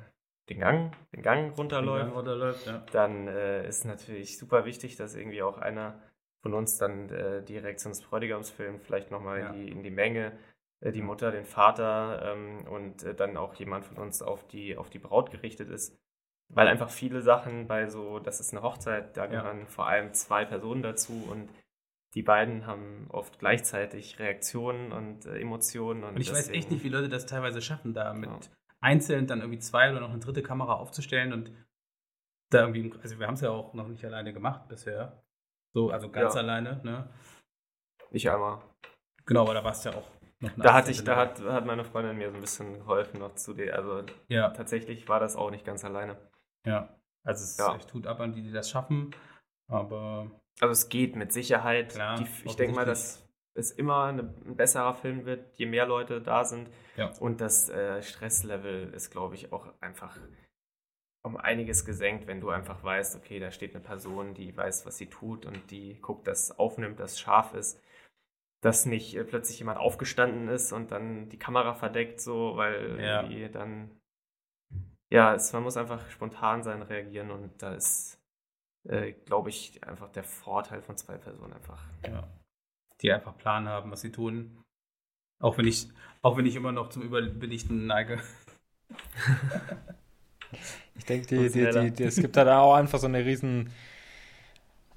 den, 0.49 0.61
Gang, 0.61 0.93
den 1.13 1.23
Gang 1.23 1.57
runterläuft, 1.57 2.01
den 2.01 2.07
Gang 2.07 2.17
runterläuft 2.17 2.67
ja. 2.67 2.85
dann 2.93 3.29
äh, 3.29 3.67
ist 3.69 3.85
natürlich 3.85 4.39
super 4.39 4.65
wichtig, 4.65 4.97
dass 4.97 5.15
irgendwie 5.15 5.43
auch 5.43 5.59
einer 5.59 6.01
von 6.43 6.55
uns 6.55 6.79
dann 6.79 7.09
äh, 7.11 7.43
die 7.43 7.59
Reaktion 7.59 7.93
des 7.93 8.03
Bräutigams 8.03 8.51
filmt, 8.51 8.83
vielleicht 8.83 9.11
nochmal 9.11 9.41
ja. 9.41 9.51
in, 9.51 9.53
die, 9.55 9.73
in 9.73 9.83
die 9.83 9.91
Menge, 9.91 10.33
äh, 10.81 10.93
die 10.93 11.03
Mutter, 11.03 11.31
den 11.31 11.45
Vater 11.45 12.33
ähm, 12.33 12.67
und 12.67 13.03
äh, 13.03 13.15
dann 13.15 13.37
auch 13.37 13.55
jemand 13.55 13.85
von 13.85 13.99
uns 13.99 14.23
auf 14.23 14.47
die, 14.47 14.77
auf 14.77 14.91
die 14.91 14.99
Braut 14.99 15.31
gerichtet 15.31 15.71
ist. 15.71 15.99
Weil 16.53 16.67
einfach 16.67 16.91
viele 16.91 17.21
Sachen 17.21 17.69
bei 17.69 17.89
so, 17.89 18.19
das 18.19 18.41
ist 18.41 18.53
eine 18.53 18.63
Hochzeit, 18.63 19.17
da 19.17 19.27
gehören 19.27 19.61
ja. 19.61 19.67
vor 19.67 19.87
allem 19.87 20.13
zwei 20.15 20.45
Personen 20.45 20.83
dazu 20.83 21.29
und 21.31 21.49
die 22.15 22.23
beiden 22.23 22.67
haben 22.67 23.07
oft 23.11 23.39
gleichzeitig 23.39 24.19
Reaktionen 24.19 24.93
und 24.93 25.27
äh, 25.27 25.39
Emotionen. 25.39 26.03
Und, 26.03 26.15
und 26.15 26.21
ich 26.21 26.29
deswegen, 26.29 26.49
weiß 26.49 26.57
echt 26.57 26.71
nicht, 26.71 26.85
wie 26.85 26.89
Leute 26.89 27.09
das 27.09 27.27
teilweise 27.27 27.63
schaffen, 27.63 27.95
da 27.95 28.13
mit 28.15 28.31
ja. 28.31 28.39
einzeln 28.81 29.27
dann 29.27 29.41
irgendwie 29.41 29.61
zwei 29.61 29.91
oder 29.91 30.01
noch 30.01 30.11
eine 30.11 30.19
dritte 30.19 30.43
Kamera 30.43 30.75
aufzustellen 30.75 31.33
und 31.33 31.53
da 32.51 32.67
irgendwie, 32.67 32.93
also 33.01 33.19
wir 33.19 33.27
haben 33.27 33.35
es 33.35 33.43
ja 33.43 33.51
auch 33.51 33.75
noch 33.75 33.87
nicht 33.87 34.05
alleine 34.05 34.33
gemacht 34.33 34.67
bisher. 34.69 35.23
So, 35.73 35.91
also 35.91 36.11
ganz 36.11 36.35
ja. 36.35 36.41
alleine, 36.41 36.81
ne? 36.83 37.09
Ich 38.11 38.29
einmal. 38.29 38.61
Genau, 39.25 39.43
aber 39.43 39.55
da 39.55 39.63
warst 39.63 39.85
du 39.85 39.91
ja 39.91 39.97
auch 39.97 40.09
noch 40.41 40.51
Da 40.57 40.75
hatte 40.75 40.91
ich, 40.91 41.05
da 41.05 41.15
hat, 41.15 41.41
hat 41.41 41.65
meine 41.65 41.85
Freundin 41.85 42.19
mir 42.19 42.31
so 42.31 42.35
ein 42.35 42.41
bisschen 42.41 42.75
geholfen 42.75 43.21
noch 43.21 43.37
zu 43.37 43.55
dir. 43.55 43.77
Also 43.77 44.03
ja. 44.27 44.51
tatsächlich 44.51 45.09
war 45.09 45.21
das 45.21 45.37
auch 45.37 45.53
nicht 45.53 45.65
ganz 45.65 45.85
alleine. 45.85 46.17
Ja. 46.67 46.89
Also 47.23 47.45
es 47.45 47.57
ja. 47.57 47.77
tut 47.79 48.09
ab 48.09 48.19
an 48.19 48.33
die, 48.33 48.43
die 48.43 48.51
das 48.51 48.71
schaffen, 48.71 49.15
aber 49.69 50.31
also 50.61 50.73
es 50.73 50.89
geht 50.89 51.17
mit 51.17 51.33
Sicherheit. 51.33 51.91
Klar, 51.95 52.17
die, 52.17 52.27
ich 52.45 52.57
denke 52.57 52.75
mal, 52.75 52.85
dass 52.85 53.27
es 53.55 53.71
immer 53.73 54.05
eine, 54.05 54.35
ein 54.47 54.57
besserer 54.57 54.95
Film 54.95 55.25
wird, 55.25 55.57
je 55.59 55.67
mehr 55.67 55.87
Leute 55.87 56.21
da 56.21 56.45
sind. 56.45 56.69
Ja. 56.97 57.13
Und 57.19 57.41
das 57.41 57.69
äh, 57.69 58.03
Stresslevel 58.03 58.93
ist, 58.95 59.11
glaube 59.11 59.35
ich, 59.35 59.53
auch 59.53 59.69
einfach 59.81 60.17
um 61.23 61.37
einiges 61.37 61.85
gesenkt, 61.85 62.27
wenn 62.27 62.41
du 62.41 62.49
einfach 62.51 62.83
weißt, 62.83 63.17
okay, 63.17 63.41
da 63.41 63.51
steht 63.51 63.75
eine 63.75 63.85
Person, 63.85 64.35
die 64.35 64.57
weiß, 64.57 64.87
was 64.87 64.97
sie 64.97 65.09
tut 65.09 65.45
und 65.45 65.71
die 65.71 66.01
guckt, 66.01 66.27
dass 66.27 66.59
aufnimmt, 66.59 66.99
dass 66.99 67.21
scharf 67.21 67.53
ist, 67.55 67.79
dass 68.63 68.87
nicht 68.87 69.17
äh, 69.17 69.25
plötzlich 69.25 69.59
jemand 69.59 69.79
aufgestanden 69.79 70.49
ist 70.49 70.73
und 70.73 70.93
dann 70.93 71.29
die 71.29 71.39
Kamera 71.39 71.75
verdeckt, 71.75 72.21
so, 72.21 72.57
weil 72.57 72.99
ja. 73.01 73.49
dann 73.49 74.01
ja, 75.11 75.35
es, 75.35 75.53
man 75.53 75.65
muss 75.65 75.77
einfach 75.77 76.09
spontan 76.11 76.63
sein, 76.63 76.83
reagieren 76.83 77.31
und 77.31 77.61
da 77.63 77.75
ist 77.75 78.20
äh, 78.91 79.13
glaube 79.13 79.51
ich, 79.51 79.83
einfach 79.87 80.11
der 80.11 80.25
Vorteil 80.25 80.83
von 80.83 80.97
zwei 80.97 81.17
Personen 81.17 81.53
einfach. 81.53 81.81
Ja. 82.05 82.27
Die 83.01 83.13
einfach 83.13 83.37
Plan 83.39 83.69
haben, 83.69 83.91
was 83.91 84.01
sie 84.01 84.11
tun. 84.11 84.63
Auch 85.41 85.57
wenn 85.59 85.67
ich, 85.67 85.89
auch 86.23 86.37
wenn 86.37 86.45
ich 86.45 86.57
immer 86.57 86.73
noch 86.73 86.91
zum 86.91 87.03
Überbelichten 87.03 87.87
neige. 87.87 88.21
ich 90.97 91.05
denke, 91.05 91.27
die, 91.29 91.49
die, 91.51 91.71
die, 91.71 91.91
die, 91.93 92.03
es 92.03 92.17
gibt 92.17 92.37
da 92.37 92.61
auch 92.61 92.75
einfach 92.75 92.99
so 92.99 93.07
eine 93.07 93.25
riesen 93.25 93.73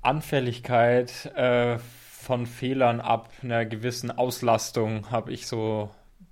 Anfälligkeit 0.02 1.28
äh, 1.36 1.78
von 1.78 2.48
Fehlern 2.48 3.00
ab 3.00 3.32
einer 3.42 3.66
gewissen 3.66 4.12
Auslastung, 4.12 5.12
habe 5.12 5.32
ich 5.32 5.46
so 5.48 5.92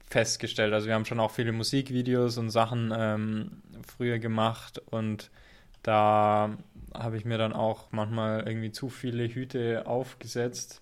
festgestellt. 0.10 0.74
Also 0.74 0.88
wir 0.88 0.96
haben 0.96 1.06
schon 1.06 1.20
auch 1.20 1.32
viele 1.32 1.52
Musikvideos 1.52 2.38
und 2.38 2.50
Sachen 2.50 2.92
ähm, 2.94 3.62
früher 3.88 4.20
gemacht 4.20 4.80
und 4.90 5.32
da 5.84 6.58
habe 6.94 7.18
ich 7.18 7.26
mir 7.26 7.38
dann 7.38 7.54
auch 7.54 7.92
manchmal 7.92 8.48
irgendwie 8.48 8.72
zu 8.72 8.90
viele 8.90 9.28
Hüte 9.28 9.88
aufgesetzt 9.88 10.82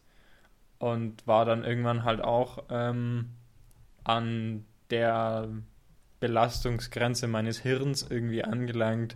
und 0.79 1.25
war 1.27 1.45
dann 1.45 1.63
irgendwann 1.63 2.03
halt 2.03 2.21
auch 2.21 2.63
ähm, 2.69 3.29
an 4.03 4.65
der 4.89 5.49
Belastungsgrenze 6.19 7.27
meines 7.27 7.59
Hirns 7.59 8.05
irgendwie 8.09 8.43
angelangt. 8.43 9.15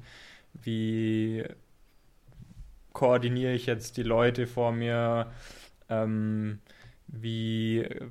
Wie 0.54 1.44
koordiniere 2.94 3.54
ich 3.54 3.66
jetzt 3.66 3.98
die 3.98 4.04
Leute 4.04 4.48
vor 4.48 4.72
mir? 4.72 5.32
Ähm, 5.90 6.60
wie 7.08 7.80
äh, 7.80 8.10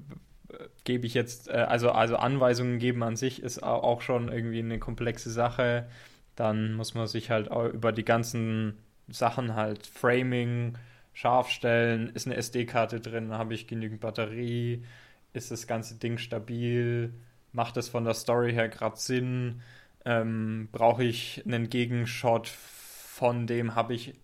gebe 0.85 1.07
ich 1.07 1.15
jetzt, 1.15 1.49
äh, 1.49 1.53
also, 1.53 1.93
also 1.93 2.17
Anweisungen 2.17 2.79
geben 2.79 3.03
an 3.03 3.17
sich 3.17 3.43
ist 3.43 3.63
auch 3.63 4.03
schon 4.03 4.31
irgendwie 4.31 4.59
eine 4.59 4.79
komplexe 4.79 5.31
Sache 5.31 5.87
dann 6.37 6.75
muss 6.75 6.95
man 6.95 7.07
sich 7.07 7.31
halt 7.31 7.49
über 7.73 7.93
die 7.93 8.05
ganzen 8.05 8.79
Sachen 9.09 9.55
halt 9.55 9.87
Framing 9.87 10.77
scharf 11.13 11.51
stellen. 11.51 12.11
Ist 12.15 12.27
eine 12.27 12.37
SD-Karte 12.37 13.01
drin? 13.01 13.33
Habe 13.33 13.55
ich 13.55 13.67
genügend 13.67 14.01
Batterie? 14.01 14.85
Ist 15.33 15.51
das 15.51 15.67
ganze 15.67 15.97
Ding 15.97 16.19
stabil? 16.19 17.13
Macht 17.53 17.77
es 17.77 17.89
von 17.89 18.05
der 18.05 18.15
Story 18.15 18.53
her 18.53 18.69
gerade 18.69 18.97
Sinn? 18.97 19.63
Ähm, 20.05 20.69
Brauche 20.73 21.05
ich 21.05 21.43
einen 21.47 21.69
Gegenshot 21.69 22.49
von 22.49 23.47
dem? 23.47 23.75
Habe 23.75 23.95
ich 23.95 24.15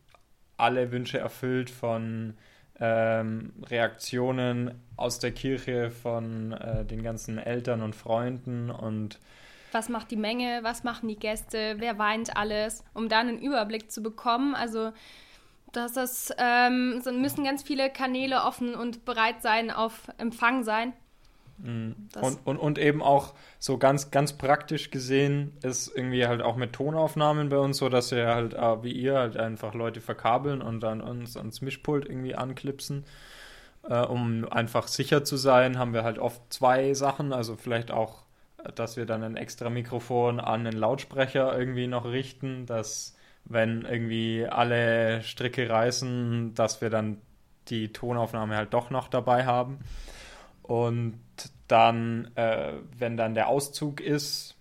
alle 0.57 0.91
Wünsche 0.91 1.19
erfüllt 1.19 1.71
von 1.71 2.35
ähm, 2.81 3.53
Reaktionen 3.67 4.83
aus 4.97 5.19
der 5.19 5.33
Kirche 5.33 5.91
von 5.91 6.53
äh, 6.53 6.85
den 6.85 7.03
ganzen 7.03 7.39
Eltern 7.39 7.83
und 7.83 7.95
Freunden 7.95 8.71
und 8.71 9.19
was 9.73 9.89
macht 9.89 10.11
die 10.11 10.17
Menge, 10.17 10.61
was 10.63 10.85
machen 10.85 11.09
die 11.09 11.19
Gäste, 11.19 11.77
wer 11.79 11.99
weint 11.99 12.37
alles, 12.37 12.85
um 12.95 13.09
dann 13.09 13.29
einen 13.29 13.39
Überblick 13.39 13.91
zu 13.91 14.03
bekommen. 14.03 14.55
Also 14.55 14.93
das 15.73 15.97
ist, 15.97 16.35
ähm, 16.39 17.03
müssen 17.21 17.45
ganz 17.45 17.63
viele 17.63 17.91
Kanäle 17.91 18.43
offen 18.43 18.75
und 18.75 19.05
bereit 19.05 19.43
sein, 19.43 19.71
auf 19.71 20.09
Empfang 20.19 20.65
sein. 20.65 20.93
Mhm. 21.59 21.95
Und, 22.21 22.39
und, 22.45 22.57
und 22.59 22.79
eben 22.79 23.03
auch 23.03 23.35
so 23.59 23.79
ganz, 23.79 24.11
ganz 24.11 24.39
praktisch 24.39 24.91
gesehen 24.91 25.57
ist 25.63 25.89
irgendwie 25.95 26.27
halt 26.27 26.41
auch 26.41 26.57
mit 26.57 26.73
Tonaufnahmen 26.73 27.49
bei 27.49 27.59
uns 27.59 27.79
so, 27.79 27.89
dass 27.89 28.13
wir 28.13 28.29
halt 28.29 28.55
äh, 28.55 28.83
wie 28.83 28.93
ihr 28.93 29.15
halt 29.17 29.37
einfach 29.37 29.75
Leute 29.75 30.01
verkabeln 30.01 30.63
und 30.63 30.81
dann 30.81 31.01
uns 31.01 31.37
ans 31.37 31.61
Mischpult 31.61 32.07
irgendwie 32.07 32.35
anklipsen. 32.35 33.05
Äh, 33.89 34.03
um 34.03 34.47
einfach 34.51 34.87
sicher 34.87 35.25
zu 35.25 35.37
sein, 35.37 35.79
haben 35.79 35.93
wir 35.95 36.05
halt 36.05 36.19
oft 36.19 36.41
zwei 36.51 36.95
Sachen, 36.95 37.33
also 37.33 37.57
vielleicht 37.57 37.91
auch, 37.91 38.23
dass 38.75 38.97
wir 38.97 39.07
dann 39.07 39.23
ein 39.23 39.37
extra 39.37 39.71
Mikrofon 39.71 40.41
an 40.41 40.65
den 40.65 40.75
Lautsprecher 40.75 41.57
irgendwie 41.57 41.87
noch 41.87 42.05
richten, 42.05 42.67
dass 42.67 43.17
wenn 43.45 43.83
irgendwie 43.83 44.47
alle 44.47 45.23
Stricke 45.23 45.69
reißen, 45.69 46.55
dass 46.55 46.81
wir 46.81 46.91
dann 46.91 47.19
die 47.69 47.93
Tonaufnahme 47.93 48.57
halt 48.57 48.75
doch 48.75 48.91
noch 48.91 49.09
dabei 49.09 49.47
haben. 49.47 49.79
Und 50.63 51.19
dann, 51.67 52.31
äh, 52.35 52.73
wenn 52.99 53.17
dann 53.17 53.35
der 53.35 53.49
Auszug 53.49 54.01
ist, 54.01 54.58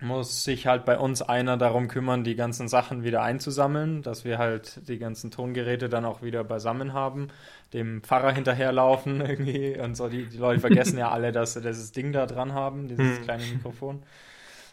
muss 0.00 0.44
sich 0.44 0.66
halt 0.66 0.84
bei 0.84 0.96
uns 0.96 1.22
einer 1.22 1.56
darum 1.56 1.88
kümmern, 1.88 2.22
die 2.22 2.36
ganzen 2.36 2.68
Sachen 2.68 3.02
wieder 3.02 3.22
einzusammeln, 3.22 4.02
dass 4.02 4.24
wir 4.24 4.38
halt 4.38 4.88
die 4.88 4.98
ganzen 4.98 5.30
Tongeräte 5.30 5.88
dann 5.88 6.04
auch 6.04 6.22
wieder 6.22 6.44
beisammen 6.44 6.92
haben, 6.92 7.28
dem 7.72 8.02
Pfarrer 8.02 8.32
hinterherlaufen 8.32 9.20
irgendwie 9.26 9.76
und 9.78 9.96
so. 9.96 10.08
Die, 10.08 10.26
die 10.26 10.36
Leute 10.36 10.60
vergessen 10.60 10.98
ja 10.98 11.10
alle, 11.10 11.32
dass 11.32 11.54
sie 11.54 11.60
dieses 11.60 11.90
Ding 11.90 12.12
da 12.12 12.26
dran 12.26 12.52
haben, 12.52 12.86
dieses 12.86 13.18
hm. 13.18 13.24
kleine 13.24 13.44
Mikrofon. 13.44 14.02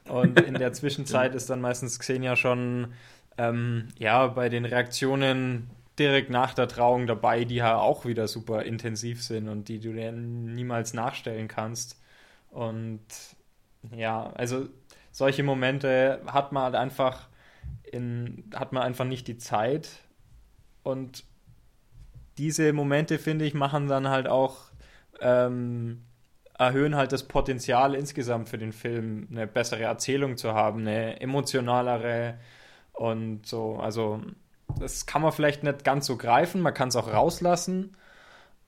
Und 0.07 0.39
in 0.41 0.53
der 0.53 0.73
Zwischenzeit 0.73 1.33
ist 1.33 1.49
dann 1.49 1.61
meistens 1.61 1.97
Xenia 1.97 2.35
schon 2.35 2.93
ähm, 3.39 3.87
ja 3.97 4.27
bei 4.27 4.49
den 4.49 4.65
Reaktionen 4.65 5.71
direkt 5.97 6.29
nach 6.29 6.53
der 6.53 6.67
Trauung 6.67 7.07
dabei, 7.07 7.45
die 7.45 7.55
ja 7.55 7.77
auch 7.77 8.05
wieder 8.05 8.27
super 8.27 8.63
intensiv 8.63 9.23
sind 9.23 9.47
und 9.49 9.69
die 9.69 9.79
du 9.79 9.93
dir 9.93 10.11
niemals 10.11 10.93
nachstellen 10.93 11.47
kannst. 11.47 11.99
Und 12.51 12.99
ja, 13.95 14.31
also 14.35 14.67
solche 15.15 15.43
Momente 15.43 16.19
hat 16.27 16.51
man 16.51 16.63
halt 16.63 16.75
einfach 16.75 17.29
in, 17.83 18.43
hat 18.53 18.73
man 18.73 18.83
einfach 18.83 19.05
nicht 19.05 19.29
die 19.29 19.37
Zeit. 19.37 20.01
Und 20.83 21.23
diese 22.37 22.73
Momente, 22.73 23.17
finde 23.17 23.45
ich, 23.45 23.53
machen 23.53 23.87
dann 23.87 24.09
halt 24.09 24.27
auch, 24.27 24.57
ähm, 25.21 26.03
erhöhen 26.59 26.97
halt 26.97 27.13
das 27.13 27.23
Potenzial 27.23 27.95
insgesamt 27.95 28.49
für 28.49 28.57
den 28.57 28.73
Film, 28.73 29.29
eine 29.31 29.47
bessere 29.47 29.83
Erzählung 29.83 30.35
zu 30.35 30.53
haben, 30.53 30.81
eine 30.81 31.21
emotionalere 31.21 32.37
und 32.91 33.45
so. 33.45 33.77
Also, 33.77 34.21
das 34.77 35.05
kann 35.05 35.21
man 35.21 35.31
vielleicht 35.31 35.63
nicht 35.63 35.85
ganz 35.85 36.07
so 36.07 36.17
greifen, 36.17 36.59
man 36.59 36.73
kann 36.73 36.89
es 36.89 36.97
auch 36.97 37.07
rauslassen. 37.07 37.95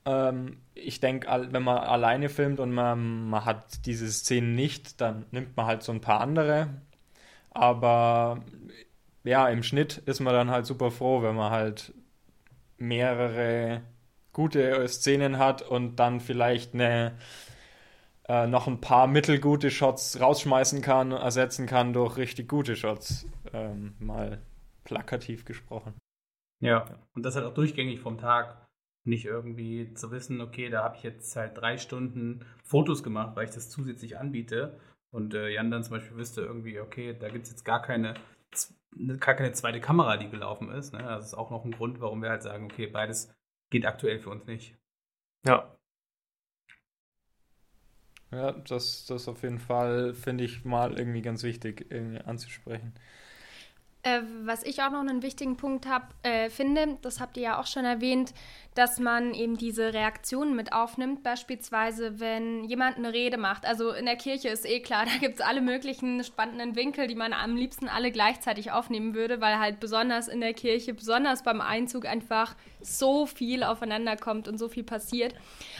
Ähm, 0.08 0.62
ich 0.74 1.00
denke, 1.00 1.28
wenn 1.50 1.62
man 1.62 1.78
alleine 1.78 2.30
filmt 2.30 2.60
und 2.60 2.72
man, 2.72 3.28
man 3.28 3.44
hat 3.44 3.84
diese 3.84 4.10
Szenen 4.10 4.54
nicht, 4.54 5.00
dann 5.00 5.26
nimmt 5.32 5.56
man 5.56 5.66
halt 5.66 5.82
so 5.82 5.92
ein 5.92 6.00
paar 6.00 6.20
andere. 6.20 6.68
Aber 7.50 8.42
ja, 9.24 9.48
im 9.48 9.62
Schnitt 9.62 9.98
ist 9.98 10.20
man 10.20 10.32
dann 10.32 10.50
halt 10.50 10.64
super 10.64 10.90
froh, 10.90 11.22
wenn 11.22 11.36
man 11.36 11.50
halt 11.50 11.92
mehrere 12.78 13.82
gute 14.32 14.88
Szenen 14.88 15.38
hat 15.38 15.62
und 15.62 15.96
dann 15.96 16.20
vielleicht 16.20 16.72
eine, 16.72 17.18
äh, 18.28 18.46
noch 18.46 18.66
ein 18.66 18.80
paar 18.80 19.08
mittelgute 19.08 19.70
Shots 19.70 20.20
rausschmeißen 20.20 20.80
kann, 20.80 21.12
ersetzen 21.12 21.66
kann 21.66 21.92
durch 21.92 22.16
richtig 22.16 22.48
gute 22.48 22.76
Shots. 22.76 23.26
Ähm, 23.52 23.94
mal 23.98 24.40
plakativ 24.84 25.44
gesprochen. 25.44 25.94
Ja, 26.60 26.86
und 27.14 27.24
das 27.24 27.36
halt 27.36 27.44
auch 27.44 27.54
durchgängig 27.54 28.00
vom 28.00 28.16
Tag 28.16 28.67
nicht 29.08 29.24
irgendwie 29.24 29.92
zu 29.94 30.10
wissen, 30.10 30.40
okay, 30.40 30.68
da 30.70 30.84
habe 30.84 30.96
ich 30.96 31.02
jetzt 31.02 31.34
halt 31.36 31.56
drei 31.58 31.78
Stunden 31.78 32.44
Fotos 32.62 33.02
gemacht, 33.02 33.34
weil 33.34 33.46
ich 33.46 33.54
das 33.54 33.70
zusätzlich 33.70 34.18
anbiete. 34.18 34.78
Und 35.10 35.34
äh, 35.34 35.48
Jan 35.48 35.70
dann 35.70 35.82
zum 35.82 35.96
Beispiel 35.96 36.16
wüsste 36.16 36.42
irgendwie, 36.42 36.78
okay, 36.80 37.16
da 37.18 37.28
gibt 37.28 37.44
es 37.46 37.50
jetzt 37.50 37.64
gar 37.64 37.80
keine, 37.82 38.14
gar 39.18 39.34
keine 39.34 39.52
zweite 39.52 39.80
Kamera, 39.80 40.16
die 40.16 40.28
gelaufen 40.28 40.70
ist. 40.70 40.92
Ne? 40.92 41.02
Das 41.02 41.26
ist 41.26 41.34
auch 41.34 41.50
noch 41.50 41.64
ein 41.64 41.72
Grund, 41.72 42.00
warum 42.00 42.22
wir 42.22 42.30
halt 42.30 42.42
sagen, 42.42 42.66
okay, 42.66 42.86
beides 42.86 43.34
geht 43.70 43.86
aktuell 43.86 44.18
für 44.18 44.30
uns 44.30 44.46
nicht. 44.46 44.76
Ja. 45.46 45.74
Ja, 48.30 48.52
das, 48.52 49.06
das 49.06 49.26
auf 49.26 49.42
jeden 49.42 49.58
Fall 49.58 50.12
finde 50.12 50.44
ich 50.44 50.64
mal 50.66 50.98
irgendwie 50.98 51.22
ganz 51.22 51.42
wichtig 51.42 51.86
irgendwie 51.90 52.20
anzusprechen. 52.20 52.92
Äh, 54.04 54.20
was 54.44 54.62
ich 54.62 54.80
auch 54.82 54.90
noch 54.90 55.00
einen 55.00 55.22
wichtigen 55.22 55.56
Punkt 55.56 55.88
hab, 55.88 56.14
äh, 56.22 56.50
finde, 56.50 56.98
das 57.02 57.20
habt 57.20 57.36
ihr 57.36 57.42
ja 57.42 57.60
auch 57.60 57.66
schon 57.66 57.84
erwähnt, 57.84 58.32
dass 58.76 59.00
man 59.00 59.34
eben 59.34 59.56
diese 59.56 59.92
Reaktionen 59.92 60.54
mit 60.54 60.72
aufnimmt. 60.72 61.24
Beispielsweise, 61.24 62.20
wenn 62.20 62.62
jemand 62.62 62.96
eine 62.96 63.12
Rede 63.12 63.38
macht. 63.38 63.66
Also 63.66 63.90
in 63.90 64.06
der 64.06 64.14
Kirche 64.14 64.50
ist 64.50 64.64
eh 64.64 64.78
klar, 64.78 65.04
da 65.12 65.18
gibt 65.18 65.40
es 65.40 65.44
alle 65.44 65.60
möglichen 65.60 66.22
spannenden 66.22 66.76
Winkel, 66.76 67.08
die 67.08 67.16
man 67.16 67.32
am 67.32 67.56
liebsten 67.56 67.88
alle 67.88 68.12
gleichzeitig 68.12 68.70
aufnehmen 68.70 69.14
würde, 69.14 69.40
weil 69.40 69.58
halt 69.58 69.80
besonders 69.80 70.28
in 70.28 70.40
der 70.40 70.54
Kirche, 70.54 70.94
besonders 70.94 71.42
beim 71.42 71.60
Einzug 71.60 72.06
einfach 72.06 72.54
so 72.80 73.26
viel 73.26 73.64
aufeinander 73.64 74.16
kommt 74.16 74.46
und 74.46 74.58
so 74.58 74.68
viel 74.68 74.84
passiert. 74.84 75.34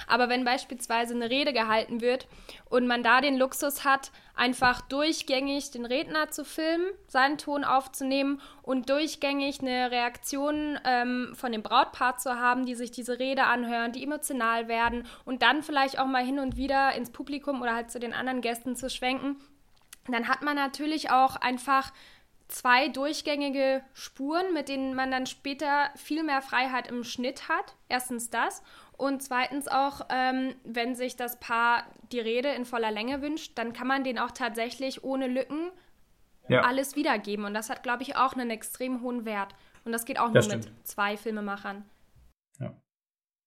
Aber 0.08 0.28
wenn 0.28 0.44
beispielsweise 0.44 1.14
eine 1.14 1.30
Rede 1.30 1.52
gehalten 1.52 2.00
wird 2.00 2.26
und 2.68 2.88
man 2.88 3.04
da 3.04 3.20
den 3.20 3.38
Luxus 3.38 3.84
hat, 3.84 4.10
einfach 4.38 4.80
durchgängig 4.82 5.70
den 5.70 5.84
Redner 5.84 6.30
zu 6.30 6.44
filmen, 6.44 6.86
seinen 7.06 7.38
Ton 7.38 7.64
aufzunehmen 7.64 8.40
und 8.62 8.88
durchgängig 8.88 9.60
eine 9.60 9.90
Reaktion 9.90 10.78
ähm, 10.84 11.32
von 11.34 11.52
dem 11.52 11.62
Brautpaar 11.62 12.16
zu 12.18 12.38
haben, 12.38 12.64
die 12.64 12.74
sich 12.74 12.90
diese 12.90 13.18
Rede 13.18 13.44
anhören, 13.44 13.92
die 13.92 14.04
emotional 14.04 14.68
werden 14.68 15.06
und 15.24 15.42
dann 15.42 15.62
vielleicht 15.62 15.98
auch 15.98 16.06
mal 16.06 16.24
hin 16.24 16.38
und 16.38 16.56
wieder 16.56 16.92
ins 16.94 17.10
Publikum 17.10 17.60
oder 17.62 17.74
halt 17.74 17.90
zu 17.90 17.98
den 17.98 18.14
anderen 18.14 18.40
Gästen 18.40 18.76
zu 18.76 18.88
schwenken, 18.88 19.36
dann 20.06 20.28
hat 20.28 20.42
man 20.42 20.56
natürlich 20.56 21.10
auch 21.10 21.36
einfach 21.36 21.92
zwei 22.48 22.88
durchgängige 22.88 23.82
Spuren, 23.92 24.54
mit 24.54 24.68
denen 24.68 24.94
man 24.94 25.10
dann 25.10 25.26
später 25.26 25.90
viel 25.96 26.22
mehr 26.22 26.42
Freiheit 26.42 26.88
im 26.88 27.04
Schnitt 27.04 27.48
hat. 27.48 27.76
Erstens 27.88 28.30
das. 28.30 28.62
Und 28.98 29.22
zweitens 29.22 29.68
auch, 29.68 30.06
ähm, 30.10 30.56
wenn 30.64 30.96
sich 30.96 31.14
das 31.14 31.38
Paar 31.38 31.84
die 32.10 32.18
Rede 32.18 32.48
in 32.48 32.64
voller 32.64 32.90
Länge 32.90 33.22
wünscht, 33.22 33.56
dann 33.56 33.72
kann 33.72 33.86
man 33.86 34.02
den 34.02 34.18
auch 34.18 34.32
tatsächlich 34.32 35.04
ohne 35.04 35.28
Lücken 35.28 35.70
ja. 36.48 36.62
alles 36.62 36.96
wiedergeben. 36.96 37.44
Und 37.44 37.54
das 37.54 37.70
hat, 37.70 37.84
glaube 37.84 38.02
ich, 38.02 38.16
auch 38.16 38.32
einen 38.32 38.50
extrem 38.50 39.00
hohen 39.00 39.24
Wert. 39.24 39.54
Und 39.84 39.92
das 39.92 40.04
geht 40.04 40.18
auch 40.18 40.32
das 40.32 40.48
nur 40.48 40.58
stimmt. 40.58 40.76
mit 40.76 40.86
zwei 40.88 41.16
Filmemachern. 41.16 41.84
Ja, 42.58 42.74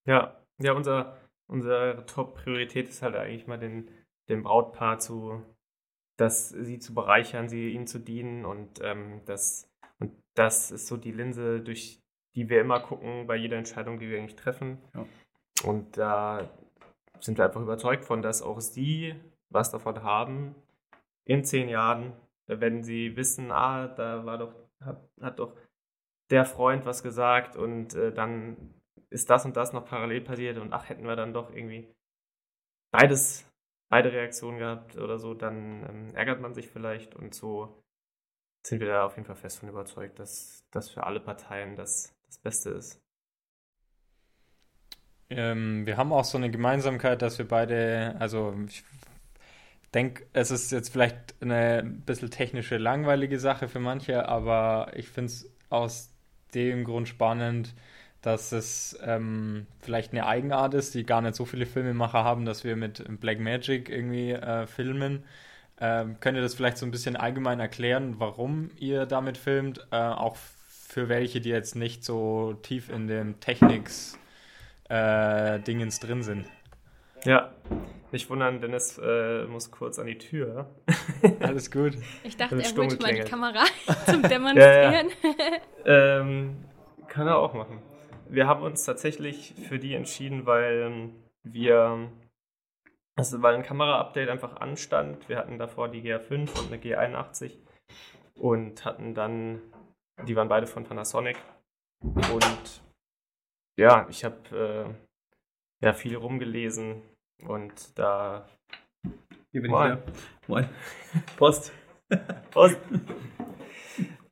ja, 0.07 0.41
ja 0.59 0.71
unser, 0.71 1.17
unsere 1.47 2.05
Top-Priorität 2.05 2.87
ist 2.87 3.01
halt 3.01 3.17
eigentlich 3.17 3.45
mal 3.45 3.59
den, 3.59 3.91
dem 4.29 4.43
Brautpaar 4.43 4.99
zu, 4.99 5.43
das, 6.15 6.47
sie 6.47 6.79
zu 6.79 6.93
bereichern, 6.93 7.49
sie 7.49 7.71
ihnen 7.71 7.87
zu 7.87 7.99
dienen. 7.99 8.45
Und, 8.45 8.79
ähm, 8.81 9.19
das, 9.25 9.69
und 9.99 10.13
das 10.33 10.71
ist 10.71 10.87
so 10.87 10.95
die 10.95 11.11
Linse, 11.11 11.59
durch 11.59 12.01
die 12.35 12.47
wir 12.47 12.61
immer 12.61 12.79
gucken 12.79 13.27
bei 13.27 13.35
jeder 13.35 13.57
Entscheidung, 13.57 13.99
die 13.99 14.09
wir 14.09 14.17
eigentlich 14.17 14.37
treffen. 14.37 14.77
Ja. 14.95 15.05
Und 15.63 15.97
da 15.97 16.49
sind 17.19 17.37
wir 17.37 17.45
einfach 17.45 17.61
überzeugt 17.61 18.05
von, 18.05 18.21
dass 18.21 18.41
auch 18.41 18.59
sie 18.59 19.15
was 19.49 19.71
davon 19.71 20.01
haben 20.03 20.55
in 21.25 21.43
zehn 21.43 21.69
Jahren, 21.69 22.13
wenn 22.47 22.83
sie 22.83 23.15
wissen, 23.15 23.51
ah, 23.51 23.87
da 23.87 24.25
war 24.25 24.37
doch, 24.37 24.53
hat, 24.79 25.01
hat 25.21 25.39
doch 25.39 25.55
der 26.29 26.45
Freund 26.45 26.85
was 26.85 27.03
gesagt 27.03 27.55
und 27.55 27.93
äh, 27.93 28.13
dann 28.13 28.73
ist 29.09 29.29
das 29.29 29.45
und 29.45 29.57
das 29.57 29.73
noch 29.73 29.85
parallel 29.85 30.21
passiert 30.21 30.57
und 30.57 30.73
ach, 30.73 30.89
hätten 30.89 31.05
wir 31.05 31.15
dann 31.15 31.33
doch 31.33 31.53
irgendwie 31.53 31.93
beides, 32.91 33.45
beide 33.89 34.11
Reaktionen 34.11 34.57
gehabt 34.57 34.97
oder 34.97 35.19
so, 35.19 35.33
dann 35.33 35.85
ähm, 35.87 36.15
ärgert 36.15 36.39
man 36.39 36.53
sich 36.53 36.69
vielleicht 36.69 37.15
und 37.15 37.35
so 37.35 37.83
sind 38.65 38.79
wir 38.79 38.87
da 38.87 39.05
auf 39.05 39.15
jeden 39.15 39.25
Fall 39.25 39.35
fest 39.35 39.59
von 39.59 39.69
überzeugt, 39.69 40.19
dass 40.19 40.65
das 40.71 40.89
für 40.89 41.03
alle 41.03 41.19
Parteien 41.19 41.75
das, 41.75 42.15
das 42.25 42.37
Beste 42.37 42.69
ist. 42.71 43.01
Ähm, 45.31 45.85
wir 45.85 45.97
haben 45.97 46.11
auch 46.11 46.25
so 46.25 46.37
eine 46.37 46.51
Gemeinsamkeit, 46.51 47.21
dass 47.21 47.37
wir 47.37 47.47
beide, 47.47 48.15
also 48.19 48.53
ich 48.67 48.83
denke, 49.93 50.25
es 50.33 50.51
ist 50.51 50.71
jetzt 50.71 50.89
vielleicht 50.89 51.35
eine 51.41 51.83
bisschen 51.83 52.29
technische, 52.31 52.77
langweilige 52.77 53.39
Sache 53.39 53.67
für 53.67 53.79
manche, 53.79 54.27
aber 54.27 54.91
ich 54.95 55.07
finde 55.09 55.31
es 55.31 55.49
aus 55.69 56.09
dem 56.53 56.83
Grund 56.83 57.07
spannend, 57.07 57.73
dass 58.21 58.51
es 58.51 58.99
ähm, 59.03 59.67
vielleicht 59.79 60.11
eine 60.11 60.27
Eigenart 60.27 60.73
ist, 60.73 60.93
die 60.93 61.05
gar 61.05 61.21
nicht 61.21 61.35
so 61.35 61.45
viele 61.45 61.65
Filmemacher 61.65 62.23
haben, 62.23 62.45
dass 62.45 62.63
wir 62.63 62.75
mit 62.75 63.03
Blackmagic 63.19 63.89
irgendwie 63.89 64.31
äh, 64.31 64.67
filmen. 64.67 65.23
Ähm, 65.79 66.17
könnt 66.19 66.37
ihr 66.37 66.43
das 66.43 66.53
vielleicht 66.53 66.77
so 66.77 66.85
ein 66.85 66.91
bisschen 66.91 67.15
allgemein 67.15 67.59
erklären, 67.59 68.15
warum 68.19 68.69
ihr 68.77 69.05
damit 69.05 69.37
filmt? 69.37 69.87
Äh, 69.91 69.95
auch 69.95 70.35
für 70.35 71.09
welche, 71.09 71.41
die 71.41 71.49
jetzt 71.49 71.75
nicht 71.75 72.03
so 72.03 72.53
tief 72.61 72.89
in 72.89 73.07
dem 73.07 73.39
Techniks 73.39 74.19
äh, 74.91 75.59
Dingens 75.61 75.99
drin 75.99 76.21
sind. 76.21 76.45
Ja, 77.23 77.53
nicht 78.11 78.29
wundern, 78.29 78.59
Dennis 78.59 78.99
äh, 79.01 79.45
muss 79.45 79.71
kurz 79.71 79.99
an 79.99 80.07
die 80.07 80.17
Tür. 80.17 80.69
Alles 81.39 81.71
gut. 81.71 81.97
Ich 82.23 82.35
dachte, 82.35 82.61
er 82.61 82.75
holt 82.75 83.01
mal 83.01 83.13
die 83.13 83.21
Kamera 83.21 83.63
zum 84.05 84.21
Demonstrieren. 84.23 85.09
ja, 85.23 85.49
ja. 85.85 86.19
ähm, 86.19 86.65
kann 87.07 87.27
er 87.27 87.37
auch 87.37 87.53
machen. 87.53 87.81
Wir 88.27 88.47
haben 88.47 88.63
uns 88.63 88.83
tatsächlich 88.83 89.53
für 89.67 89.79
die 89.79 89.93
entschieden, 89.93 90.45
weil 90.45 91.09
wir, 91.43 92.09
also 93.15 93.41
weil 93.41 93.55
ein 93.55 93.63
Kamera-Update 93.63 94.29
einfach 94.29 94.57
anstand. 94.57 95.29
Wir 95.29 95.37
hatten 95.37 95.57
davor 95.57 95.89
die 95.89 96.01
GA5 96.01 96.59
und 96.59 96.67
eine 96.67 96.81
G81 96.81 97.57
und 98.35 98.83
hatten 98.83 99.13
dann, 99.13 99.61
die 100.27 100.35
waren 100.35 100.49
beide 100.49 100.67
von 100.67 100.83
Panasonic 100.83 101.37
und 102.01 102.81
ja, 103.77 104.07
ich 104.09 104.23
habe 104.23 104.95
ja 105.81 105.93
viel 105.93 106.15
rumgelesen 106.15 107.01
und 107.43 107.97
da. 107.97 108.47
Hier 109.51 109.61
bin 109.61 109.71
Moin. 109.71 109.97
ich 109.97 109.97
wieder. 109.97 110.19
Moin. 110.47 110.69
Post. 111.37 111.73
Prost. 112.51 112.77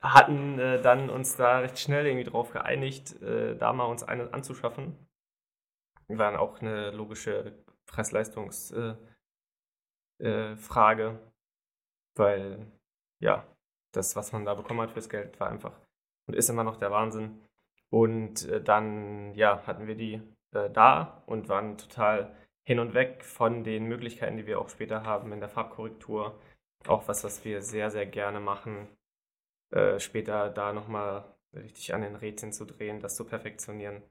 hatten 0.01 0.59
äh, 0.59 0.81
dann 0.81 1.09
uns 1.09 1.35
da 1.35 1.59
recht 1.59 1.79
schnell 1.79 2.05
irgendwie 2.05 2.29
drauf 2.29 2.51
geeinigt, 2.51 3.21
äh, 3.21 3.57
da 3.57 3.73
mal 3.73 3.85
uns 3.85 4.03
eine 4.03 4.33
anzuschaffen. 4.33 4.95
War 6.07 6.31
dann 6.31 6.39
auch 6.39 6.61
eine 6.61 6.91
logische 6.91 7.53
Preis-Leistungs- 7.85 8.73
äh, 8.73 8.95
äh, 10.19 10.55
weil 12.15 12.65
ja, 13.21 13.45
das, 13.93 14.15
was 14.15 14.31
man 14.31 14.45
da 14.45 14.53
bekommen 14.53 14.81
hat 14.81 14.91
fürs 14.91 15.09
Geld, 15.09 15.39
war 15.39 15.49
einfach 15.49 15.79
und 16.27 16.35
ist 16.35 16.49
immer 16.49 16.63
noch 16.63 16.77
der 16.77 16.91
Wahnsinn. 16.91 17.41
Und 17.89 18.47
äh, 18.47 18.61
dann 18.61 19.33
ja, 19.33 19.65
hatten 19.65 19.87
wir 19.87 19.95
die 19.95 20.21
äh, 20.51 20.69
da 20.69 21.23
und 21.25 21.49
waren 21.49 21.77
total 21.77 22.35
hin 22.63 22.79
und 22.79 22.93
weg 22.93 23.25
von 23.25 23.63
den 23.63 23.85
Möglichkeiten, 23.85 24.37
die 24.37 24.45
wir 24.45 24.59
auch 24.61 24.69
später 24.69 25.03
haben 25.03 25.31
in 25.31 25.39
der 25.39 25.49
Farbkorrektur. 25.49 26.39
Auch 26.87 27.07
was, 27.07 27.23
was 27.23 27.43
wir 27.43 27.61
sehr, 27.61 27.89
sehr 27.89 28.05
gerne 28.05 28.39
machen, 28.39 28.87
äh, 29.71 29.99
später 29.99 30.49
da 30.49 30.71
nochmal 30.73 31.35
richtig 31.53 31.93
an 31.93 32.01
den 32.01 32.15
Rädchen 32.15 32.51
zu 32.51 32.65
drehen, 32.65 32.99
das 32.99 33.15
zu 33.15 33.25
perfektionieren. 33.25 34.03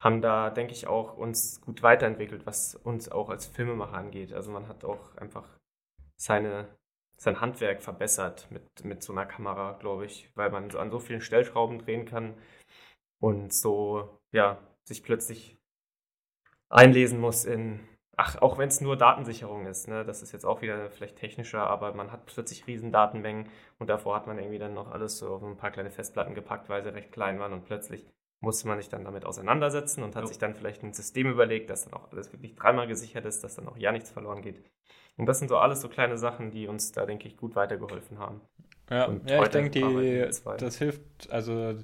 Haben 0.00 0.20
da, 0.20 0.50
denke 0.50 0.72
ich, 0.72 0.88
auch 0.88 1.16
uns 1.16 1.60
gut 1.60 1.82
weiterentwickelt, 1.84 2.44
was 2.44 2.74
uns 2.74 3.08
auch 3.10 3.30
als 3.30 3.46
Filmemacher 3.46 3.94
angeht. 3.96 4.32
Also 4.32 4.50
man 4.50 4.66
hat 4.66 4.84
auch 4.84 5.16
einfach 5.16 5.48
seine, 6.16 6.68
sein 7.16 7.40
Handwerk 7.40 7.82
verbessert 7.82 8.48
mit, 8.50 8.84
mit 8.84 9.02
so 9.04 9.12
einer 9.12 9.26
Kamera, 9.26 9.72
glaube 9.78 10.06
ich, 10.06 10.28
weil 10.34 10.50
man 10.50 10.70
so 10.70 10.80
an 10.80 10.90
so 10.90 10.98
vielen 10.98 11.20
Stellschrauben 11.20 11.78
drehen 11.78 12.04
kann 12.04 12.34
und 13.22 13.54
so, 13.54 14.20
ja, 14.32 14.58
sich 14.84 15.02
plötzlich 15.04 15.58
einlesen 16.68 17.20
muss 17.20 17.44
in, 17.44 17.80
ach, 18.16 18.40
auch 18.40 18.58
wenn 18.58 18.68
es 18.68 18.80
nur 18.80 18.96
Datensicherung 18.96 19.66
ist, 19.66 19.88
ne, 19.88 20.04
das 20.04 20.22
ist 20.22 20.32
jetzt 20.32 20.44
auch 20.44 20.62
wieder 20.62 20.90
vielleicht 20.90 21.16
technischer, 21.16 21.66
aber 21.66 21.94
man 21.94 22.10
hat 22.12 22.26
plötzlich 22.26 22.66
riesen 22.66 22.92
Datenmengen 22.92 23.48
und 23.78 23.88
davor 23.90 24.16
hat 24.16 24.26
man 24.26 24.38
irgendwie 24.38 24.58
dann 24.58 24.74
noch 24.74 24.90
alles 24.90 25.18
so 25.18 25.34
auf 25.34 25.42
ein 25.42 25.56
paar 25.56 25.70
kleine 25.70 25.90
Festplatten 25.90 26.34
gepackt, 26.34 26.68
weil 26.68 26.82
sie 26.82 26.92
recht 26.94 27.12
klein 27.12 27.38
waren 27.38 27.52
und 27.52 27.64
plötzlich 27.64 28.06
musste 28.40 28.66
man 28.66 28.78
sich 28.78 28.88
dann 28.88 29.04
damit 29.04 29.24
auseinandersetzen 29.24 30.02
und 30.02 30.16
hat 30.16 30.24
Jo. 30.24 30.28
sich 30.28 30.38
dann 30.38 30.54
vielleicht 30.56 30.82
ein 30.82 30.92
System 30.92 31.28
überlegt, 31.28 31.70
dass 31.70 31.84
dann 31.84 31.94
auch 31.94 32.10
alles 32.10 32.32
wirklich 32.32 32.56
dreimal 32.56 32.88
gesichert 32.88 33.24
ist, 33.24 33.44
dass 33.44 33.54
dann 33.54 33.68
auch 33.68 33.76
ja 33.76 33.92
nichts 33.92 34.10
verloren 34.10 34.42
geht. 34.42 34.64
Und 35.16 35.26
das 35.26 35.38
sind 35.38 35.48
so 35.48 35.58
alles 35.58 35.80
so 35.80 35.88
kleine 35.88 36.18
Sachen, 36.18 36.50
die 36.50 36.66
uns 36.66 36.90
da, 36.90 37.06
denke 37.06 37.28
ich, 37.28 37.36
gut 37.36 37.54
weitergeholfen 37.54 38.18
haben. 38.18 38.40
Ja, 38.90 39.06
Und 39.06 39.22
ja 39.24 39.40
ich 39.42 39.50
denke, 39.50 39.70
die, 39.70 40.26
das 40.56 40.76
hilft, 40.78 41.30
also 41.30 41.76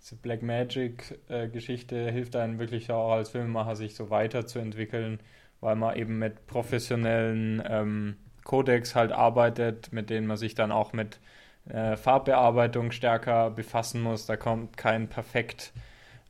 diese 0.00 0.16
Black 0.16 0.42
Magic-Geschichte 0.42 2.10
hilft 2.10 2.34
einem 2.36 2.58
wirklich 2.58 2.90
auch 2.90 3.12
als 3.12 3.30
Filmemacher, 3.30 3.76
sich 3.76 3.94
so 3.94 4.10
weiterzuentwickeln, 4.10 5.20
weil 5.60 5.76
man 5.76 5.96
eben 5.96 6.18
mit 6.18 6.46
professionellen 6.46 7.62
ähm, 7.68 8.16
Codecs 8.44 8.94
halt 8.94 9.12
arbeitet, 9.12 9.92
mit 9.92 10.08
denen 10.08 10.26
man 10.26 10.38
sich 10.38 10.54
dann 10.54 10.72
auch 10.72 10.92
mit 10.92 11.20
äh, 11.68 11.96
Farbbearbeitung 11.96 12.92
stärker 12.92 13.50
befassen 13.50 14.00
muss. 14.00 14.24
Da 14.24 14.36
kommt 14.36 14.78
kein 14.78 15.08
perfekt 15.08 15.72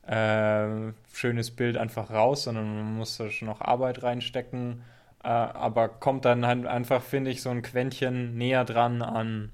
äh, 0.05 0.91
schönes 1.13 1.51
Bild 1.51 1.77
einfach 1.77 2.11
raus, 2.11 2.43
sondern 2.43 2.75
man 2.75 2.97
muss 2.97 3.17
da 3.17 3.29
schon 3.29 3.47
noch 3.47 3.61
Arbeit 3.61 4.03
reinstecken. 4.03 4.83
Äh, 5.23 5.29
aber 5.29 5.87
kommt 5.87 6.25
dann 6.25 6.45
halt 6.45 6.65
einfach, 6.65 7.01
finde 7.01 7.31
ich, 7.31 7.41
so 7.41 7.49
ein 7.49 7.61
Quäntchen 7.61 8.37
näher 8.37 8.65
dran 8.65 9.01
an 9.01 9.51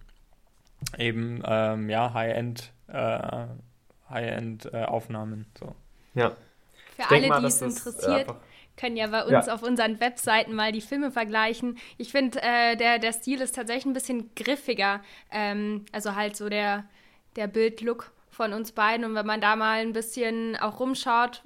eben 0.98 1.42
ähm, 1.46 1.90
ja, 1.90 2.14
High-End 2.14 2.72
äh, 2.88 3.48
High-End-Aufnahmen. 4.10 5.46
so. 5.60 5.76
Ja, 6.14 6.32
Für 6.96 7.02
ich 7.04 7.12
alle, 7.12 7.28
mal, 7.28 7.40
die 7.42 7.48
es 7.48 7.62
interessiert, 7.62 8.28
können 8.76 8.96
ja 8.98 9.08
bei 9.08 9.24
uns 9.24 9.48
Ja. 9.48 9.54
auf 9.54 9.64
unseren 9.64 10.00
Webseiten 10.00 10.54
mal 10.54 10.72
die 10.72 10.82
Filme 10.82 11.12
vergleichen. 11.12 11.78
Ich 11.98 12.12
finde, 12.12 12.40
äh, 12.42 12.76
der, 12.76 13.00
der 13.00 13.14
Stil 13.14 13.42
ist 13.42 13.56
tatsächlich 13.56 13.86
ein 13.86 13.94
bisschen 13.94 14.34
griffiger. 14.36 15.02
Ähm, 15.32 15.86
also 15.92 16.16
halt 16.16 16.36
so 16.36 16.50
der, 16.50 16.86
der 17.36 17.48
Bildlook 17.48 18.12
von 18.30 18.54
uns 18.54 18.72
beiden. 18.72 19.06
Und 19.06 19.16
wenn 19.16 19.26
man 19.26 19.42
da 19.42 19.56
mal 19.56 19.80
ein 19.80 19.94
bisschen 19.94 20.56
auch 20.58 20.80
rumschaut 20.80 21.44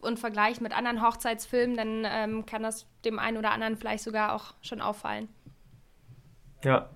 und 0.00 0.18
vergleicht 0.18 0.60
mit 0.60 0.76
anderen 0.76 1.02
Hochzeitsfilmen, 1.02 1.76
dann 1.76 2.04
ähm, 2.06 2.46
kann 2.46 2.62
das 2.62 2.86
dem 3.04 3.18
einen 3.18 3.38
oder 3.38 3.50
anderen 3.52 3.76
vielleicht 3.76 4.04
sogar 4.04 4.34
auch 4.34 4.54
schon 4.62 4.80
auffallen. 4.82 5.28
ja. 6.62 6.88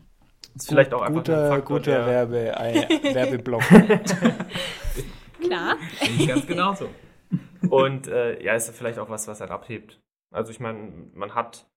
Ist 0.58 0.68
vielleicht 0.68 0.92
auch 0.92 1.02
einfach 1.02 1.20
ein 1.20 1.24
guter, 1.24 1.48
Faktor, 1.48 1.76
guter 1.78 2.06
Werbe, 2.06 2.48
äh, 2.48 3.14
Werbeblock. 3.14 3.62
Klar. 5.40 5.76
Nicht 6.00 6.28
ganz 6.28 6.46
genauso. 6.46 6.88
Und 7.70 8.08
äh, 8.08 8.42
ja, 8.42 8.54
ist 8.54 8.70
vielleicht 8.76 8.98
auch 8.98 9.08
was, 9.08 9.28
was 9.28 9.40
halt 9.40 9.50
abhebt. 9.50 10.00
Also 10.30 10.50
ich 10.50 10.58
meine, 10.58 11.10
man 11.14 11.34
hat, 11.34 11.70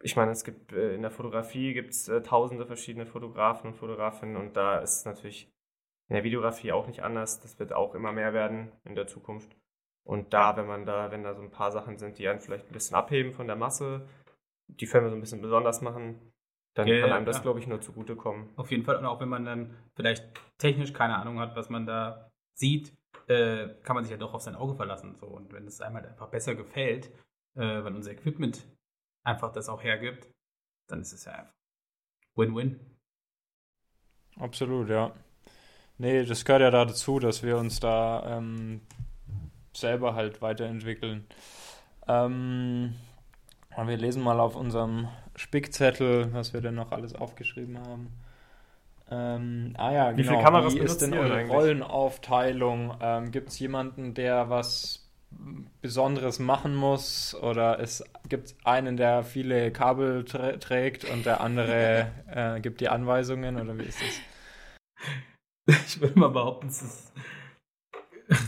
ich 0.00 0.14
meine, 0.16 0.30
es 0.30 0.44
gibt 0.44 0.72
äh, 0.72 0.94
in 0.94 1.02
der 1.02 1.10
Fotografie 1.10 1.74
gibt 1.74 1.90
es 1.90 2.08
äh, 2.08 2.22
tausende 2.22 2.66
verschiedene 2.66 3.06
Fotografen 3.06 3.70
und 3.70 3.76
Fotografinnen 3.76 4.36
und 4.36 4.56
da 4.56 4.78
ist 4.78 4.98
es 4.98 5.04
natürlich 5.04 5.52
in 6.08 6.14
der 6.14 6.24
Videografie 6.24 6.70
auch 6.70 6.86
nicht 6.86 7.02
anders. 7.02 7.40
Das 7.40 7.58
wird 7.58 7.72
auch 7.72 7.94
immer 7.94 8.12
mehr 8.12 8.32
werden 8.32 8.70
in 8.84 8.94
der 8.94 9.08
Zukunft. 9.08 9.56
Und 10.04 10.32
da, 10.32 10.56
wenn 10.56 10.66
man 10.66 10.86
da, 10.86 11.10
wenn 11.10 11.24
da 11.24 11.34
so 11.34 11.42
ein 11.42 11.50
paar 11.50 11.72
Sachen 11.72 11.98
sind, 11.98 12.18
die 12.18 12.28
einen 12.28 12.38
vielleicht 12.38 12.68
ein 12.68 12.72
bisschen 12.72 12.96
abheben 12.96 13.32
von 13.32 13.48
der 13.48 13.56
Masse, 13.56 14.08
die 14.68 14.86
Filme 14.86 15.10
so 15.10 15.16
ein 15.16 15.20
bisschen 15.20 15.42
besonders 15.42 15.80
machen, 15.80 16.32
dann 16.76 16.88
Ja, 16.88 16.94
kann 16.96 17.10
ja, 17.10 17.16
einem 17.16 17.26
das, 17.26 17.42
glaube 17.42 17.60
ich, 17.60 17.68
nur 17.68 17.82
zugutekommen. 17.82 18.50
Auf 18.56 18.70
jeden 18.72 18.84
Fall. 18.84 18.96
Und 18.98 19.06
auch 19.06 19.20
wenn 19.20 19.30
man 19.30 19.46
dann 19.46 19.76
vielleicht 19.96 20.24
technisch 20.58 20.94
keine 20.94 21.16
Ahnung 21.18 21.40
hat, 21.40 21.56
was 21.56 21.70
man 21.70 21.86
da 21.86 22.30
sieht, 22.54 22.96
äh, 23.28 23.68
kann 23.84 23.96
man 23.96 24.04
sich 24.04 24.12
ja 24.12 24.18
doch 24.18 24.34
auf 24.34 24.42
sein 24.42 24.56
Auge 24.56 24.76
verlassen. 24.76 25.16
So. 25.20 25.26
Und 25.28 25.52
wenn 25.52 25.66
es 25.66 25.82
einem 25.82 25.96
halt 25.96 26.06
einfach 26.06 26.30
besser 26.30 26.56
gefällt, 26.56 27.08
äh, 27.56 27.84
weil 27.84 27.96
unser 27.96 28.12
Equipment 28.12 28.66
einfach 29.24 29.52
das 29.52 29.68
auch 29.70 29.84
hergibt, 29.84 30.30
dann 30.88 31.02
ist 31.02 31.12
es 31.14 31.26
ja 31.26 31.32
einfach 31.34 31.54
Win-Win. 32.36 32.80
Absolut, 34.38 34.88
ja. 34.90 35.12
Nee, 35.98 36.24
das 36.24 36.44
gehört 36.44 36.62
ja 36.62 36.70
da 36.70 36.84
dazu, 36.86 37.18
dass 37.20 37.42
wir 37.42 37.58
uns 37.58 37.80
da 37.80 38.38
ähm, 38.38 38.82
selber 39.74 40.14
halt 40.14 40.42
weiterentwickeln. 40.42 41.26
Ähm, 42.08 42.96
und 43.76 43.88
wir 43.88 43.96
lesen 43.98 44.22
mal 44.22 44.40
auf 44.40 44.56
unserem 44.56 45.08
Spickzettel, 45.36 46.32
was 46.32 46.52
wir 46.52 46.60
denn 46.60 46.74
noch 46.74 46.92
alles 46.92 47.14
aufgeschrieben 47.14 47.78
haben. 47.78 48.12
Ähm, 49.10 49.74
ah 49.76 49.92
ja, 49.92 50.12
Wie 50.12 50.22
genau. 50.22 50.32
viele 50.32 50.42
Kameras 50.42 50.74
Wie 50.74 50.80
ist 50.80 50.98
denn 50.98 51.14
eure 51.14 51.34
eigentlich? 51.34 51.56
Roillenaufteilung? 51.56 52.96
Ähm, 53.00 53.30
Gibt 53.30 53.50
es 53.50 53.58
jemanden, 53.58 54.14
der 54.14 54.50
was 54.50 55.06
Besonderes 55.80 56.38
machen 56.38 56.74
muss? 56.74 57.34
Oder 57.34 57.78
gibt 58.28 58.46
es 58.46 58.56
einen, 58.64 58.96
der 58.96 59.22
viele 59.22 59.70
Kabel 59.70 60.24
trä 60.24 60.56
trägt 60.58 61.04
und 61.04 61.26
der 61.26 61.40
andere 61.40 62.10
äh, 62.26 62.60
gibt 62.60 62.80
die 62.80 62.88
Anweisungen? 62.88 63.60
Oder 63.60 63.78
wie 63.78 63.84
ist 63.84 64.00
das? 64.00 64.20
Ich 65.86 66.00
würde 66.00 66.18
mal 66.18 66.28
behaupten, 66.28 66.68
es 66.68 66.82
ist 66.82 67.12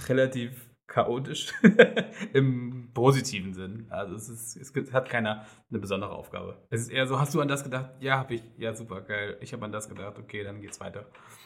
relativ 0.09 0.68
chaotisch 0.89 1.53
im 2.32 2.91
positiven 2.95 3.55
Sinn. 3.55 3.86
Also 3.91 4.16
es, 4.16 4.28
ist, 4.28 4.57
es 4.57 4.72
gibt, 4.72 4.93
hat 4.93 5.09
keiner 5.09 5.47
eine 5.70 5.78
besondere 5.78 6.11
Aufgabe. 6.11 6.66
Es 6.70 6.80
ist 6.80 6.89
eher 6.91 7.07
so, 7.07 7.20
hast 7.20 7.34
du 7.34 7.41
an 7.41 7.49
das 7.49 7.62
gedacht? 7.62 7.91
Ja, 8.01 8.18
habe 8.18 8.34
ich. 8.34 8.43
Ja, 8.57 8.74
super, 8.74 9.03
geil. 9.03 9.36
Ich 9.41 9.53
habe 9.53 9.64
an 9.64 9.72
das 9.72 9.89
gedacht. 9.89 10.18
Okay, 10.18 10.43
dann 10.43 10.61
geht's 10.61 10.80
weiter. 10.80 11.05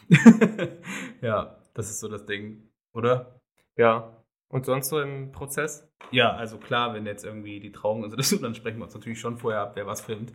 ja, 1.21 1.57
das 1.73 1.89
ist 1.89 1.99
so 1.99 2.07
das 2.07 2.25
Ding, 2.25 2.69
oder? 2.93 3.39
Ja. 3.75 4.17
Und 4.47 4.65
sonst 4.65 4.89
so 4.89 5.01
im 5.01 5.31
Prozess? 5.31 5.91
Ja, 6.11 6.33
also 6.33 6.57
klar, 6.57 6.93
wenn 6.93 7.05
jetzt 7.05 7.25
irgendwie 7.25 7.59
die 7.59 7.71
Trauung 7.71 8.05
ist 8.05 8.13
oder 8.13 8.23
so, 8.23 8.37
dann 8.41 8.55
sprechen 8.55 8.77
wir 8.77 8.85
uns 8.85 8.93
natürlich 8.93 9.19
schon 9.19 9.37
vorher 9.37 9.61
ab, 9.61 9.71
wer 9.75 9.85
was 9.85 10.01
filmt. 10.01 10.31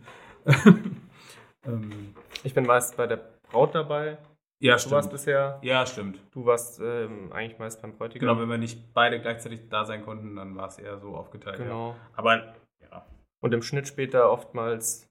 ähm, 1.65 2.13
Ich 2.43 2.53
bin 2.53 2.65
meist 2.65 2.95
bei 2.95 3.07
der 3.07 3.17
Braut 3.49 3.73
dabei. 3.73 4.17
Ja, 4.61 4.75
Du 4.75 4.91
warst 4.91 5.07
stimmt. 5.07 5.11
bisher, 5.11 5.59
Ja, 5.61 5.85
stimmt. 5.85 6.19
du 6.31 6.45
warst 6.45 6.79
ähm, 6.81 7.31
eigentlich 7.31 7.59
meist 7.59 7.81
beim 7.81 7.97
Bräutigam. 7.97 8.27
Genau, 8.27 8.41
wenn 8.41 8.49
wir 8.49 8.57
nicht 8.57 8.93
beide 8.93 9.19
gleichzeitig 9.21 9.69
da 9.69 9.85
sein 9.85 10.03
konnten, 10.03 10.35
dann 10.35 10.55
war 10.55 10.67
es 10.67 10.77
eher 10.77 10.97
so 10.99 11.15
aufgeteilt. 11.15 11.59
Ja. 11.59 11.65
Genau. 11.65 11.95
Aber 12.15 12.55
ja, 12.81 13.05
Und 13.41 13.53
im 13.53 13.61
Schnitt 13.61 13.87
später 13.87 14.31
oftmals 14.31 15.07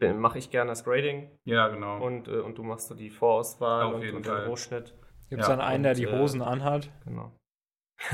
mache 0.00 0.38
ich 0.38 0.50
gerne 0.50 0.70
das 0.70 0.84
Grading 0.84 1.30
ja, 1.44 1.68
genau. 1.68 2.00
und, 2.04 2.28
äh, 2.28 2.38
und 2.40 2.56
du 2.58 2.62
machst 2.62 2.88
so 2.88 2.94
die 2.94 3.10
Vorauswahl 3.10 3.84
Auf 3.86 3.94
und, 3.94 4.02
jeden 4.02 4.16
und 4.18 4.26
Fall. 4.26 4.42
den 4.42 4.48
Rohschnitt. 4.48 4.94
Gibt 5.28 5.42
es 5.42 5.48
Ja, 5.48 5.56
dann 5.56 5.64
einen, 5.66 5.82
der 5.82 5.94
die 5.94 6.04
äh, 6.04 6.18
Hosen 6.18 6.42
anhat? 6.42 6.90
Genau. 7.04 7.32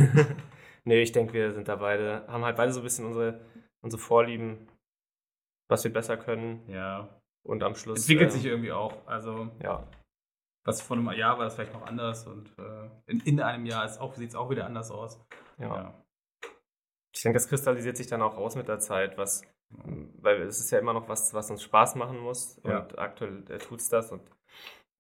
nee, 0.85 1.03
ich 1.03 1.13
denke, 1.13 1.33
wir 1.35 1.53
sind 1.53 1.69
da 1.69 1.77
beide, 1.77 2.27
haben 2.29 2.45
halt 2.45 2.57
beide 2.57 2.73
so 2.73 2.81
ein 2.81 2.85
bisschen 2.85 3.05
unsere, 3.07 3.41
unsere 3.83 4.01
Vorlieben, 4.01 4.69
was 5.69 5.85
wir 5.85 5.93
besser 5.93 6.17
können 6.17 6.67
ja. 6.69 7.09
und 7.45 7.63
am 7.63 7.75
Schluss. 7.75 8.01
Entwickelt 8.01 8.31
äh, 8.31 8.33
sich 8.33 8.45
irgendwie 8.47 8.73
auch. 8.73 9.07
Also, 9.07 9.51
Ja, 9.63 9.87
was 10.65 10.83
vor 10.83 10.97
einem 10.97 11.11
Jahr 11.13 11.39
war 11.39 11.45
das 11.47 11.55
vielleicht 11.55 11.73
noch 11.73 11.87
anders 11.87 12.27
und 12.27 12.51
äh, 12.59 12.89
in, 13.07 13.21
in 13.21 13.41
einem 13.41 13.67
Jahr 13.67 13.89
sieht 13.89 14.31
es 14.31 14.35
auch 14.35 14.51
wieder 14.51 14.67
anders 14.67 14.91
aus. 14.91 15.21
ja. 15.59 15.95
Ich 17.13 17.23
denke, 17.23 17.37
das 17.39 17.49
kristallisiert 17.49 17.97
sich 17.97 18.07
dann 18.07 18.23
auch 18.23 18.37
aus 18.37 18.55
mit 18.55 18.69
der 18.69 18.79
Zeit, 18.79 19.19
was, 19.19 19.43
weil 19.69 20.43
es 20.43 20.61
ist 20.61 20.71
ja 20.71 20.79
immer 20.79 20.93
noch 20.93 21.09
was, 21.09 21.35
was 21.35 21.51
uns 21.51 21.61
Spaß 21.63 21.97
machen 21.97 22.19
muss 22.19 22.59
und 22.63 22.71
Ja. 22.71 22.87
aktuell 22.99 23.43
äh, 23.51 23.59
tut 23.59 23.81
es 23.81 23.89
das 23.89 24.13
und 24.13 24.23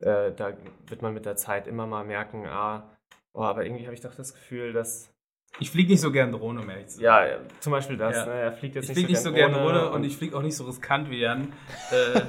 äh, 0.00 0.32
da 0.32 0.52
wird 0.88 1.02
man 1.02 1.14
mit 1.14 1.24
der 1.24 1.36
Zeit 1.36 1.66
immer 1.68 1.86
mal 1.86 2.04
merken, 2.04 2.46
ah, 2.46 2.96
oh, 3.32 3.42
aber 3.42 3.64
irgendwie 3.64 3.84
habe 3.84 3.94
ich 3.94 4.00
doch 4.00 4.14
das 4.14 4.34
Gefühl, 4.34 4.72
dass 4.72 5.14
Ich 5.60 5.70
fliege 5.70 5.90
nicht 5.92 6.00
so 6.00 6.10
gern 6.10 6.32
Drohne, 6.32 6.60
um 6.62 6.68
ehrlich 6.70 6.88
zu. 6.88 7.00
Ja, 7.00 7.24
ja, 7.26 7.38
zum 7.60 7.70
Beispiel 7.72 7.96
das. 7.96 8.16
Ja. 8.16 8.26
Ne? 8.26 8.32
Er 8.40 8.52
fliegt 8.52 8.74
jetzt 8.74 8.88
Ich 8.88 8.92
fliege 8.94 9.08
nicht 9.08 9.20
so 9.20 9.32
gern 9.32 9.52
Drohne 9.52 9.90
und 9.90 10.02
ich 10.04 10.16
fliege 10.16 10.36
auch 10.36 10.42
nicht 10.42 10.56
so 10.56 10.64
riskant 10.64 11.10
wie 11.10 11.20
Jan. 11.20 11.52
Äh, 11.92 12.22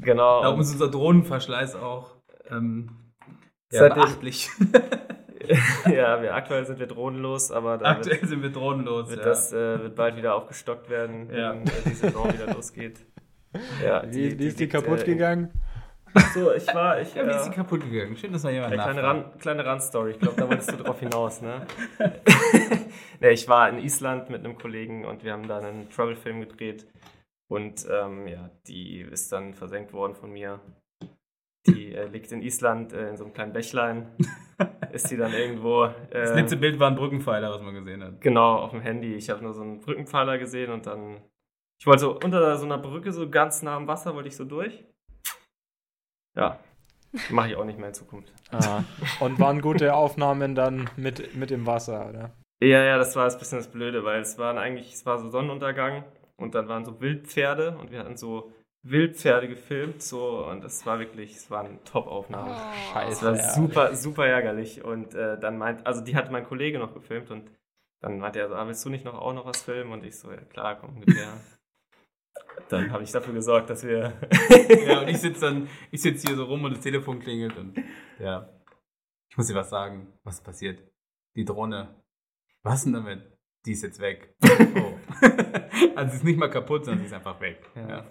Genau. 0.00 0.42
darum 0.42 0.60
ist 0.60 0.72
unser 0.72 0.88
Drohnenverschleiß 0.90 1.74
auch 1.76 2.11
ähm, 2.52 2.90
ja, 3.72 3.80
Seitdem- 3.80 4.02
beachtlich. 4.02 4.50
ja, 5.86 6.22
wir, 6.22 6.34
aktuell 6.34 6.66
sind 6.66 6.78
wir 6.78 6.86
drohnenlos, 6.86 7.50
aber 7.50 7.78
da 7.78 7.96
wird, 7.96 8.06
Aktuell 8.06 8.28
sind 8.28 8.42
wir 8.42 8.50
drohnenlos. 8.50 9.08
wird 9.10 9.20
ja. 9.20 9.24
das 9.26 9.52
äh, 9.52 9.82
wird 9.82 9.96
bald 9.96 10.16
wieder 10.16 10.34
aufgestockt 10.34 10.88
werden, 10.88 11.30
Ja. 11.34 11.50
wenn 11.52 11.62
äh, 11.66 11.70
die 11.86 11.94
Saison 11.94 12.32
wieder 12.32 12.52
losgeht. 12.54 13.00
Ja, 13.84 14.02
Wie, 14.10 14.38
wie 14.38 14.46
ist 14.46 14.58
die 14.58 14.62
liegt, 14.64 14.72
kaputt 14.72 15.02
äh, 15.02 15.04
gegangen? 15.04 15.52
So, 16.32 16.52
ich 16.54 16.66
war, 16.68 16.98
ich, 17.02 17.14
ja, 17.14 17.26
wie 17.26 17.30
ist 17.32 17.36
äh, 17.36 17.44
sie 17.44 17.50
kaputt 17.50 17.82
gegangen? 17.82 18.16
Schön, 18.16 18.32
dass 18.32 18.44
mal 18.44 18.52
jemand 18.52 18.72
Eine 18.72 18.98
kleine, 19.00 19.30
kleine 19.38 19.66
Randstory, 19.66 20.12
ich 20.12 20.18
glaube, 20.18 20.40
da 20.40 20.48
wolltest 20.48 20.72
du 20.72 20.76
drauf 20.76 20.98
hinaus, 21.00 21.42
ne? 21.42 21.66
nee, 23.20 23.28
ich 23.30 23.46
war 23.48 23.68
in 23.68 23.76
Island 23.76 24.30
mit 24.30 24.42
einem 24.42 24.56
Kollegen 24.56 25.04
und 25.04 25.22
wir 25.22 25.34
haben 25.34 25.48
da 25.48 25.58
einen 25.58 25.90
Travel-Film 25.90 26.40
gedreht. 26.40 26.86
Und 27.50 27.86
ähm, 27.90 28.26
ja, 28.26 28.48
die 28.66 29.00
ist 29.00 29.30
dann 29.32 29.52
versenkt 29.52 29.92
worden 29.92 30.14
von 30.14 30.32
mir. 30.32 30.60
Die 31.66 31.94
äh, 31.94 32.06
liegt 32.08 32.32
in 32.32 32.42
Island 32.42 32.92
äh, 32.92 33.08
in 33.08 33.16
so 33.16 33.24
einem 33.24 33.32
kleinen 33.32 33.52
Bächlein. 33.52 34.08
ist 34.92 35.10
die 35.10 35.16
dann 35.16 35.32
irgendwo. 35.32 35.88
Das 36.10 36.30
Äh, 36.30 36.34
letzte 36.40 36.56
Bild 36.56 36.78
war 36.78 36.90
ein 36.90 36.96
Brückenpfeiler, 36.96 37.50
was 37.50 37.62
man 37.62 37.74
gesehen 37.74 38.02
hat. 38.02 38.20
Genau, 38.20 38.56
auf 38.56 38.70
dem 38.70 38.80
Handy. 38.80 39.14
Ich 39.14 39.30
habe 39.30 39.42
nur 39.42 39.52
so 39.54 39.62
einen 39.62 39.80
Brückenpfeiler 39.80 40.38
gesehen 40.38 40.72
und 40.72 40.86
dann. 40.86 41.22
Ich 41.80 41.86
wollte 41.86 42.00
so 42.00 42.18
unter 42.18 42.56
so 42.56 42.64
einer 42.64 42.78
Brücke, 42.78 43.12
so 43.12 43.28
ganz 43.28 43.62
nah 43.62 43.76
am 43.76 43.88
Wasser, 43.88 44.14
wollte 44.14 44.28
ich 44.28 44.36
so 44.36 44.44
durch. 44.44 44.84
Ja, 46.36 46.60
mache 47.30 47.50
ich 47.50 47.56
auch 47.56 47.64
nicht 47.64 47.78
mehr 47.78 47.88
in 47.88 47.94
Zukunft. 47.94 48.32
Ah. 48.50 48.84
Und 49.20 49.38
waren 49.38 49.60
gute 49.60 49.94
Aufnahmen 49.94 50.54
dann 50.54 50.88
mit, 50.96 51.34
mit 51.34 51.50
im 51.50 51.66
Wasser, 51.66 52.08
oder? 52.08 52.32
Ja, 52.62 52.82
ja, 52.84 52.96
das 52.96 53.16
war 53.16 53.28
ein 53.28 53.38
bisschen 53.38 53.58
das 53.58 53.68
Blöde, 53.68 54.04
weil 54.04 54.20
es 54.20 54.38
waren 54.38 54.56
eigentlich, 54.56 54.92
es 54.92 55.04
war 55.04 55.18
so 55.18 55.28
Sonnenuntergang 55.28 56.04
und 56.36 56.54
dann 56.54 56.68
waren 56.68 56.84
so 56.84 57.00
Wildpferde 57.00 57.76
und 57.78 57.90
wir 57.90 57.98
hatten 57.98 58.16
so 58.16 58.52
Wildpferde 58.84 59.48
gefilmt, 59.48 60.02
so 60.02 60.44
und 60.48 60.62
das 60.64 60.84
war 60.86 60.98
wirklich, 60.98 61.36
es 61.36 61.50
waren 61.50 61.78
Top-Aufnahmen. 61.84 62.50
Oh. 62.50 62.98
Es 63.08 63.22
war 63.22 63.36
Ja. 63.36 63.52
super, 63.54 63.94
super 63.94 64.26
ärgerlich 64.26 64.82
und 64.84 65.14
äh, 65.14 65.38
dann 65.38 65.56
meint, 65.58 65.86
also 65.86 66.00
die 66.02 66.16
hat 66.16 66.30
mein 66.32 66.44
Kollege 66.44 66.78
noch 66.80 66.92
gefilmt 66.92 67.30
und 67.30 67.48
dann 68.00 68.18
meinte 68.18 68.40
er 68.40 68.48
so, 68.48 68.54
ah, 68.56 68.66
willst 68.66 68.84
du 68.84 68.90
nicht 68.90 69.04
noch 69.04 69.14
auch 69.14 69.32
noch 69.34 69.46
was 69.46 69.62
filmen? 69.62 69.92
Und 69.92 70.04
ich 70.04 70.18
so, 70.18 70.32
ja 70.32 70.40
klar, 70.40 70.76
komm, 70.80 70.96
ungefähr. 70.96 71.32
dann 72.68 72.90
habe 72.90 73.04
ich 73.04 73.12
dafür 73.12 73.34
gesorgt, 73.34 73.70
dass 73.70 73.84
wir 73.84 74.14
Ja, 74.86 75.00
und 75.02 75.08
ich 75.08 75.18
sitze 75.18 75.40
dann, 75.42 75.68
ich 75.92 76.02
sitze 76.02 76.26
hier 76.26 76.36
so 76.36 76.44
rum 76.44 76.64
und 76.64 76.72
das 76.72 76.80
Telefon 76.82 77.20
klingelt 77.20 77.56
und 77.56 77.76
ja. 78.18 78.48
Ich 79.30 79.36
muss 79.36 79.46
dir 79.46 79.54
was 79.54 79.70
sagen, 79.70 80.12
was 80.24 80.36
ist 80.36 80.44
passiert? 80.44 80.82
Die 81.36 81.44
Drohne. 81.44 81.94
Was 82.64 82.82
denn 82.84 82.92
damit? 82.94 83.22
Die 83.64 83.72
ist 83.72 83.82
jetzt 83.82 84.00
weg. 84.00 84.34
Oh. 84.74 84.98
also 85.96 86.10
sie 86.12 86.16
ist 86.16 86.24
nicht 86.24 86.38
mal 86.38 86.48
kaputt, 86.50 86.84
sondern 86.84 87.00
sie 87.00 87.06
ist 87.06 87.12
einfach 87.12 87.38
weg. 87.40 87.60
Ja. 87.76 88.04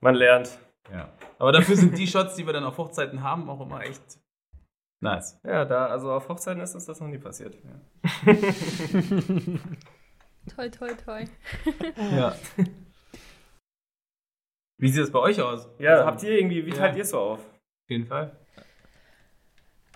Man 0.00 0.14
lernt. 0.14 0.58
ja. 0.92 1.08
Aber 1.38 1.52
dafür 1.52 1.76
sind 1.76 1.96
die 1.96 2.06
Shots, 2.06 2.34
die 2.36 2.44
wir 2.46 2.52
dann 2.52 2.64
auf 2.64 2.76
Hochzeiten 2.78 3.22
haben, 3.22 3.48
auch 3.48 3.60
immer 3.60 3.80
echt 3.82 4.02
nice. 5.02 5.40
Ja, 5.42 5.64
da, 5.64 5.86
also 5.86 6.12
auf 6.12 6.28
Hochzeiten 6.28 6.60
ist 6.62 6.74
uns 6.74 6.84
das 6.84 7.00
noch 7.00 7.08
nie 7.08 7.18
passiert. 7.18 7.56
Toi, 10.54 10.68
toi, 10.70 10.92
toi. 11.04 11.24
Ja. 11.96 12.34
Wie 14.78 14.88
sieht 14.88 15.02
das 15.02 15.10
bei 15.10 15.18
euch 15.18 15.40
aus? 15.40 15.68
Ja, 15.78 15.92
Also, 15.92 16.06
habt 16.06 16.22
ihr 16.22 16.32
irgendwie, 16.32 16.64
wie 16.64 16.70
Ja. 16.70 16.76
teilt 16.76 16.96
ihr 16.96 17.02
es 17.02 17.10
so 17.10 17.18
auf? 17.18 17.38
Auf 17.40 17.90
jeden 17.90 18.06
Fall. 18.06 18.36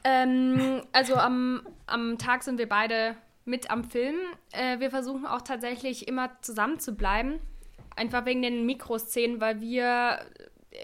Ähm, 0.04 0.82
also 0.92 1.14
am, 1.16 1.66
am 1.86 2.18
Tag 2.18 2.42
sind 2.42 2.58
wir 2.58 2.68
beide 2.68 3.16
mit 3.46 3.70
am 3.70 3.84
Film. 3.84 4.16
Äh, 4.52 4.78
wir 4.80 4.90
versuchen 4.90 5.24
auch 5.26 5.40
tatsächlich 5.42 6.06
immer 6.08 6.30
zusammen 6.42 6.78
zu 6.78 6.94
bleiben. 6.94 7.40
Einfach 7.96 8.26
wegen 8.26 8.42
den 8.42 8.66
Mikroszenen, 8.66 9.40
weil 9.40 9.60
wir 9.60 10.18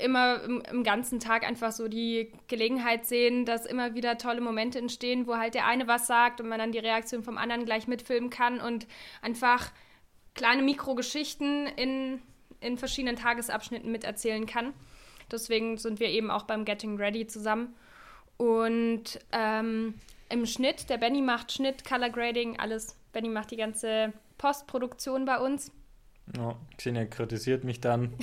immer 0.03 0.43
im, 0.45 0.63
im 0.71 0.85
ganzen 0.85 1.19
Tag 1.19 1.47
einfach 1.47 1.73
so 1.73 1.89
die 1.89 2.33
Gelegenheit 2.47 3.07
sehen, 3.07 3.45
dass 3.45 3.67
immer 3.67 3.95
wieder 3.95 4.19
tolle 4.19 4.41
Momente 4.41 4.79
entstehen, 4.79 5.27
wo 5.27 5.37
halt 5.37 5.55
der 5.55 5.67
eine 5.67 5.89
was 5.89 6.07
sagt 6.07 6.41
und 6.41 6.49
man 6.49 6.59
dann 6.59 6.73
die 6.73 6.79
Reaktion 6.79 7.23
vom 7.23 7.39
anderen 7.39 7.65
gleich 7.65 7.89
mitfilmen 7.89 8.31
kann 8.31 8.61
und 8.61 8.87
einfach 9.21 9.73
kleine 10.35 10.63
Mikrogeschichten 10.63 11.67
in, 11.67 12.23
in 12.61 12.79
verschiedenen 12.79 13.17
Tagesabschnitten 13.17 13.91
miterzählen 13.91 14.47
kann. 14.47 14.73
Deswegen 15.31 15.77
sind 15.77 16.01
wir 16.01 16.09
eben 16.09 16.31
auch 16.31 16.45
beim 16.45 16.65
Getting 16.65 16.97
Ready 16.97 17.27
zusammen. 17.27 17.75
Und 18.37 19.21
ähm, 19.33 19.95
im 20.29 20.47
Schnitt, 20.47 20.89
der 20.89 20.99
Benny 20.99 21.21
macht 21.21 21.53
Schnitt, 21.53 21.85
Color 21.85 22.11
Grading, 22.11 22.59
alles. 22.59 22.97
Benny 23.13 23.29
macht 23.29 23.51
die 23.51 23.57
ganze 23.57 24.13
Postproduktion 24.39 25.25
bei 25.25 25.39
uns. 25.39 25.73
Ja, 26.37 26.57
Xenia 26.77 27.05
kritisiert 27.07 27.65
mich 27.65 27.81
dann. 27.81 28.15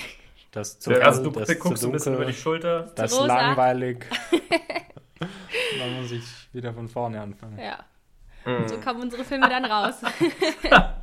Das 0.51 0.79
zu 0.79 0.91
Ja, 0.91 0.99
also 0.99 1.23
du 1.23 1.31
das 1.39 1.59
guckst 1.59 1.81
zu 1.81 1.87
ein 1.89 1.91
bisschen 1.91 2.13
über 2.13 2.23
die 2.25 2.31
dunkel, 2.31 2.41
Schulter. 2.41 2.91
das 2.95 3.13
Rosa. 3.13 3.25
langweilig. 3.27 4.05
dann 5.79 6.01
muss 6.01 6.11
ich 6.11 6.23
wieder 6.53 6.73
von 6.73 6.87
vorne 6.87 7.21
anfangen. 7.21 7.57
Ja, 7.59 7.85
Mhm. 8.45 8.67
so 8.67 8.77
kommen 8.79 9.01
unsere 9.01 9.23
Filme 9.25 9.49
dann 9.49 9.65
raus. 9.65 9.95
Ja. 10.69 11.01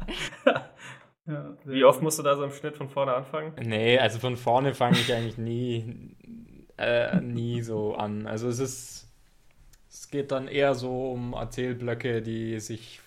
Wie 1.64 1.84
oft 1.84 2.02
musst 2.02 2.18
du 2.18 2.22
da 2.22 2.36
so 2.36 2.44
im 2.44 2.52
Schnitt 2.52 2.76
von 2.76 2.88
vorne 2.90 3.14
anfangen? 3.14 3.54
Nee, 3.62 3.98
also 3.98 4.18
von 4.18 4.36
vorne 4.36 4.74
fange 4.74 4.98
ich 4.98 5.12
eigentlich 5.12 5.38
nie, 5.38 6.14
äh, 6.76 7.18
nie 7.20 7.62
so 7.62 7.94
an. 7.94 8.26
Also 8.26 8.48
es 8.48 8.58
ist, 8.58 9.08
es 9.90 10.10
geht 10.10 10.32
dann 10.32 10.48
eher 10.48 10.74
so 10.74 11.12
um 11.12 11.32
Erzählblöcke, 11.32 12.20
die 12.20 12.60
sich 12.60 13.00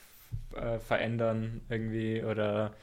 äh, 0.55 0.79
verändern 0.79 1.61
irgendwie 1.69 2.23
oder 2.23 2.73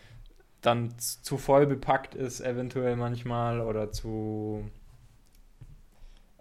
dann 0.65 0.95
zu 0.99 1.37
voll 1.39 1.67
bepackt 1.67 2.15
ist 2.15 2.41
eventuell 2.41 2.97
manchmal 2.97 3.61
oder 3.61 3.93
zu 3.93 4.65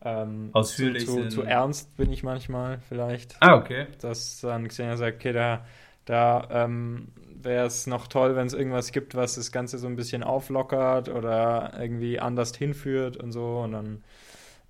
ähm, 0.01 0.49
Ausführlich 0.53 1.05
zu, 1.05 1.23
zu, 1.23 1.29
zu 1.29 1.41
ernst 1.43 1.95
bin 1.97 2.11
ich 2.11 2.23
manchmal 2.23 2.79
vielleicht 2.89 3.35
Ah, 3.41 3.55
okay. 3.55 3.87
dass 4.01 4.41
dann 4.41 4.67
Xenia 4.67 4.97
sagt, 4.97 5.17
okay, 5.17 5.33
da, 5.33 5.65
da 6.05 6.47
ähm, 6.51 7.09
wäre 7.43 7.65
es 7.65 7.87
noch 7.87 8.07
toll, 8.07 8.35
wenn 8.35 8.47
es 8.47 8.53
irgendwas 8.53 8.91
gibt, 8.91 9.15
was 9.15 9.35
das 9.35 9.51
Ganze 9.51 9.77
so 9.77 9.87
ein 9.87 9.95
bisschen 9.95 10.23
auflockert 10.23 11.09
oder 11.09 11.73
irgendwie 11.79 12.19
anders 12.19 12.55
hinführt 12.55 13.17
und 13.17 13.31
so. 13.31 13.59
Und 13.59 13.71
dann, 13.73 14.03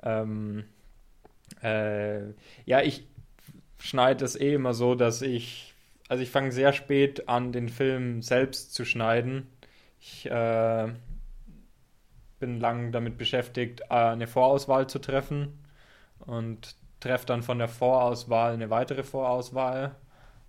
ähm, 0.03 0.63
äh, 1.61 2.29
ja, 2.65 2.81
ich 2.81 3.07
schneide 3.79 4.25
es 4.25 4.39
eh 4.39 4.53
immer 4.53 4.73
so, 4.73 4.95
dass 4.95 5.21
ich, 5.21 5.72
also 6.09 6.23
ich 6.23 6.29
fange 6.29 6.51
sehr 6.51 6.73
spät 6.73 7.27
an, 7.29 7.51
den 7.51 7.69
Film 7.69 8.21
selbst 8.21 8.73
zu 8.73 8.85
schneiden. 8.85 9.47
Ich 9.99 10.29
äh, 10.29 10.93
bin 12.39 12.59
lang 12.59 12.91
damit 12.91 13.17
beschäftigt, 13.17 13.81
äh, 13.89 13.93
eine 13.93 14.27
Vorauswahl 14.27 14.87
zu 14.87 14.99
treffen 14.99 15.59
und 16.19 16.75
treffe 16.99 17.25
dann 17.25 17.43
von 17.43 17.57
der 17.57 17.67
Vorauswahl 17.67 18.53
eine 18.53 18.69
weitere 18.69 19.03
Vorauswahl 19.03 19.95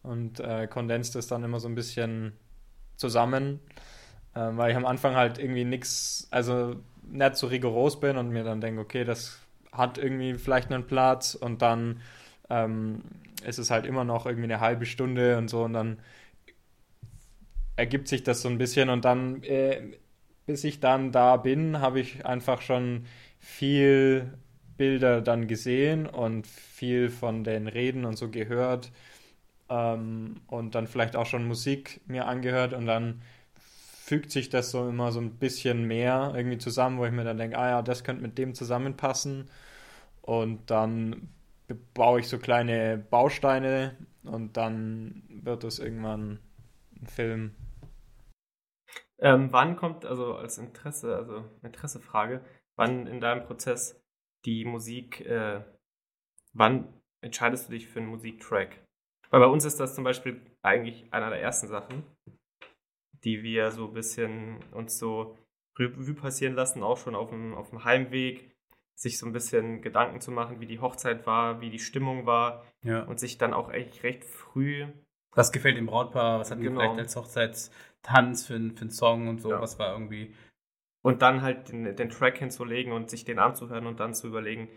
und 0.02 0.40
äh, 0.40 0.66
kondensiert 0.66 1.16
das 1.16 1.26
dann 1.26 1.44
immer 1.44 1.60
so 1.60 1.68
ein 1.68 1.74
bisschen 1.74 2.32
zusammen, 2.96 3.60
ähm, 4.36 4.56
weil 4.56 4.70
ich 4.70 4.76
am 4.76 4.86
Anfang 4.86 5.14
halt 5.14 5.38
irgendwie 5.38 5.64
nichts, 5.64 6.28
also 6.30 6.76
nicht 7.02 7.36
so 7.36 7.46
rigoros 7.46 8.00
bin 8.00 8.16
und 8.16 8.30
mir 8.30 8.44
dann 8.44 8.60
denke, 8.60 8.80
okay, 8.80 9.04
das 9.04 9.38
hat 9.72 9.98
irgendwie 9.98 10.34
vielleicht 10.34 10.72
einen 10.72 10.86
Platz 10.86 11.34
und 11.34 11.62
dann 11.62 12.00
ähm, 12.50 13.02
ist 13.44 13.58
es 13.58 13.70
halt 13.70 13.86
immer 13.86 14.04
noch 14.04 14.26
irgendwie 14.26 14.44
eine 14.44 14.60
halbe 14.60 14.86
Stunde 14.86 15.38
und 15.38 15.48
so 15.48 15.64
und 15.64 15.72
dann 15.74 15.98
ergibt 17.76 18.08
sich 18.08 18.22
das 18.22 18.42
so 18.42 18.48
ein 18.48 18.58
bisschen 18.58 18.88
und 18.88 19.04
dann, 19.04 19.42
äh, 19.42 19.82
bis 20.46 20.64
ich 20.64 20.80
dann 20.80 21.12
da 21.12 21.36
bin, 21.36 21.80
habe 21.80 22.00
ich 22.00 22.24
einfach 22.26 22.60
schon 22.62 23.06
viel 23.38 24.38
Bilder 24.76 25.20
dann 25.20 25.46
gesehen 25.48 26.06
und 26.06 26.46
viel 26.46 27.08
von 27.10 27.44
den 27.44 27.66
Reden 27.68 28.04
und 28.04 28.16
so 28.16 28.30
gehört 28.30 28.92
ähm, 29.70 30.40
und 30.48 30.74
dann 30.74 30.86
vielleicht 30.86 31.16
auch 31.16 31.26
schon 31.26 31.46
Musik 31.46 32.00
mir 32.06 32.26
angehört 32.26 32.72
und 32.74 32.86
dann 32.86 33.22
fügt 34.04 34.30
sich 34.30 34.50
das 34.50 34.70
so 34.70 34.88
immer 34.88 35.12
so 35.12 35.20
ein 35.20 35.32
bisschen 35.36 35.84
mehr 35.86 36.32
irgendwie 36.36 36.58
zusammen, 36.58 36.98
wo 36.98 37.06
ich 37.06 37.12
mir 37.12 37.24
dann 37.24 37.38
denke, 37.38 37.58
ah 37.58 37.70
ja, 37.70 37.82
das 37.82 38.04
könnte 38.04 38.22
mit 38.22 38.36
dem 38.38 38.54
zusammenpassen. 38.54 39.48
Und 40.22 40.70
dann 40.70 41.28
baue 41.94 42.20
ich 42.20 42.28
so 42.28 42.38
kleine 42.38 42.98
Bausteine 42.98 43.96
und 44.24 44.56
dann 44.56 45.22
wird 45.28 45.64
es 45.64 45.78
irgendwann 45.78 46.40
ein 47.00 47.06
Film. 47.06 47.56
Ähm, 49.18 49.52
wann 49.52 49.76
kommt, 49.76 50.04
also 50.04 50.34
als 50.34 50.58
Interesse, 50.58 51.16
also 51.16 51.44
Interessefrage, 51.62 52.44
wann 52.76 53.06
in 53.06 53.20
deinem 53.20 53.44
Prozess 53.44 54.02
die 54.44 54.64
Musik, 54.64 55.20
äh, 55.20 55.64
wann 56.52 57.00
entscheidest 57.22 57.68
du 57.68 57.72
dich 57.72 57.88
für 57.88 58.00
einen 58.00 58.08
Musiktrack? 58.08 58.84
Weil 59.30 59.40
bei 59.40 59.46
uns 59.46 59.64
ist 59.64 59.80
das 59.80 59.94
zum 59.94 60.04
Beispiel 60.04 60.40
eigentlich 60.62 61.12
einer 61.12 61.30
der 61.30 61.40
ersten 61.40 61.68
Sachen, 61.68 62.04
die 63.24 63.42
wir 63.42 63.70
so 63.70 63.88
ein 63.88 63.94
bisschen 63.94 64.62
uns 64.72 64.98
so 64.98 65.38
Revue 65.78 66.14
passieren 66.14 66.54
lassen, 66.54 66.82
auch 66.82 66.98
schon 66.98 67.14
auf 67.14 67.30
dem, 67.30 67.54
auf 67.54 67.70
dem 67.70 67.84
Heimweg, 67.84 68.53
sich 68.94 69.18
so 69.18 69.26
ein 69.26 69.32
bisschen 69.32 69.82
Gedanken 69.82 70.20
zu 70.20 70.30
machen, 70.30 70.60
wie 70.60 70.66
die 70.66 70.80
Hochzeit 70.80 71.26
war, 71.26 71.60
wie 71.60 71.70
die 71.70 71.78
Stimmung 71.80 72.26
war 72.26 72.64
Ja. 72.82 73.02
und 73.02 73.18
sich 73.18 73.38
dann 73.38 73.52
auch 73.54 73.70
echt 73.72 74.02
recht 74.04 74.24
früh 74.24 74.86
Was 75.36 75.50
gefällt 75.50 75.76
dem 75.76 75.86
Brautpaar? 75.86 76.38
Was 76.38 76.52
hatten 76.52 76.62
Genau. 76.62 76.80
die 76.80 76.86
vielleicht 76.86 77.00
als 77.00 77.16
Hochzeitstanz 77.16 78.46
für, 78.46 78.54
einen- 78.54 78.76
für 78.76 78.82
einen 78.82 78.90
Song 78.90 79.26
und 79.26 79.40
so? 79.40 79.50
Ja. 79.50 79.60
Was 79.60 79.80
war 79.80 79.90
irgendwie. 79.92 80.32
Und 81.02 81.22
dann 81.22 81.42
halt 81.42 81.70
den, 81.70 81.96
den 81.96 82.08
Track 82.08 82.38
hinzulegen 82.38 82.92
und 82.92 83.10
sich 83.10 83.24
den 83.24 83.40
anzuhören 83.40 83.86
und 83.88 83.98
dann 83.98 84.14
zu 84.14 84.28
überlegen, 84.28 84.68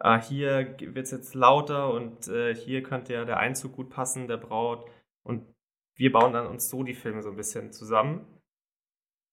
ah, 0.00 0.20
hier 0.20 0.74
wird 0.80 0.98
es 1.06 1.12
jetzt 1.12 1.34
lauter 1.36 1.94
und 1.94 2.26
äh, 2.26 2.52
hier 2.54 2.82
könnte 2.82 3.12
ja 3.14 3.24
der 3.24 3.38
Einzug 3.38 3.76
gut 3.76 3.90
passen, 3.90 4.26
der 4.26 4.38
Braut. 4.38 4.90
Und 5.22 5.46
wir 5.94 6.10
bauen 6.10 6.32
dann 6.32 6.48
uns 6.48 6.68
so 6.68 6.82
die 6.82 6.94
Filme 6.94 7.22
so 7.22 7.30
ein 7.30 7.36
bisschen 7.36 7.70
zusammen. 7.72 8.26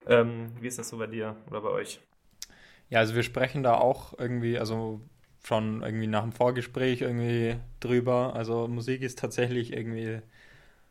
Ähm, 0.06 0.54
wie 0.62 0.68
ist 0.68 0.78
das 0.78 0.90
so 0.90 0.98
bei 1.00 1.08
dir 1.08 1.36
oder 1.50 1.62
bei 1.62 1.70
euch? 1.70 2.00
Ja, 2.90 3.00
also 3.00 3.16
wir 3.16 3.24
sprechen 3.24 3.64
da 3.64 3.76
auch 3.76 4.18
irgendwie, 4.18 4.58
also 4.58 5.02
schon 5.44 5.82
irgendwie 5.84 6.08
nach 6.08 6.24
dem 6.24 6.32
Vorgespräch 6.32 7.02
irgendwie 7.02 7.56
drüber. 7.80 8.36
Also 8.36 8.68
Musik 8.68 9.02
ist 9.02 9.20
tatsächlich 9.20 9.74
irgendwie 9.74 10.22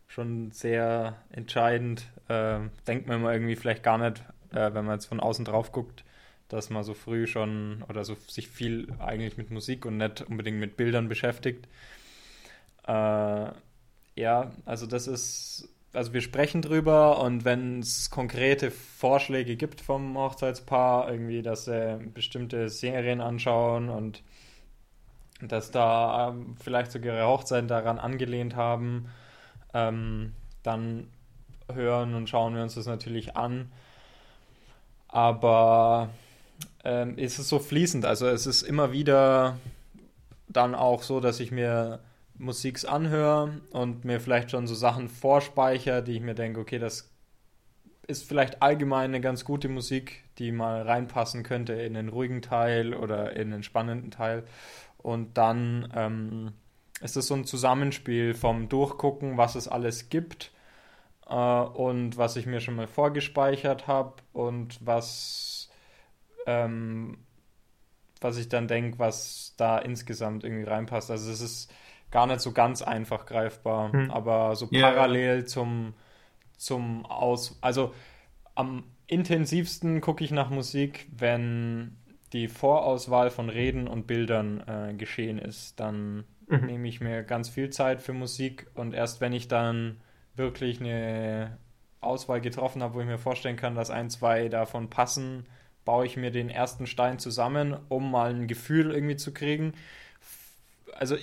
schon 0.08 0.52
sehr 0.52 1.16
entscheidend. 1.30 2.06
Äh, 2.28 2.60
denkt 2.86 3.08
man 3.08 3.18
immer 3.20 3.32
irgendwie 3.32 3.56
vielleicht 3.56 3.82
gar 3.82 3.98
nicht, 3.98 4.22
äh, 4.52 4.74
wenn 4.74 4.84
man 4.86 4.94
jetzt 4.96 5.06
von 5.06 5.20
außen 5.20 5.44
drauf 5.44 5.72
guckt, 5.72 6.04
dass 6.48 6.70
man 6.70 6.84
so 6.84 6.94
früh 6.94 7.26
schon 7.26 7.84
oder 7.88 8.04
so 8.04 8.16
sich 8.28 8.48
viel 8.48 8.88
eigentlich 9.00 9.36
mit 9.38 9.50
Musik 9.50 9.86
und 9.86 9.98
nicht 9.98 10.22
unbedingt 10.22 10.58
mit 10.60 10.76
Bildern 10.76 11.08
beschäftigt. 11.08 11.68
Äh, 12.86 13.50
ja, 14.16 14.52
also 14.64 14.86
das 14.86 15.06
ist, 15.06 15.68
also 15.92 16.12
wir 16.12 16.20
sprechen 16.20 16.62
drüber 16.62 17.20
und 17.20 17.44
wenn 17.44 17.80
es 17.80 18.10
konkrete 18.10 18.70
Vorschläge 18.70 19.56
gibt 19.56 19.80
vom 19.80 20.16
Hochzeitspaar, 20.16 21.10
irgendwie, 21.10 21.42
dass 21.42 21.64
sie 21.64 21.98
bestimmte 22.12 22.68
Serien 22.68 23.20
anschauen 23.20 23.88
und 23.88 24.22
dass 25.40 25.70
da 25.70 26.28
ähm, 26.28 26.56
vielleicht 26.62 26.92
sogar 26.92 27.14
ihre 27.16 27.26
Hochzeit 27.26 27.70
daran 27.70 27.98
angelehnt 27.98 28.56
haben, 28.56 29.08
ähm, 29.72 30.34
dann 30.62 31.08
hören 31.72 32.14
und 32.14 32.28
schauen 32.28 32.54
wir 32.54 32.62
uns 32.62 32.74
das 32.74 32.86
natürlich 32.86 33.36
an. 33.36 33.70
Aber 35.06 36.10
ähm, 36.84 37.14
es 37.16 37.38
ist 37.38 37.48
so 37.48 37.58
fließend, 37.58 38.04
also 38.04 38.26
es 38.28 38.46
ist 38.46 38.62
immer 38.62 38.92
wieder 38.92 39.58
dann 40.48 40.74
auch 40.74 41.02
so, 41.02 41.20
dass 41.20 41.40
ich 41.40 41.50
mir 41.50 42.00
Musiks 42.38 42.84
anhöre 42.84 43.60
und 43.70 44.04
mir 44.04 44.20
vielleicht 44.20 44.50
schon 44.50 44.66
so 44.66 44.74
Sachen 44.74 45.08
vorspeichere, 45.08 46.02
die 46.02 46.12
ich 46.12 46.20
mir 46.20 46.34
denke, 46.34 46.60
okay, 46.60 46.78
das 46.78 47.10
ist 48.06 48.26
vielleicht 48.26 48.62
allgemein 48.62 49.10
eine 49.10 49.20
ganz 49.20 49.44
gute 49.44 49.68
Musik, 49.68 50.24
die 50.38 50.50
mal 50.50 50.82
reinpassen 50.82 51.42
könnte 51.42 51.74
in 51.74 51.94
den 51.94 52.08
ruhigen 52.08 52.40
Teil 52.40 52.94
oder 52.94 53.36
in 53.36 53.50
den 53.50 53.62
spannenden 53.62 54.10
Teil. 54.10 54.44
Und 54.96 55.36
dann 55.36 55.92
ähm, 55.94 56.52
ist 57.00 57.16
es 57.16 57.26
so 57.26 57.34
ein 57.34 57.44
Zusammenspiel 57.44 58.34
vom 58.34 58.68
Durchgucken, 58.68 59.36
was 59.36 59.56
es 59.56 59.68
alles 59.68 60.08
gibt 60.08 60.52
äh, 61.28 61.34
und 61.34 62.16
was 62.16 62.36
ich 62.36 62.46
mir 62.46 62.60
schon 62.60 62.76
mal 62.76 62.86
vorgespeichert 62.86 63.86
habe 63.86 64.14
und 64.32 64.78
was, 64.84 65.68
ähm, 66.46 67.18
was 68.20 68.38
ich 68.38 68.48
dann 68.48 68.68
denke, 68.68 68.98
was 68.98 69.54
da 69.56 69.78
insgesamt 69.78 70.44
irgendwie 70.44 70.68
reinpasst. 70.68 71.10
Also 71.10 71.30
es 71.30 71.40
ist 71.40 71.72
gar 72.10 72.26
nicht 72.26 72.40
so 72.40 72.52
ganz 72.52 72.82
einfach 72.82 73.26
greifbar, 73.26 73.90
Hm. 73.92 74.10
aber 74.10 74.56
so 74.56 74.68
Ja. 74.70 74.90
parallel 74.90 75.46
zum, 75.46 75.94
zum 76.56 77.06
Aus... 77.06 77.58
Also 77.62 77.94
am 78.54 78.84
intensivsten 79.06 80.00
gucke 80.00 80.24
ich 80.24 80.30
nach 80.30 80.50
Musik, 80.50 81.08
wenn 81.16 81.96
die 82.32 82.48
Vorauswahl 82.48 83.30
von 83.30 83.48
Reden 83.48 83.88
und 83.88 84.06
Bildern 84.06 84.60
äh, 84.66 84.94
geschehen 84.94 85.38
ist. 85.38 85.80
Dann 85.80 86.24
Mhm. 86.48 86.66
nehme 86.66 86.88
ich 86.88 87.00
mir 87.00 87.22
ganz 87.22 87.48
viel 87.48 87.70
Zeit 87.70 88.02
für 88.02 88.12
Musik 88.12 88.66
und 88.74 88.94
erst 88.94 89.20
wenn 89.20 89.32
ich 89.32 89.48
dann 89.48 90.00
wirklich 90.34 90.80
eine 90.80 91.58
Auswahl 92.00 92.40
getroffen 92.40 92.82
habe, 92.82 92.94
wo 92.94 93.00
ich 93.00 93.06
mir 93.06 93.18
vorstellen 93.18 93.56
kann, 93.56 93.74
dass 93.74 93.90
ein, 93.90 94.10
zwei 94.10 94.48
davon 94.48 94.90
passen, 94.90 95.46
baue 95.84 96.06
ich 96.06 96.16
mir 96.16 96.30
den 96.30 96.50
ersten 96.50 96.86
Stein 96.86 97.18
zusammen, 97.18 97.76
um 97.88 98.10
mal 98.10 98.30
ein 98.34 98.46
Gefühl 98.46 98.90
irgendwie 98.92 99.16
zu 99.16 99.32
kriegen. 99.32 99.72
Also 100.94 101.16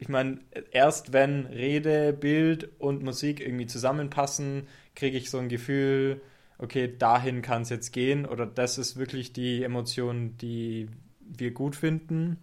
ich- 0.00 0.08
meine, 0.08 0.40
erst 0.72 1.12
wenn 1.12 1.46
Rede, 1.46 2.12
Bild 2.12 2.70
und 2.80 3.02
Musik 3.02 3.40
irgendwie 3.40 3.66
zusammenpassen, 3.66 4.66
kriege 4.94 5.16
ich 5.18 5.30
so 5.30 5.38
ein 5.38 5.48
Gefühl, 5.48 6.20
okay, 6.58 6.92
dahin 6.98 7.42
kann 7.42 7.62
es 7.62 7.70
jetzt 7.70 7.92
gehen 7.92 8.26
oder 8.26 8.46
das 8.46 8.78
ist 8.78 8.96
wirklich 8.96 9.32
die 9.32 9.62
Emotion, 9.64 10.36
die 10.38 10.88
wir 11.20 11.52
gut 11.52 11.76
finden. 11.76 12.38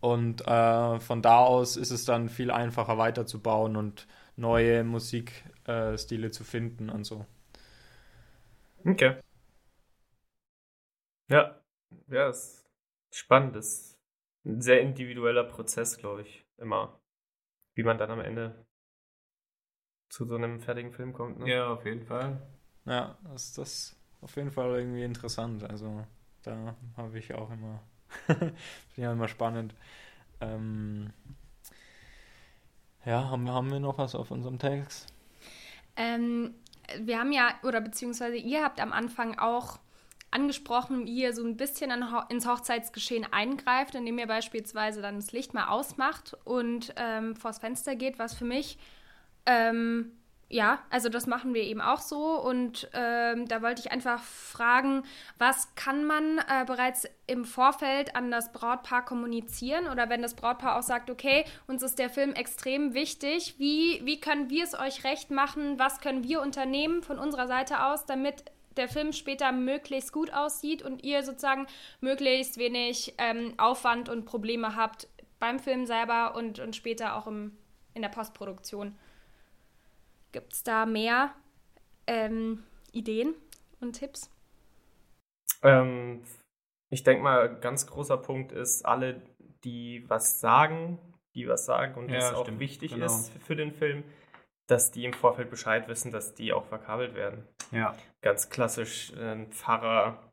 Und 0.00 0.46
äh, 0.46 1.00
von 1.00 1.22
da 1.22 1.38
aus 1.38 1.76
ist 1.76 1.90
es 1.90 2.04
dann 2.04 2.28
viel 2.28 2.50
einfacher 2.50 2.98
weiterzubauen 2.98 3.76
und 3.76 4.06
neue 4.36 4.84
Musikstile 4.84 6.26
äh, 6.28 6.30
zu 6.30 6.44
finden 6.44 6.88
und 6.88 7.04
so. 7.04 7.26
Okay. 8.86 9.20
Ja, 11.28 11.60
ja, 12.08 12.28
ist 12.30 12.66
spannend. 13.10 13.56
Ist 13.56 13.97
ein 14.48 14.62
sehr 14.62 14.80
individueller 14.80 15.44
Prozess, 15.44 15.98
glaube 15.98 16.22
ich, 16.22 16.44
immer. 16.56 17.00
Wie 17.74 17.82
man 17.84 17.98
dann 17.98 18.10
am 18.10 18.20
Ende 18.20 18.66
zu 20.08 20.24
so 20.24 20.36
einem 20.36 20.60
fertigen 20.60 20.92
Film 20.92 21.12
kommt. 21.12 21.38
Ne? 21.38 21.50
Ja, 21.50 21.68
auf 21.68 21.84
jeden 21.84 22.04
Fall. 22.04 22.40
Ja, 22.86 23.18
das 23.24 23.44
ist 23.44 23.58
das 23.58 23.96
auf 24.20 24.34
jeden 24.36 24.50
Fall 24.50 24.70
irgendwie 24.74 25.04
interessant. 25.04 25.62
Also 25.64 26.04
da 26.42 26.74
habe 26.96 27.18
ich 27.18 27.34
auch 27.34 27.50
immer, 27.50 27.80
finde 28.26 28.54
ich 28.96 29.06
auch 29.06 29.12
immer 29.12 29.28
spannend. 29.28 29.74
Ähm, 30.40 31.12
ja, 33.04 33.28
haben, 33.30 33.48
haben 33.50 33.70
wir 33.70 33.80
noch 33.80 33.98
was 33.98 34.14
auf 34.14 34.30
unserem 34.30 34.58
Text? 34.58 35.12
Ähm, 35.96 36.54
wir 37.00 37.18
haben 37.18 37.32
ja, 37.32 37.54
oder 37.62 37.80
beziehungsweise 37.80 38.36
ihr 38.36 38.64
habt 38.64 38.80
am 38.80 38.92
Anfang 38.92 39.38
auch 39.38 39.78
angesprochen, 40.30 41.06
wie 41.06 41.22
ihr 41.22 41.32
so 41.32 41.44
ein 41.44 41.56
bisschen 41.56 41.90
ins 42.28 42.46
Hochzeitsgeschehen 42.46 43.26
eingreift, 43.32 43.94
indem 43.94 44.18
ihr 44.18 44.26
beispielsweise 44.26 45.00
dann 45.00 45.16
das 45.16 45.32
Licht 45.32 45.54
mal 45.54 45.68
ausmacht 45.68 46.36
und 46.44 46.92
ähm, 46.96 47.34
vors 47.34 47.58
Fenster 47.58 47.96
geht, 47.96 48.18
was 48.18 48.34
für 48.34 48.44
mich, 48.44 48.78
ähm, 49.46 50.12
ja, 50.50 50.78
also 50.88 51.10
das 51.10 51.26
machen 51.26 51.52
wir 51.52 51.62
eben 51.62 51.80
auch 51.82 52.00
so. 52.00 52.40
Und 52.40 52.88
ähm, 52.94 53.46
da 53.48 53.60
wollte 53.60 53.82
ich 53.82 53.92
einfach 53.92 54.22
fragen, 54.22 55.02
was 55.36 55.74
kann 55.74 56.04
man 56.06 56.38
äh, 56.38 56.64
bereits 56.66 57.06
im 57.26 57.44
Vorfeld 57.44 58.16
an 58.16 58.30
das 58.30 58.52
Brautpaar 58.52 59.04
kommunizieren? 59.04 59.88
Oder 59.88 60.08
wenn 60.08 60.22
das 60.22 60.34
Brautpaar 60.34 60.78
auch 60.78 60.82
sagt, 60.82 61.10
okay, 61.10 61.44
uns 61.66 61.82
ist 61.82 61.98
der 61.98 62.08
Film 62.08 62.32
extrem 62.32 62.94
wichtig, 62.94 63.56
wie, 63.58 64.00
wie 64.04 64.20
können 64.20 64.48
wir 64.48 64.64
es 64.64 64.78
euch 64.78 65.04
recht 65.04 65.30
machen? 65.30 65.78
Was 65.78 66.00
können 66.00 66.24
wir 66.24 66.40
unternehmen 66.40 67.02
von 67.02 67.18
unserer 67.18 67.46
Seite 67.46 67.84
aus, 67.84 68.06
damit 68.06 68.44
der 68.78 68.88
Film 68.88 69.12
später 69.12 69.52
möglichst 69.52 70.12
gut 70.12 70.32
aussieht 70.32 70.82
und 70.82 71.04
ihr 71.04 71.22
sozusagen 71.22 71.66
möglichst 72.00 72.58
wenig 72.58 73.14
ähm, 73.18 73.54
Aufwand 73.58 74.08
und 74.08 74.24
Probleme 74.24 74.76
habt 74.76 75.08
beim 75.38 75.58
Film 75.58 75.86
selber 75.86 76.34
und, 76.34 76.58
und 76.58 76.74
später 76.74 77.16
auch 77.16 77.26
im, 77.26 77.56
in 77.94 78.02
der 78.02 78.08
Postproduktion? 78.08 78.96
Gibt 80.32 80.52
es 80.52 80.62
da 80.62 80.86
mehr 80.86 81.34
ähm, 82.06 82.64
Ideen 82.92 83.34
und 83.80 83.94
Tipps? 83.94 84.30
Ähm, 85.62 86.22
ich 86.90 87.02
denke 87.02 87.22
mal, 87.22 87.58
ganz 87.60 87.86
großer 87.86 88.16
Punkt 88.16 88.52
ist, 88.52 88.84
alle, 88.84 89.22
die 89.64 90.04
was 90.08 90.40
sagen, 90.40 90.98
die 91.34 91.48
was 91.48 91.66
sagen 91.66 91.94
und 91.94 92.08
Ja, 92.08 92.18
das 92.18 92.34
auch 92.34 92.44
stimmt, 92.44 92.60
wichtig 92.60 92.92
genau. 92.92 93.06
ist 93.06 93.32
für 93.44 93.56
den 93.56 93.72
Film, 93.72 94.04
dass 94.68 94.90
die 94.90 95.04
im 95.04 95.12
Vorfeld 95.12 95.50
Bescheid 95.50 95.88
wissen, 95.88 96.12
dass 96.12 96.34
die 96.34 96.52
auch 96.52 96.66
verkabelt 96.66 97.14
werden. 97.14 97.48
Ja. 97.72 97.96
Ganz 98.20 98.50
klassisch 98.50 99.12
äh, 99.14 99.32
ein 99.32 99.52
Pfarrer, 99.52 100.32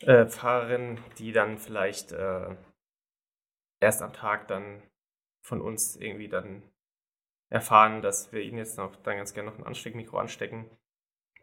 äh, 0.00 0.26
Pfarrerin, 0.26 1.00
die 1.18 1.32
dann 1.32 1.58
vielleicht 1.58 2.12
äh, 2.12 2.54
erst 3.80 4.02
am 4.02 4.12
Tag 4.12 4.48
dann 4.48 4.82
von 5.42 5.60
uns 5.60 5.96
irgendwie 5.96 6.28
dann 6.28 6.62
erfahren, 7.50 8.02
dass 8.02 8.32
wir 8.32 8.42
ihnen 8.42 8.58
jetzt 8.58 8.76
noch 8.76 8.94
dann 8.96 9.16
ganz 9.16 9.32
gerne 9.32 9.50
noch 9.50 9.58
ein 9.58 9.66
Ansteckmikro 9.66 10.18
anstecken. 10.18 10.68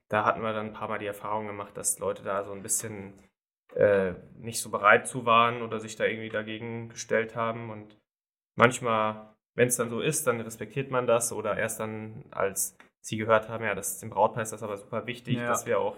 Da 0.07 0.23
hatten 0.23 0.41
wir 0.41 0.53
dann 0.53 0.67
ein 0.67 0.73
paar 0.73 0.87
Mal 0.87 0.99
die 0.99 1.07
Erfahrung 1.07 1.47
gemacht, 1.47 1.75
dass 1.75 1.97
Leute 1.97 2.21
da 2.21 2.43
so 2.43 2.51
ein 2.51 2.61
bisschen 2.61 3.13
äh, 3.73 4.13
nicht 4.37 4.61
so 4.61 4.69
bereit 4.69 5.07
zu 5.07 5.25
waren 5.25 5.61
oder 5.63 5.79
sich 5.79 5.95
da 5.95 6.05
irgendwie 6.05 6.29
dagegen 6.29 6.89
gestellt 6.89 7.35
haben. 7.35 7.71
Und 7.71 7.99
manchmal, 8.55 9.34
wenn 9.55 9.67
es 9.67 9.77
dann 9.77 9.89
so 9.89 10.01
ist, 10.01 10.27
dann 10.27 10.41
respektiert 10.41 10.91
man 10.91 11.07
das 11.07 11.31
oder 11.31 11.57
erst 11.57 11.79
dann, 11.79 12.23
als 12.31 12.77
sie 13.01 13.17
gehört 13.17 13.49
haben, 13.49 13.63
ja, 13.63 13.75
das 13.75 13.93
ist 13.93 14.01
dem 14.01 14.09
Brautpaar 14.09 14.43
ist 14.43 14.51
das 14.53 14.63
aber 14.63 14.77
super 14.77 15.07
wichtig, 15.07 15.37
Ja. 15.37 15.47
dass 15.47 15.65
wir 15.65 15.79
auch 15.79 15.97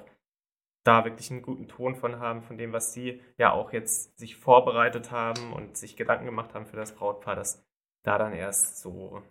da 0.83 1.03
wirklich 1.03 1.31
einen 1.31 1.41
guten 1.41 1.67
Ton 1.67 1.95
von 1.95 2.19
haben, 2.19 2.41
von 2.43 2.57
dem, 2.57 2.71
was 2.71 2.93
sie 2.93 3.21
ja 3.37 3.51
auch 3.51 3.73
jetzt 3.73 4.17
sich 4.17 4.37
vorbereitet 4.37 5.11
haben 5.11 5.51
und 5.53 5.75
sich 5.77 5.97
Gedanken 5.97 6.25
gemacht 6.25 6.53
haben 6.53 6.65
für 6.65 6.77
das 6.77 6.93
Brautpaar, 6.95 7.35
dass 7.35 7.65
da 8.03 8.17
dann 8.17 8.31
erst 8.33 8.79
so, 8.81 9.21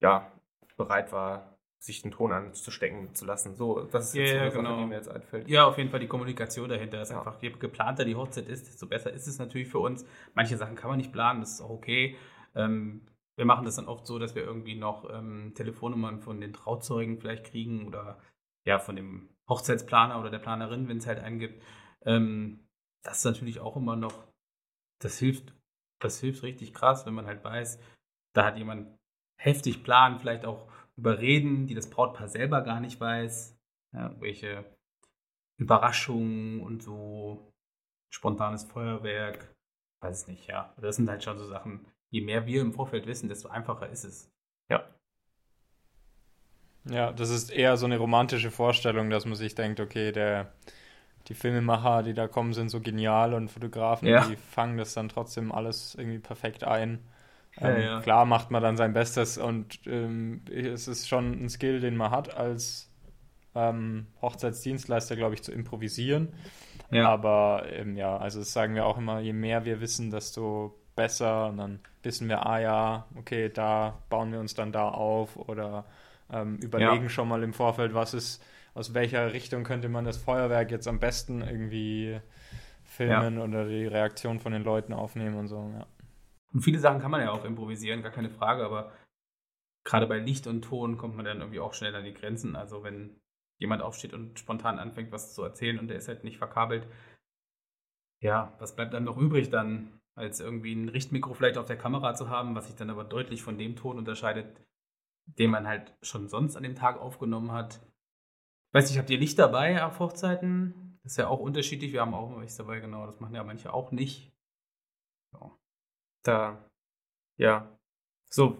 ja, 0.00 0.32
bereit 0.76 1.12
war, 1.12 1.56
sich 1.78 2.02
den 2.02 2.12
Ton 2.12 2.32
anzustecken 2.32 3.14
zu 3.14 3.24
lassen. 3.24 3.56
So, 3.56 3.82
das 3.82 4.08
ist 4.08 4.14
Ja, 4.14 4.22
jetzt 4.22 4.30
so 4.30 4.36
ja, 4.36 4.42
eine 4.42 4.50
Sache, 4.52 4.62
genau. 4.62 4.76
die 4.78 4.86
mir 4.86 4.94
jetzt 4.96 5.08
einfällt. 5.08 5.48
Ja, 5.48 5.66
auf 5.66 5.78
jeden 5.78 5.90
Fall 5.90 6.00
die 6.00 6.06
Kommunikation 6.08 6.68
dahinter 6.68 7.02
ist 7.02 7.10
Ja. 7.10 7.18
einfach, 7.18 7.40
je 7.42 7.50
geplanter 7.50 8.04
die 8.04 8.14
Hochzeit 8.16 8.48
ist, 8.48 8.66
desto 8.68 8.86
besser 8.86 9.12
ist 9.12 9.26
es 9.26 9.38
natürlich 9.38 9.68
für 9.68 9.80
uns. 9.80 10.04
Manche 10.34 10.56
Sachen 10.56 10.76
kann 10.76 10.90
man 10.90 10.98
nicht 10.98 11.12
planen, 11.12 11.40
das 11.40 11.54
ist 11.54 11.60
auch 11.60 11.70
okay. 11.70 12.16
Ähm, 12.54 13.02
wir 13.36 13.44
machen 13.44 13.64
das 13.64 13.76
dann 13.76 13.88
oft 13.88 14.06
so, 14.06 14.18
dass 14.18 14.34
wir 14.34 14.42
irgendwie 14.42 14.74
noch 14.74 15.08
ähm, 15.10 15.52
Telefonnummern 15.54 16.20
von 16.20 16.40
den 16.40 16.52
Trauzeugen 16.52 17.18
vielleicht 17.18 17.44
kriegen 17.44 17.86
oder 17.86 18.20
ja, 18.64 18.78
von 18.78 18.96
dem 18.96 19.30
Hochzeitsplaner 19.48 20.20
oder 20.20 20.30
der 20.30 20.38
Planerin, 20.38 20.88
wenn 20.88 20.98
es 20.98 21.06
halt 21.06 21.18
einen 21.18 21.38
gibt. 21.38 21.62
Ähm, 22.04 22.66
das 23.02 23.18
ist 23.18 23.24
natürlich 23.24 23.60
auch 23.60 23.76
immer 23.76 23.96
noch, 23.96 24.28
das 25.00 25.18
hilft, 25.18 25.54
das 26.00 26.20
hilft 26.20 26.42
richtig 26.42 26.72
krass, 26.74 27.06
wenn 27.06 27.14
man 27.14 27.26
halt 27.26 27.42
weiß, 27.42 27.80
da 28.34 28.44
hat 28.44 28.56
jemand 28.56 28.96
heftig 29.36 29.82
Plan, 29.82 30.18
vielleicht 30.18 30.44
auch 30.44 30.70
überreden, 30.96 31.66
die 31.66 31.74
das 31.74 31.90
Brautpaar 31.90 32.28
selber 32.28 32.62
gar 32.62 32.80
nicht 32.80 33.00
weiß. 33.00 33.58
Ja, 33.94 34.18
welche 34.20 34.64
Überraschungen 35.58 36.60
und 36.60 36.82
so 36.82 37.52
spontanes 38.10 38.64
Feuerwerk, 38.64 39.54
weiß 40.00 40.22
es 40.22 40.28
nicht, 40.28 40.46
ja. 40.46 40.74
Das 40.80 40.96
sind 40.96 41.08
halt 41.08 41.22
schon 41.24 41.38
so 41.38 41.46
Sachen, 41.46 41.86
je 42.12 42.22
mehr 42.22 42.46
wir 42.46 42.62
im 42.62 42.72
Vorfeld 42.74 43.06
wissen, 43.08 43.28
desto 43.28 43.48
einfacher 43.50 43.90
ist 43.90 44.04
es. 44.04 44.32
Ja. 44.70 44.86
Ja, 46.84 47.12
das 47.12 47.30
ist 47.30 47.50
eher 47.52 47.76
so 47.76 47.86
eine 47.86 47.98
romantische 47.98 48.50
Vorstellung, 48.50 49.08
dass 49.10 49.24
man 49.24 49.36
sich 49.36 49.54
denkt, 49.54 49.78
okay, 49.80 50.10
der, 50.12 50.52
die 51.28 51.34
Filmemacher, 51.34 52.02
die 52.04 52.14
da 52.14 52.28
kommen, 52.28 52.54
sind 52.54 52.70
so 52.70 52.80
genial 52.80 53.34
und 53.34 53.50
Fotografen, 53.50 54.08
Ja. 54.08 54.22
die 54.22 54.36
fangen 54.36 54.78
das 54.78 54.94
dann 54.94 55.08
trotzdem 55.08 55.52
alles 55.52 55.94
irgendwie 55.96 56.18
perfekt 56.20 56.64
ein. 56.64 57.00
Ja, 57.60 57.68
Ähm, 57.68 57.76
ja. 57.78 58.00
Klar 58.00 58.26
macht 58.26 58.50
man 58.50 58.62
dann 58.62 58.76
sein 58.78 58.94
Bestes 58.94 59.38
und 59.38 59.80
ähm, 59.86 60.42
es 60.52 60.88
ist 60.88 61.08
schon 61.08 61.44
ein 61.44 61.50
Skill, 61.50 61.80
den 61.80 61.96
man 61.96 62.10
hat 62.12 62.34
als 62.36 62.90
ähm, 63.54 64.08
Hochzeitsdienstleister, 64.22 65.16
glaube 65.16 65.34
ich, 65.34 65.42
zu 65.42 65.52
improvisieren. 65.52 66.34
Ja, 66.90 67.08
Aber 67.08 67.64
ähm, 67.72 67.96
ja, 67.96 68.16
also 68.18 68.40
das 68.40 68.52
sagen 68.52 68.74
wir 68.74 68.86
auch 68.86 68.98
immer, 68.98 69.20
je 69.20 69.32
mehr 69.32 69.64
wir 69.64 69.80
wissen, 69.80 70.10
desto 70.10 70.78
besser. 70.94 71.46
Und 71.48 71.58
dann 71.58 71.80
wissen 72.02 72.28
wir, 72.28 72.46
ah 72.46 72.58
ja, 72.60 73.06
okay, 73.16 73.48
da 73.48 73.98
bauen 74.08 74.32
wir 74.32 74.40
uns 74.40 74.54
dann 74.54 74.72
da 74.72 74.88
auf 74.88 75.36
oder 75.36 75.84
ähm, 76.30 76.56
überlegen 76.58 77.04
Ja. 77.04 77.10
schon 77.10 77.28
mal 77.28 77.42
im 77.42 77.52
Vorfeld, 77.52 77.94
was 77.94 78.14
ist, 78.14 78.44
aus 78.74 78.94
welcher 78.94 79.32
Richtung 79.32 79.64
könnte 79.64 79.88
man 79.88 80.04
das 80.04 80.16
Feuerwerk 80.16 80.70
jetzt 80.70 80.88
am 80.88 80.98
besten 80.98 81.42
irgendwie 81.42 82.20
filmen 82.84 83.38
oder 83.38 83.66
die 83.66 83.86
Reaktion 83.86 84.40
von 84.40 84.52
den 84.52 84.64
Leuten 84.64 84.92
aufnehmen 84.92 85.36
und 85.36 85.48
so. 85.48 85.70
Ja. 85.74 85.86
Und 86.52 86.60
viele 86.60 86.78
Sachen 86.78 87.00
kann 87.00 87.10
man 87.10 87.22
ja 87.22 87.30
auch 87.32 87.44
improvisieren, 87.44 88.02
gar 88.02 88.12
keine 88.12 88.30
Frage, 88.30 88.64
aber 88.64 88.92
gerade 89.84 90.06
bei 90.06 90.18
Licht 90.18 90.46
und 90.46 90.62
Ton 90.62 90.96
kommt 90.98 91.16
man 91.16 91.24
dann 91.24 91.40
irgendwie 91.40 91.60
auch 91.60 91.74
schnell 91.74 91.94
an 91.94 92.04
die 92.04 92.14
Grenzen. 92.14 92.56
Also 92.56 92.82
wenn 92.82 93.20
jemand 93.58 93.82
aufsteht 93.82 94.12
und 94.12 94.38
spontan 94.38 94.78
anfängt, 94.78 95.12
was 95.12 95.34
zu 95.34 95.42
erzählen 95.42 95.78
und 95.78 95.88
der 95.88 95.96
ist 95.96 96.08
halt 96.08 96.24
nicht 96.24 96.38
verkabelt, 96.38 96.86
ja, 98.20 98.54
was 98.58 98.76
bleibt 98.76 98.94
dann 98.94 99.04
noch 99.04 99.16
übrig 99.16 99.50
dann, 99.50 100.00
als 100.14 100.40
irgendwie 100.40 100.74
ein 100.74 100.88
Richtmikro 100.88 101.34
vielleicht 101.34 101.58
auf 101.58 101.66
der 101.66 101.78
Kamera 101.78 102.14
zu 102.14 102.28
haben, 102.28 102.54
was 102.54 102.66
sich 102.66 102.76
dann 102.76 102.90
aber 102.90 103.04
deutlich 103.04 103.42
von 103.42 103.58
dem 103.58 103.76
Ton 103.76 103.98
unterscheidet, 103.98 104.60
den 105.26 105.50
man 105.50 105.66
halt 105.66 105.94
schon 106.02 106.28
sonst 106.28 106.56
an 106.56 106.62
dem 106.62 106.74
Tag 106.74 107.00
aufgenommen 107.00 107.52
hat. 107.52 107.80
Weiß 108.72 108.88
nicht, 108.88 108.98
habt 108.98 109.10
ihr 109.10 109.18
Licht 109.18 109.38
dabei 109.38 109.84
auf 109.84 109.98
Hochzeiten? 110.00 110.98
Das 111.02 111.12
ist 111.12 111.18
ja 111.18 111.28
auch 111.28 111.40
unterschiedlich. 111.40 111.92
Wir 111.92 112.00
haben 112.00 112.14
auch 112.14 112.30
mal 112.30 112.42
Licht 112.42 112.58
dabei, 112.58 112.80
genau. 112.80 113.06
Das 113.06 113.20
machen 113.20 113.34
ja 113.34 113.44
manche 113.44 113.72
auch 113.72 113.90
nicht. 113.90 114.32
Ja. 115.32 115.50
Da, 116.22 116.70
ja. 117.38 117.78
So, 118.30 118.56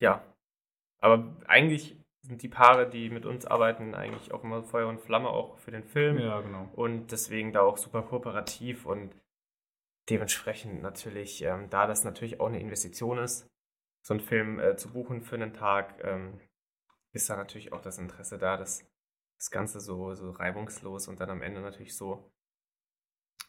ja. 0.00 0.24
Aber 1.00 1.36
eigentlich 1.46 1.96
sind 2.22 2.42
die 2.42 2.48
Paare, 2.48 2.88
die 2.88 3.10
mit 3.10 3.26
uns 3.26 3.46
arbeiten, 3.46 3.94
eigentlich 3.94 4.32
auch 4.32 4.42
immer 4.42 4.62
Feuer 4.62 4.88
und 4.88 5.00
Flamme, 5.00 5.28
auch 5.28 5.58
für 5.58 5.70
den 5.70 5.84
Film. 5.84 6.18
Ja, 6.18 6.40
genau. 6.40 6.70
Und 6.74 7.12
deswegen 7.12 7.52
da 7.52 7.60
auch 7.60 7.76
super 7.76 8.02
kooperativ 8.02 8.86
und 8.86 9.14
dementsprechend 10.08 10.82
natürlich, 10.82 11.42
ähm, 11.42 11.70
da 11.70 11.86
das 11.86 12.04
natürlich 12.04 12.40
auch 12.40 12.46
eine 12.46 12.60
Investition 12.60 13.18
ist, 13.18 13.48
so 14.02 14.14
einen 14.14 14.20
Film 14.20 14.58
äh, 14.58 14.76
zu 14.76 14.92
buchen 14.92 15.22
für 15.22 15.36
einen 15.36 15.54
Tag, 15.54 16.02
ähm, 16.04 16.40
ist 17.12 17.30
da 17.30 17.36
natürlich 17.36 17.72
auch 17.72 17.80
das 17.80 17.98
Interesse 17.98 18.38
da, 18.38 18.56
dass 18.56 18.84
das 19.38 19.50
Ganze 19.50 19.80
so, 19.80 20.14
so 20.14 20.30
reibungslos 20.30 21.08
und 21.08 21.20
dann 21.20 21.30
am 21.30 21.42
Ende 21.42 21.60
natürlich 21.60 21.96
so, 21.96 22.30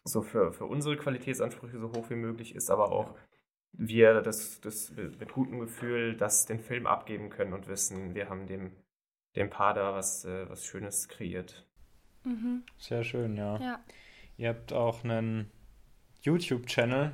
so 0.04 0.22
für, 0.22 0.54
für 0.54 0.66
unsere 0.66 0.98
Qualitätsansprüche 0.98 1.80
so 1.80 1.92
hoch 1.92 2.10
wie 2.10 2.16
möglich 2.16 2.56
ist, 2.56 2.70
aber 2.70 2.92
auch 2.92 3.16
wir 3.72 4.22
das, 4.22 4.62
das 4.62 4.92
mit 4.92 5.34
gutem 5.34 5.60
Gefühl 5.60 6.16
das 6.16 6.46
den 6.46 6.60
Film 6.60 6.88
abgeben 6.88 7.30
können 7.30 7.54
und 7.54 7.68
wissen, 7.68 8.16
wir 8.16 8.30
haben 8.30 8.48
dem, 8.48 8.72
dem 9.36 9.50
Paar 9.50 9.74
da 9.74 9.94
was, 9.94 10.24
äh, 10.26 10.50
was 10.50 10.66
Schönes 10.66 11.10
kreiert. 11.10 11.68
Mhm. 12.24 12.64
Sehr 12.78 13.04
schön, 13.04 13.36
ja. 13.36 13.58
Ja. 13.58 13.84
Ihr 14.38 14.50
habt 14.50 14.74
auch 14.74 15.04
einen 15.04 15.52
YouTube-Channel, 16.26 17.12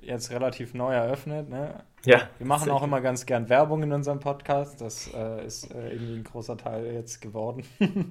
jetzt 0.00 0.30
relativ 0.30 0.74
neu 0.74 0.92
eröffnet, 0.92 1.48
ne? 1.48 1.84
Ja, 2.04 2.28
Wir 2.38 2.46
machen 2.46 2.70
auch 2.70 2.82
immer 2.82 3.00
ganz 3.00 3.26
gern 3.26 3.48
Werbung 3.48 3.84
in 3.84 3.92
unserem 3.92 4.18
Podcast. 4.18 4.80
Das 4.80 5.08
äh, 5.14 5.46
ist 5.46 5.72
äh, 5.72 5.90
irgendwie 5.90 6.16
ein 6.16 6.24
großer 6.24 6.56
Teil 6.56 6.92
jetzt 6.94 7.20
geworden. 7.20 7.64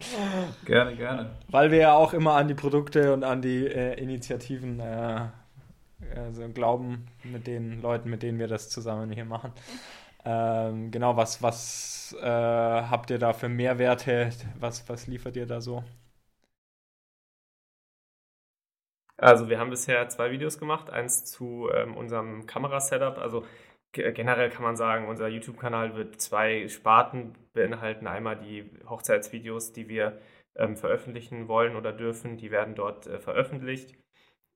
Gerne, 0.66 0.96
gerne. 0.96 1.32
Weil 1.50 1.72
wir 1.72 1.80
ja 1.80 1.94
auch 1.94 2.14
immer 2.14 2.36
an 2.36 2.48
die 2.48 2.54
Produkte 2.54 3.14
und 3.14 3.26
an 3.26 3.42
die 3.42 3.68
äh, 3.68 4.00
Initiativen 4.02 4.80
äh, 4.80 5.28
also 6.16 6.48
glauben, 6.50 7.08
mit 7.24 7.48
den 7.48 7.82
Leuten, 7.82 8.10
mit 8.10 8.24
denen 8.24 8.40
wir 8.40 8.48
das 8.48 8.70
zusammen 8.70 9.12
hier 9.12 9.26
machen. 9.26 9.52
Ähm, 10.24 10.92
genau, 10.92 11.18
was, 11.18 11.42
was 11.42 12.16
äh, 12.22 12.26
habt 12.26 13.10
ihr 13.10 13.20
da 13.20 13.34
für 13.34 13.50
Mehrwerte? 13.50 14.30
Was, 14.60 14.88
was 14.88 15.08
liefert 15.08 15.36
ihr 15.36 15.46
da 15.46 15.62
so? 15.62 15.84
Also 19.22 19.50
wir 19.50 19.60
haben 19.60 19.70
bisher 19.70 20.10
zwei 20.10 20.32
Videos 20.32 20.58
gemacht, 20.58 20.90
eins 20.90 21.26
zu 21.26 21.70
ähm, 21.74 21.96
unserem 21.96 22.48
Kamerasetup. 22.48 23.20
Also 23.20 23.46
ge- 23.92 24.12
generell 24.14 24.50
kann 24.50 24.64
man 24.64 24.76
sagen, 24.76 25.08
unser 25.08 25.28
YouTube-Kanal 25.28 25.96
wird 25.96 26.20
zwei 26.20 26.68
Sparten 26.68 27.36
beinhalten. 27.54 28.08
Einmal 28.08 28.38
die 28.38 28.70
Hochzeitsvideos, 28.90 29.74
die 29.74 29.88
wir 29.88 30.20
ähm, 30.56 30.76
veröffentlichen 30.76 31.48
wollen 31.48 31.76
oder 31.76 31.94
dürfen, 31.94 32.38
die 32.38 32.50
werden 32.50 32.74
dort 32.74 33.06
äh, 33.06 33.20
veröffentlicht. 33.20 33.96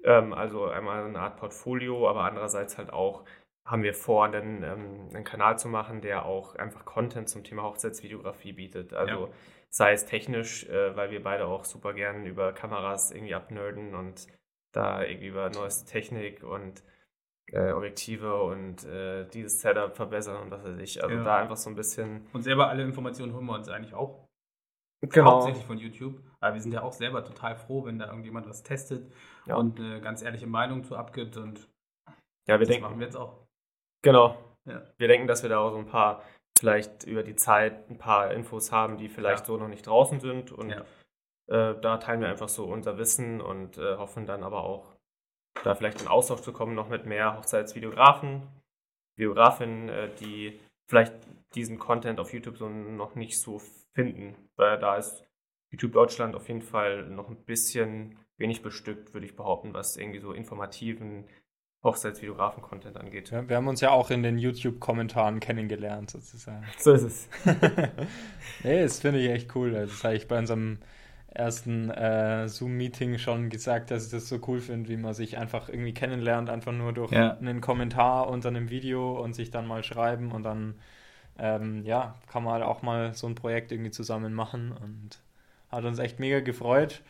Ähm, 0.04 0.34
also 0.34 0.66
einmal 0.66 1.06
eine 1.06 1.20
Art 1.20 1.38
Portfolio, 1.38 2.10
aber 2.10 2.24
andererseits 2.24 2.78
halt 2.80 2.92
auch 2.92 3.24
haben 3.66 3.84
wir 3.84 3.94
vor, 3.94 4.26
einen, 4.26 4.64
ähm, 4.64 5.10
einen 5.14 5.24
Kanal 5.24 5.60
zu 5.60 5.68
machen, 5.70 6.02
der 6.02 6.26
auch 6.26 6.56
einfach 6.56 6.86
Content 6.86 7.30
zum 7.30 7.44
Thema 7.44 7.64
Hochzeitsvideografie 7.64 8.54
bietet. 8.54 8.94
Also 8.94 9.28
Ja. 9.28 9.34
sei 9.70 9.94
es 9.94 10.06
technisch, 10.06 10.68
äh, 10.70 10.96
weil 10.96 11.12
wir 11.12 11.22
beide 11.24 11.46
auch 11.46 11.66
super 11.66 11.94
gern 11.94 12.26
über 12.26 12.52
Kameras 12.54 13.12
irgendwie 13.12 13.36
abnerden 13.36 13.94
und 13.96 14.28
da 14.76 15.04
irgendwie 15.04 15.28
über 15.28 15.50
neueste 15.50 15.86
Technik 15.90 16.44
und 16.44 16.84
äh, 17.52 17.72
Objektive 17.72 18.42
und 18.44 18.84
äh, 18.86 19.26
dieses 19.30 19.62
Setup 19.62 19.96
verbessern 19.96 20.42
und 20.42 20.52
was 20.52 20.64
weiß 20.64 20.78
ich. 20.80 21.04
Also 21.04 21.16
Ja. 21.16 21.24
da 21.24 21.38
einfach 21.38 21.58
so 21.58 21.70
ein 21.70 21.76
bisschen. 21.76 22.28
Und 22.34 22.42
selber 22.42 22.70
alle 22.70 22.84
Informationen 22.84 23.34
holen 23.34 23.46
wir 23.46 23.54
uns 23.56 23.70
eigentlich 23.70 23.94
auch 23.94 24.26
Genau. 25.02 25.34
hauptsächlich 25.34 25.66
von 25.66 25.78
YouTube. 25.78 26.20
Aber 26.40 26.56
wir 26.56 26.62
sind 26.62 26.72
ja 26.74 26.82
auch 26.82 26.94
selber 26.94 27.24
total 27.24 27.56
froh, 27.56 27.86
wenn 27.86 28.00
da 28.00 28.08
irgendjemand 28.08 28.48
was 28.50 28.64
testet 28.64 29.12
Ja. 29.46 29.56
und 29.58 29.80
eine 29.80 30.02
ganz 30.02 30.24
ehrliche 30.24 30.48
Meinung 30.48 30.84
zu 30.84 30.96
abgibt. 30.96 31.38
Und 31.38 31.68
Ja, 32.48 32.56
wir 32.56 32.60
das 32.60 32.70
denken, 32.70 32.84
machen 32.84 33.00
wir 33.00 33.06
jetzt 33.06 33.16
auch. 33.18 33.46
genau. 34.04 34.38
Ja. 34.66 34.82
Wir 34.98 35.08
denken, 35.08 35.28
dass 35.28 35.44
wir 35.44 35.50
da 35.50 35.60
auch 35.60 35.72
so 35.72 35.78
ein 35.78 35.86
paar, 35.86 36.24
vielleicht 36.58 37.04
über 37.04 37.22
die 37.22 37.36
Zeit, 37.36 37.88
ein 37.92 37.98
paar 38.00 38.32
Infos 38.32 38.72
haben, 38.72 38.98
die 38.98 39.10
vielleicht 39.10 39.46
so 39.46 39.58
noch 39.58 39.68
nicht 39.68 39.86
draußen 39.86 40.20
sind. 40.20 40.52
Und 40.52 40.70
Ja. 40.70 40.84
Äh, 41.48 41.76
da 41.80 41.98
teilen 41.98 42.22
wir 42.22 42.30
einfach 42.30 42.50
so 42.50 42.66
unser 42.66 42.98
Wissen 42.98 43.42
und 43.42 43.78
äh, 43.78 43.98
hoffen 43.98 44.26
dann 44.26 44.44
aber 44.44 44.64
auch, 44.64 44.96
da 45.64 45.76
vielleicht 45.76 46.02
in 46.02 46.08
Austausch 46.08 46.42
zu 46.42 46.54
kommen, 46.54 46.76
noch 46.76 46.90
mit 46.90 47.06
mehr 47.06 47.38
Hochzeitsvideografen, 47.38 48.44
Biografinnen, 49.16 49.90
äh, 49.90 50.10
die 50.20 50.60
vielleicht 50.88 51.14
diesen 51.56 51.80
Content 51.80 52.20
auf 52.20 52.34
YouTube 52.34 52.58
so 52.58 52.68
noch 52.68 53.16
nicht 53.16 53.40
so 53.40 53.62
finden. 53.94 54.36
Weil 54.58 54.78
da 54.80 54.98
ist 54.98 55.26
YouTube 55.72 55.94
Deutschland 55.94 56.36
auf 56.36 56.48
jeden 56.48 56.62
Fall 56.62 57.06
noch 57.08 57.30
ein 57.30 57.44
bisschen 57.46 58.20
wenig 58.38 58.62
bestückt, 58.62 59.14
würde 59.14 59.26
ich 59.26 59.36
behaupten, 59.36 59.74
was 59.74 59.96
irgendwie 59.98 60.20
so 60.20 60.34
informativen 60.34 61.26
Hochzeitsvideografen-Content 61.84 62.98
angeht. 62.98 63.32
Ja, 63.32 63.48
wir 63.48 63.56
haben 63.56 63.68
uns 63.68 63.80
ja 63.80 63.92
auch 63.92 64.10
in 64.10 64.24
den 64.24 64.40
YouTube-Kommentaren 64.40 65.40
kennengelernt, 65.40 66.10
sozusagen. 66.10 66.66
So 66.80 66.94
ist 66.94 67.04
es. 67.04 67.30
nee, 68.64 68.82
das 68.82 69.00
finde 69.00 69.20
ich 69.20 69.30
echt 69.30 69.56
cool. 69.56 69.72
Das 69.72 70.04
habe 70.04 70.16
ich 70.16 70.28
bei 70.28 70.40
unserem 70.40 70.80
ersten 71.36 71.90
äh, 71.92 72.48
Zoom-Meeting 72.48 73.18
schon 73.18 73.50
gesagt, 73.50 73.92
dass 73.92 74.06
ich 74.06 74.12
das 74.12 74.28
so 74.30 74.40
cool 74.48 74.60
finde, 74.62 74.90
wie 74.90 74.98
man 74.98 75.14
sich 75.14 75.38
einfach 75.38 75.70
irgendwie 75.70 75.94
kennenlernt, 75.94 76.50
einfach 76.50 76.72
nur 76.72 76.94
durch 76.94 77.12
Ja. 77.12 77.38
einen 77.38 77.62
Kommentar 77.62 78.30
unter 78.30 78.50
einem 78.50 78.70
Video 78.70 79.22
und 79.22 79.34
sich 79.36 79.52
dann 79.52 79.68
mal 79.68 79.84
schreiben 79.84 80.32
und 80.32 80.44
dann 80.44 80.76
ähm, 81.38 81.84
ja, 81.84 82.16
kann 82.32 82.44
man 82.44 82.54
halt 82.54 82.64
auch 82.64 82.82
mal 82.82 83.14
so 83.14 83.28
ein 83.28 83.36
Projekt 83.36 83.72
irgendwie 83.72 83.92
zusammen 83.92 84.34
machen 84.34 84.72
und 84.72 85.20
hat 85.70 85.84
uns 85.84 86.00
echt 86.00 86.20
mega 86.20 86.40
gefreut 86.40 87.04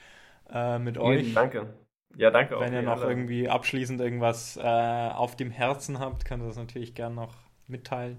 äh, 0.51 0.79
mit 0.79 0.97
euch. 0.97 1.33
Danke. 1.33 1.73
Ja, 2.17 2.31
danke 2.31 2.57
auch. 2.57 2.61
Wenn 2.61 2.73
ihr 2.73 2.81
noch 2.81 2.93
Einladung. 2.93 3.09
irgendwie 3.11 3.49
abschließend 3.49 4.01
irgendwas 4.01 4.57
äh, 4.57 4.61
auf 4.61 5.35
dem 5.35 5.51
Herzen 5.51 5.99
habt, 5.99 6.25
könnt 6.25 6.41
ihr 6.41 6.47
das 6.47 6.57
natürlich 6.57 6.95
gern 6.95 7.13
noch 7.13 7.35
mitteilen. 7.67 8.17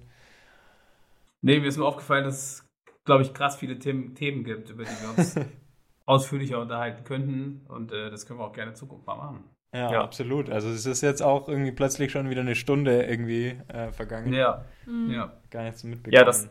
Nee, 1.43 1.61
mir 1.61 1.67
ist 1.67 1.77
nur 1.77 1.89
aufgefallen, 1.89 2.25
dass 2.25 2.37
es, 2.37 2.69
glaube 3.05 3.23
ich, 3.23 3.33
krass 3.35 3.57
viele 3.57 3.79
Themen, 3.79 4.15
Themen 4.15 4.45
gibt, 4.45 4.71
über 4.71 4.85
die 4.85 4.91
wir 4.91 5.11
uns 5.17 5.35
ausführlicher 6.07 6.61
unterhalten 6.61 7.05
könnten. 7.05 7.67
Und 7.69 7.93
äh, 7.93 8.11
das 8.11 8.27
können 8.27 8.39
wir 8.41 8.45
auch 8.47 8.53
gerne 8.53 8.71
in 8.71 8.77
Zukunft 8.77 9.07
mal 9.07 9.17
machen. 9.17 9.45
Ja, 9.75 9.93
Ja. 9.93 10.03
absolut. 10.03 10.49
Also 10.49 10.69
es 10.71 10.87
ist 10.87 11.03
jetzt 11.03 11.23
auch 11.23 11.49
irgendwie 11.49 11.73
plötzlich 11.73 12.11
schon 12.13 12.31
wieder 12.31 12.41
eine 12.41 12.55
Stunde 12.55 13.03
irgendwie 13.03 13.59
äh, 13.69 13.91
vergangen. 13.93 14.33
Ja, 14.33 14.65
Mhm. 14.87 15.11
ja. 15.11 15.33
Gar 15.51 15.65
nichts 15.65 15.85
mitbekommen. 15.85 16.15
Ja, 16.15 16.25
das, 16.25 16.49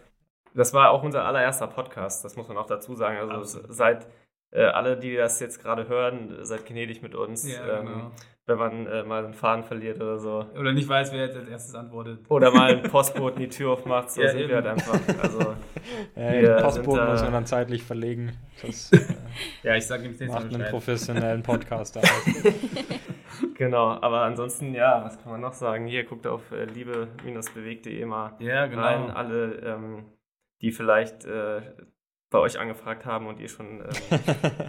das 0.54 0.74
war 0.74 0.92
auch 0.92 1.02
unser 1.04 1.26
allererster 1.26 1.68
Podcast, 1.68 2.24
das 2.24 2.36
muss 2.36 2.48
man 2.48 2.58
auch 2.58 2.68
dazu 2.68 2.94
sagen. 2.96 3.18
Also 3.18 3.32
Absolut. 3.60 3.74
seid 3.74 4.08
äh, 4.52 4.64
alle, 4.66 4.98
die 4.98 5.16
das 5.16 5.40
jetzt 5.40 5.62
gerade 5.62 5.88
hören, 5.88 6.38
seid 6.46 6.66
gnädig 6.66 7.02
mit 7.02 7.16
uns. 7.16 7.50
Ja, 7.52 7.80
ähm, 7.80 7.86
genau. 7.86 8.12
Wenn 8.48 8.58
man 8.60 8.86
äh, 8.86 9.04
mal 9.04 9.26
einen 9.26 9.34
Faden 9.34 9.64
verliert 9.64 10.00
oder 10.00 10.20
so. 10.20 10.46
Oder 10.60 10.72
nicht 10.72 10.88
weiß, 10.88 11.12
wer 11.14 11.26
jetzt 11.26 11.36
als 11.36 11.50
erstes 11.50 11.74
antwortet. 11.74 12.20
Oder 12.30 12.52
mal 12.52 12.76
ein 12.78 12.84
Postboten 12.92 13.40
die 13.40 13.48
Tür 13.50 13.72
aufmacht, 13.72 14.12
so 14.12 14.22
Ja, 14.22 14.30
sind 14.30 14.42
eben. 14.42 14.50
wir 14.50 14.56
halt 14.58 14.68
einfach. 14.68 15.00
Also, 15.24 15.40
äh, 16.16 16.42
wir 16.44 16.54
den 16.56 16.62
Postboten 16.64 16.92
sind 16.92 16.98
da- 17.00 17.12
muss 17.12 17.22
man 17.24 17.34
dann 17.34 17.46
zeitlich 17.48 17.82
verlegen. 17.84 18.34
Das 18.62 18.92
äh, 18.92 19.00
Ja, 19.64 19.76
ich 19.76 19.88
sag 19.88 20.04
ihm 20.04 20.12
jetzt 20.12 20.28
macht 20.32 20.54
einen 20.54 20.70
professionellen 20.70 21.42
Podcaster 21.42 22.02
aus. 22.02 22.26
genau, 23.56 23.90
aber 24.00 24.22
ansonsten, 24.22 24.76
ja, 24.76 25.04
was 25.04 25.18
kann 25.22 25.32
man 25.32 25.42
noch 25.42 25.54
sagen? 25.54 25.88
Hier, 25.88 26.04
guckt 26.04 26.28
auf 26.28 26.52
äh, 26.52 26.66
liebe-bewegt.de 26.66 28.06
mal 28.06 28.34
Ja, 28.40 28.68
genau. 28.68 28.82
rein. 28.84 29.10
Alle, 29.10 29.56
ähm, 29.66 30.06
die 30.62 30.72
vielleicht 30.72 31.26
äh, 31.26 31.62
bei 32.36 32.42
euch 32.42 32.60
angefragt 32.60 33.06
haben 33.06 33.28
und 33.28 33.40
ihr 33.40 33.48
schon 33.48 33.82
ähm, 33.82 34.20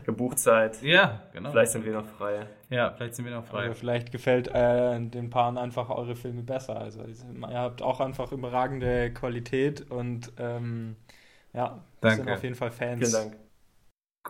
gebucht 0.07 0.39
seid. 0.39 0.81
Ja, 0.83 1.23
genau. 1.33 1.51
Vielleicht 1.51 1.73
sind 1.73 1.85
wir 1.85 1.93
noch 1.93 2.07
frei. 2.07 2.47
Ja, 2.71 2.93
vielleicht 2.93 3.17
sind 3.17 3.25
wir 3.25 3.33
noch 3.35 3.45
frei. 3.45 3.67
Oder 3.67 3.75
vielleicht 3.75 4.13
gefällt 4.13 4.47
äh, 4.49 5.01
den 5.01 5.31
Paaren 5.31 5.59
einfach 5.59 5.91
eure 5.91 6.15
Filme 6.15 6.45
besser. 6.45 6.79
Also 6.79 7.03
ihr 7.03 7.59
habt 7.59 7.83
auch 7.83 7.99
einfach 7.99 8.31
überragende 8.31 9.13
Qualität 9.13 9.91
und 9.91 10.33
ähm, 10.39 10.95
ja, 11.53 11.83
wir 12.01 12.11
sind 12.11 12.21
Danke. 12.21 12.35
auf 12.35 12.43
jeden 12.45 12.55
Fall 12.55 12.71
Fans. 12.71 13.01
Vielen 13.01 13.31
Dank. 13.31 13.37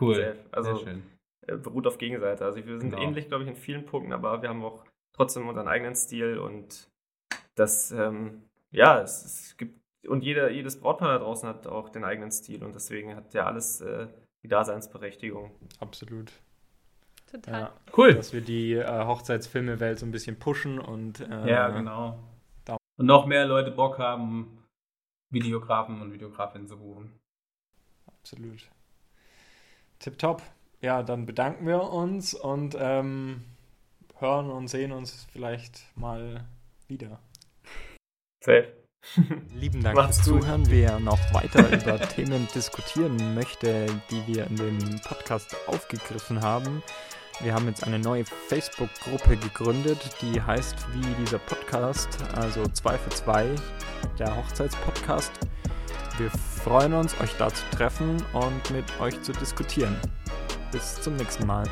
Cool. 0.01 0.14
Sehr, 0.14 0.37
also 0.53 0.76
Sehr 0.76 0.87
schön. 0.87 1.03
äh, 1.47 1.57
beruht 1.57 1.87
auf 1.87 1.99
Gegenseite. 1.99 2.43
Also 2.45 2.64
wir 2.64 2.80
sind 2.80 2.91
Genau. 2.93 3.03
ähnlich, 3.03 3.28
glaube 3.28 3.43
ich, 3.45 3.51
in 3.51 3.57
vielen 3.57 3.84
Punkten, 3.84 4.14
aber 4.14 4.41
wir 4.41 4.49
haben 4.49 4.64
auch 4.64 4.82
trotzdem 5.14 5.47
unseren 5.47 5.68
eigenen 5.68 5.95
Stil 5.95 6.39
und 6.39 6.89
das, 7.55 7.91
ähm, 7.91 8.45
ja, 8.70 9.01
es, 9.03 9.24
es 9.26 9.57
gibt, 9.59 9.78
und 10.07 10.23
jeder, 10.23 10.51
jedes 10.51 10.79
Brautpaar 10.81 11.09
da 11.09 11.19
draußen 11.25 11.49
hat 11.49 11.67
auch 11.67 11.89
den 11.89 12.05
eigenen 12.05 12.31
Stil 12.31 12.63
und 12.65 12.75
deswegen 12.75 13.15
hat 13.17 13.33
ja 13.35 13.47
alles 13.47 13.81
äh, 13.81 14.07
die 14.43 14.49
Daseinsberechtigung. 14.49 15.51
Absolut. 15.81 16.33
Total. 17.31 17.61
Ja, 17.61 17.73
Cool. 17.97 18.15
dass 18.15 18.33
wir 18.33 18.41
die 18.41 18.75
äh, 18.75 19.05
Hochzeitsfilme-Welt 19.05 19.99
so 19.99 20.07
ein 20.07 20.13
bisschen 20.13 20.39
pushen 20.39 20.79
und 20.79 21.21
äh, 21.21 21.49
Ja, 21.51 21.69
genau. 21.71 22.19
da- 22.65 22.77
Und 22.99 23.07
noch 23.07 23.27
mehr 23.27 23.47
Leute 23.47 23.73
Bock 23.73 23.99
haben, 23.99 24.63
Videografen 25.31 26.01
und 26.01 26.13
Videografinnen 26.13 26.69
zu 26.69 26.79
buchen. 26.79 27.19
Absolut. 28.07 28.71
Tipptopp. 29.99 30.43
Ja, 30.81 31.03
dann 31.03 31.27
bedanken 31.27 31.67
wir 31.67 31.83
uns 31.91 32.35
und 32.35 32.77
ähm, 32.79 33.43
hören 34.19 34.51
und 34.51 34.69
sehen 34.69 34.93
uns 34.93 35.27
vielleicht 35.33 35.85
mal 35.97 36.47
wieder. 36.87 37.19
Safe. 38.45 38.73
Lieben 39.55 39.83
Dank 39.83 39.97
Macht's 39.97 40.19
fürs 40.19 40.29
gut. 40.29 40.43
Zuhören. 40.43 40.65
Wer 40.69 40.99
noch 41.01 41.19
weiter 41.33 41.69
über 41.71 42.01
Themen 42.09 42.49
diskutieren 42.55 43.35
möchte, 43.35 43.87
die 44.11 44.27
wir 44.27 44.47
in 44.47 44.57
dem 44.57 45.01
Podcast 45.01 45.57
aufgegriffen 45.67 46.41
haben, 46.43 46.83
wir 47.43 47.53
haben 47.53 47.67
jetzt 47.67 47.85
eine 47.85 47.99
neue 47.99 48.25
Facebook-Gruppe 48.25 49.37
gegründet, 49.37 49.99
die 50.23 50.41
heißt 50.41 50.75
wie 50.95 51.23
dieser 51.23 51.39
Podcast, 51.39 52.09
also 52.35 52.67
2 52.67 52.97
für 52.97 53.11
2, 53.11 53.55
der 54.19 54.35
Hochzeitspodcast. 54.35 55.33
Wir 56.17 56.31
freuen 56.31 56.95
uns, 56.95 57.19
euch 57.21 57.35
da 57.37 57.53
zu 57.53 57.63
treffen 57.73 58.23
und 58.33 58.71
mit 58.71 58.85
euch 59.01 59.21
zu 59.21 59.33
diskutieren. 59.33 59.97
Bis 60.73 60.99
zum 61.03 61.17
nächsten 61.17 61.47
Mal. 61.47 61.69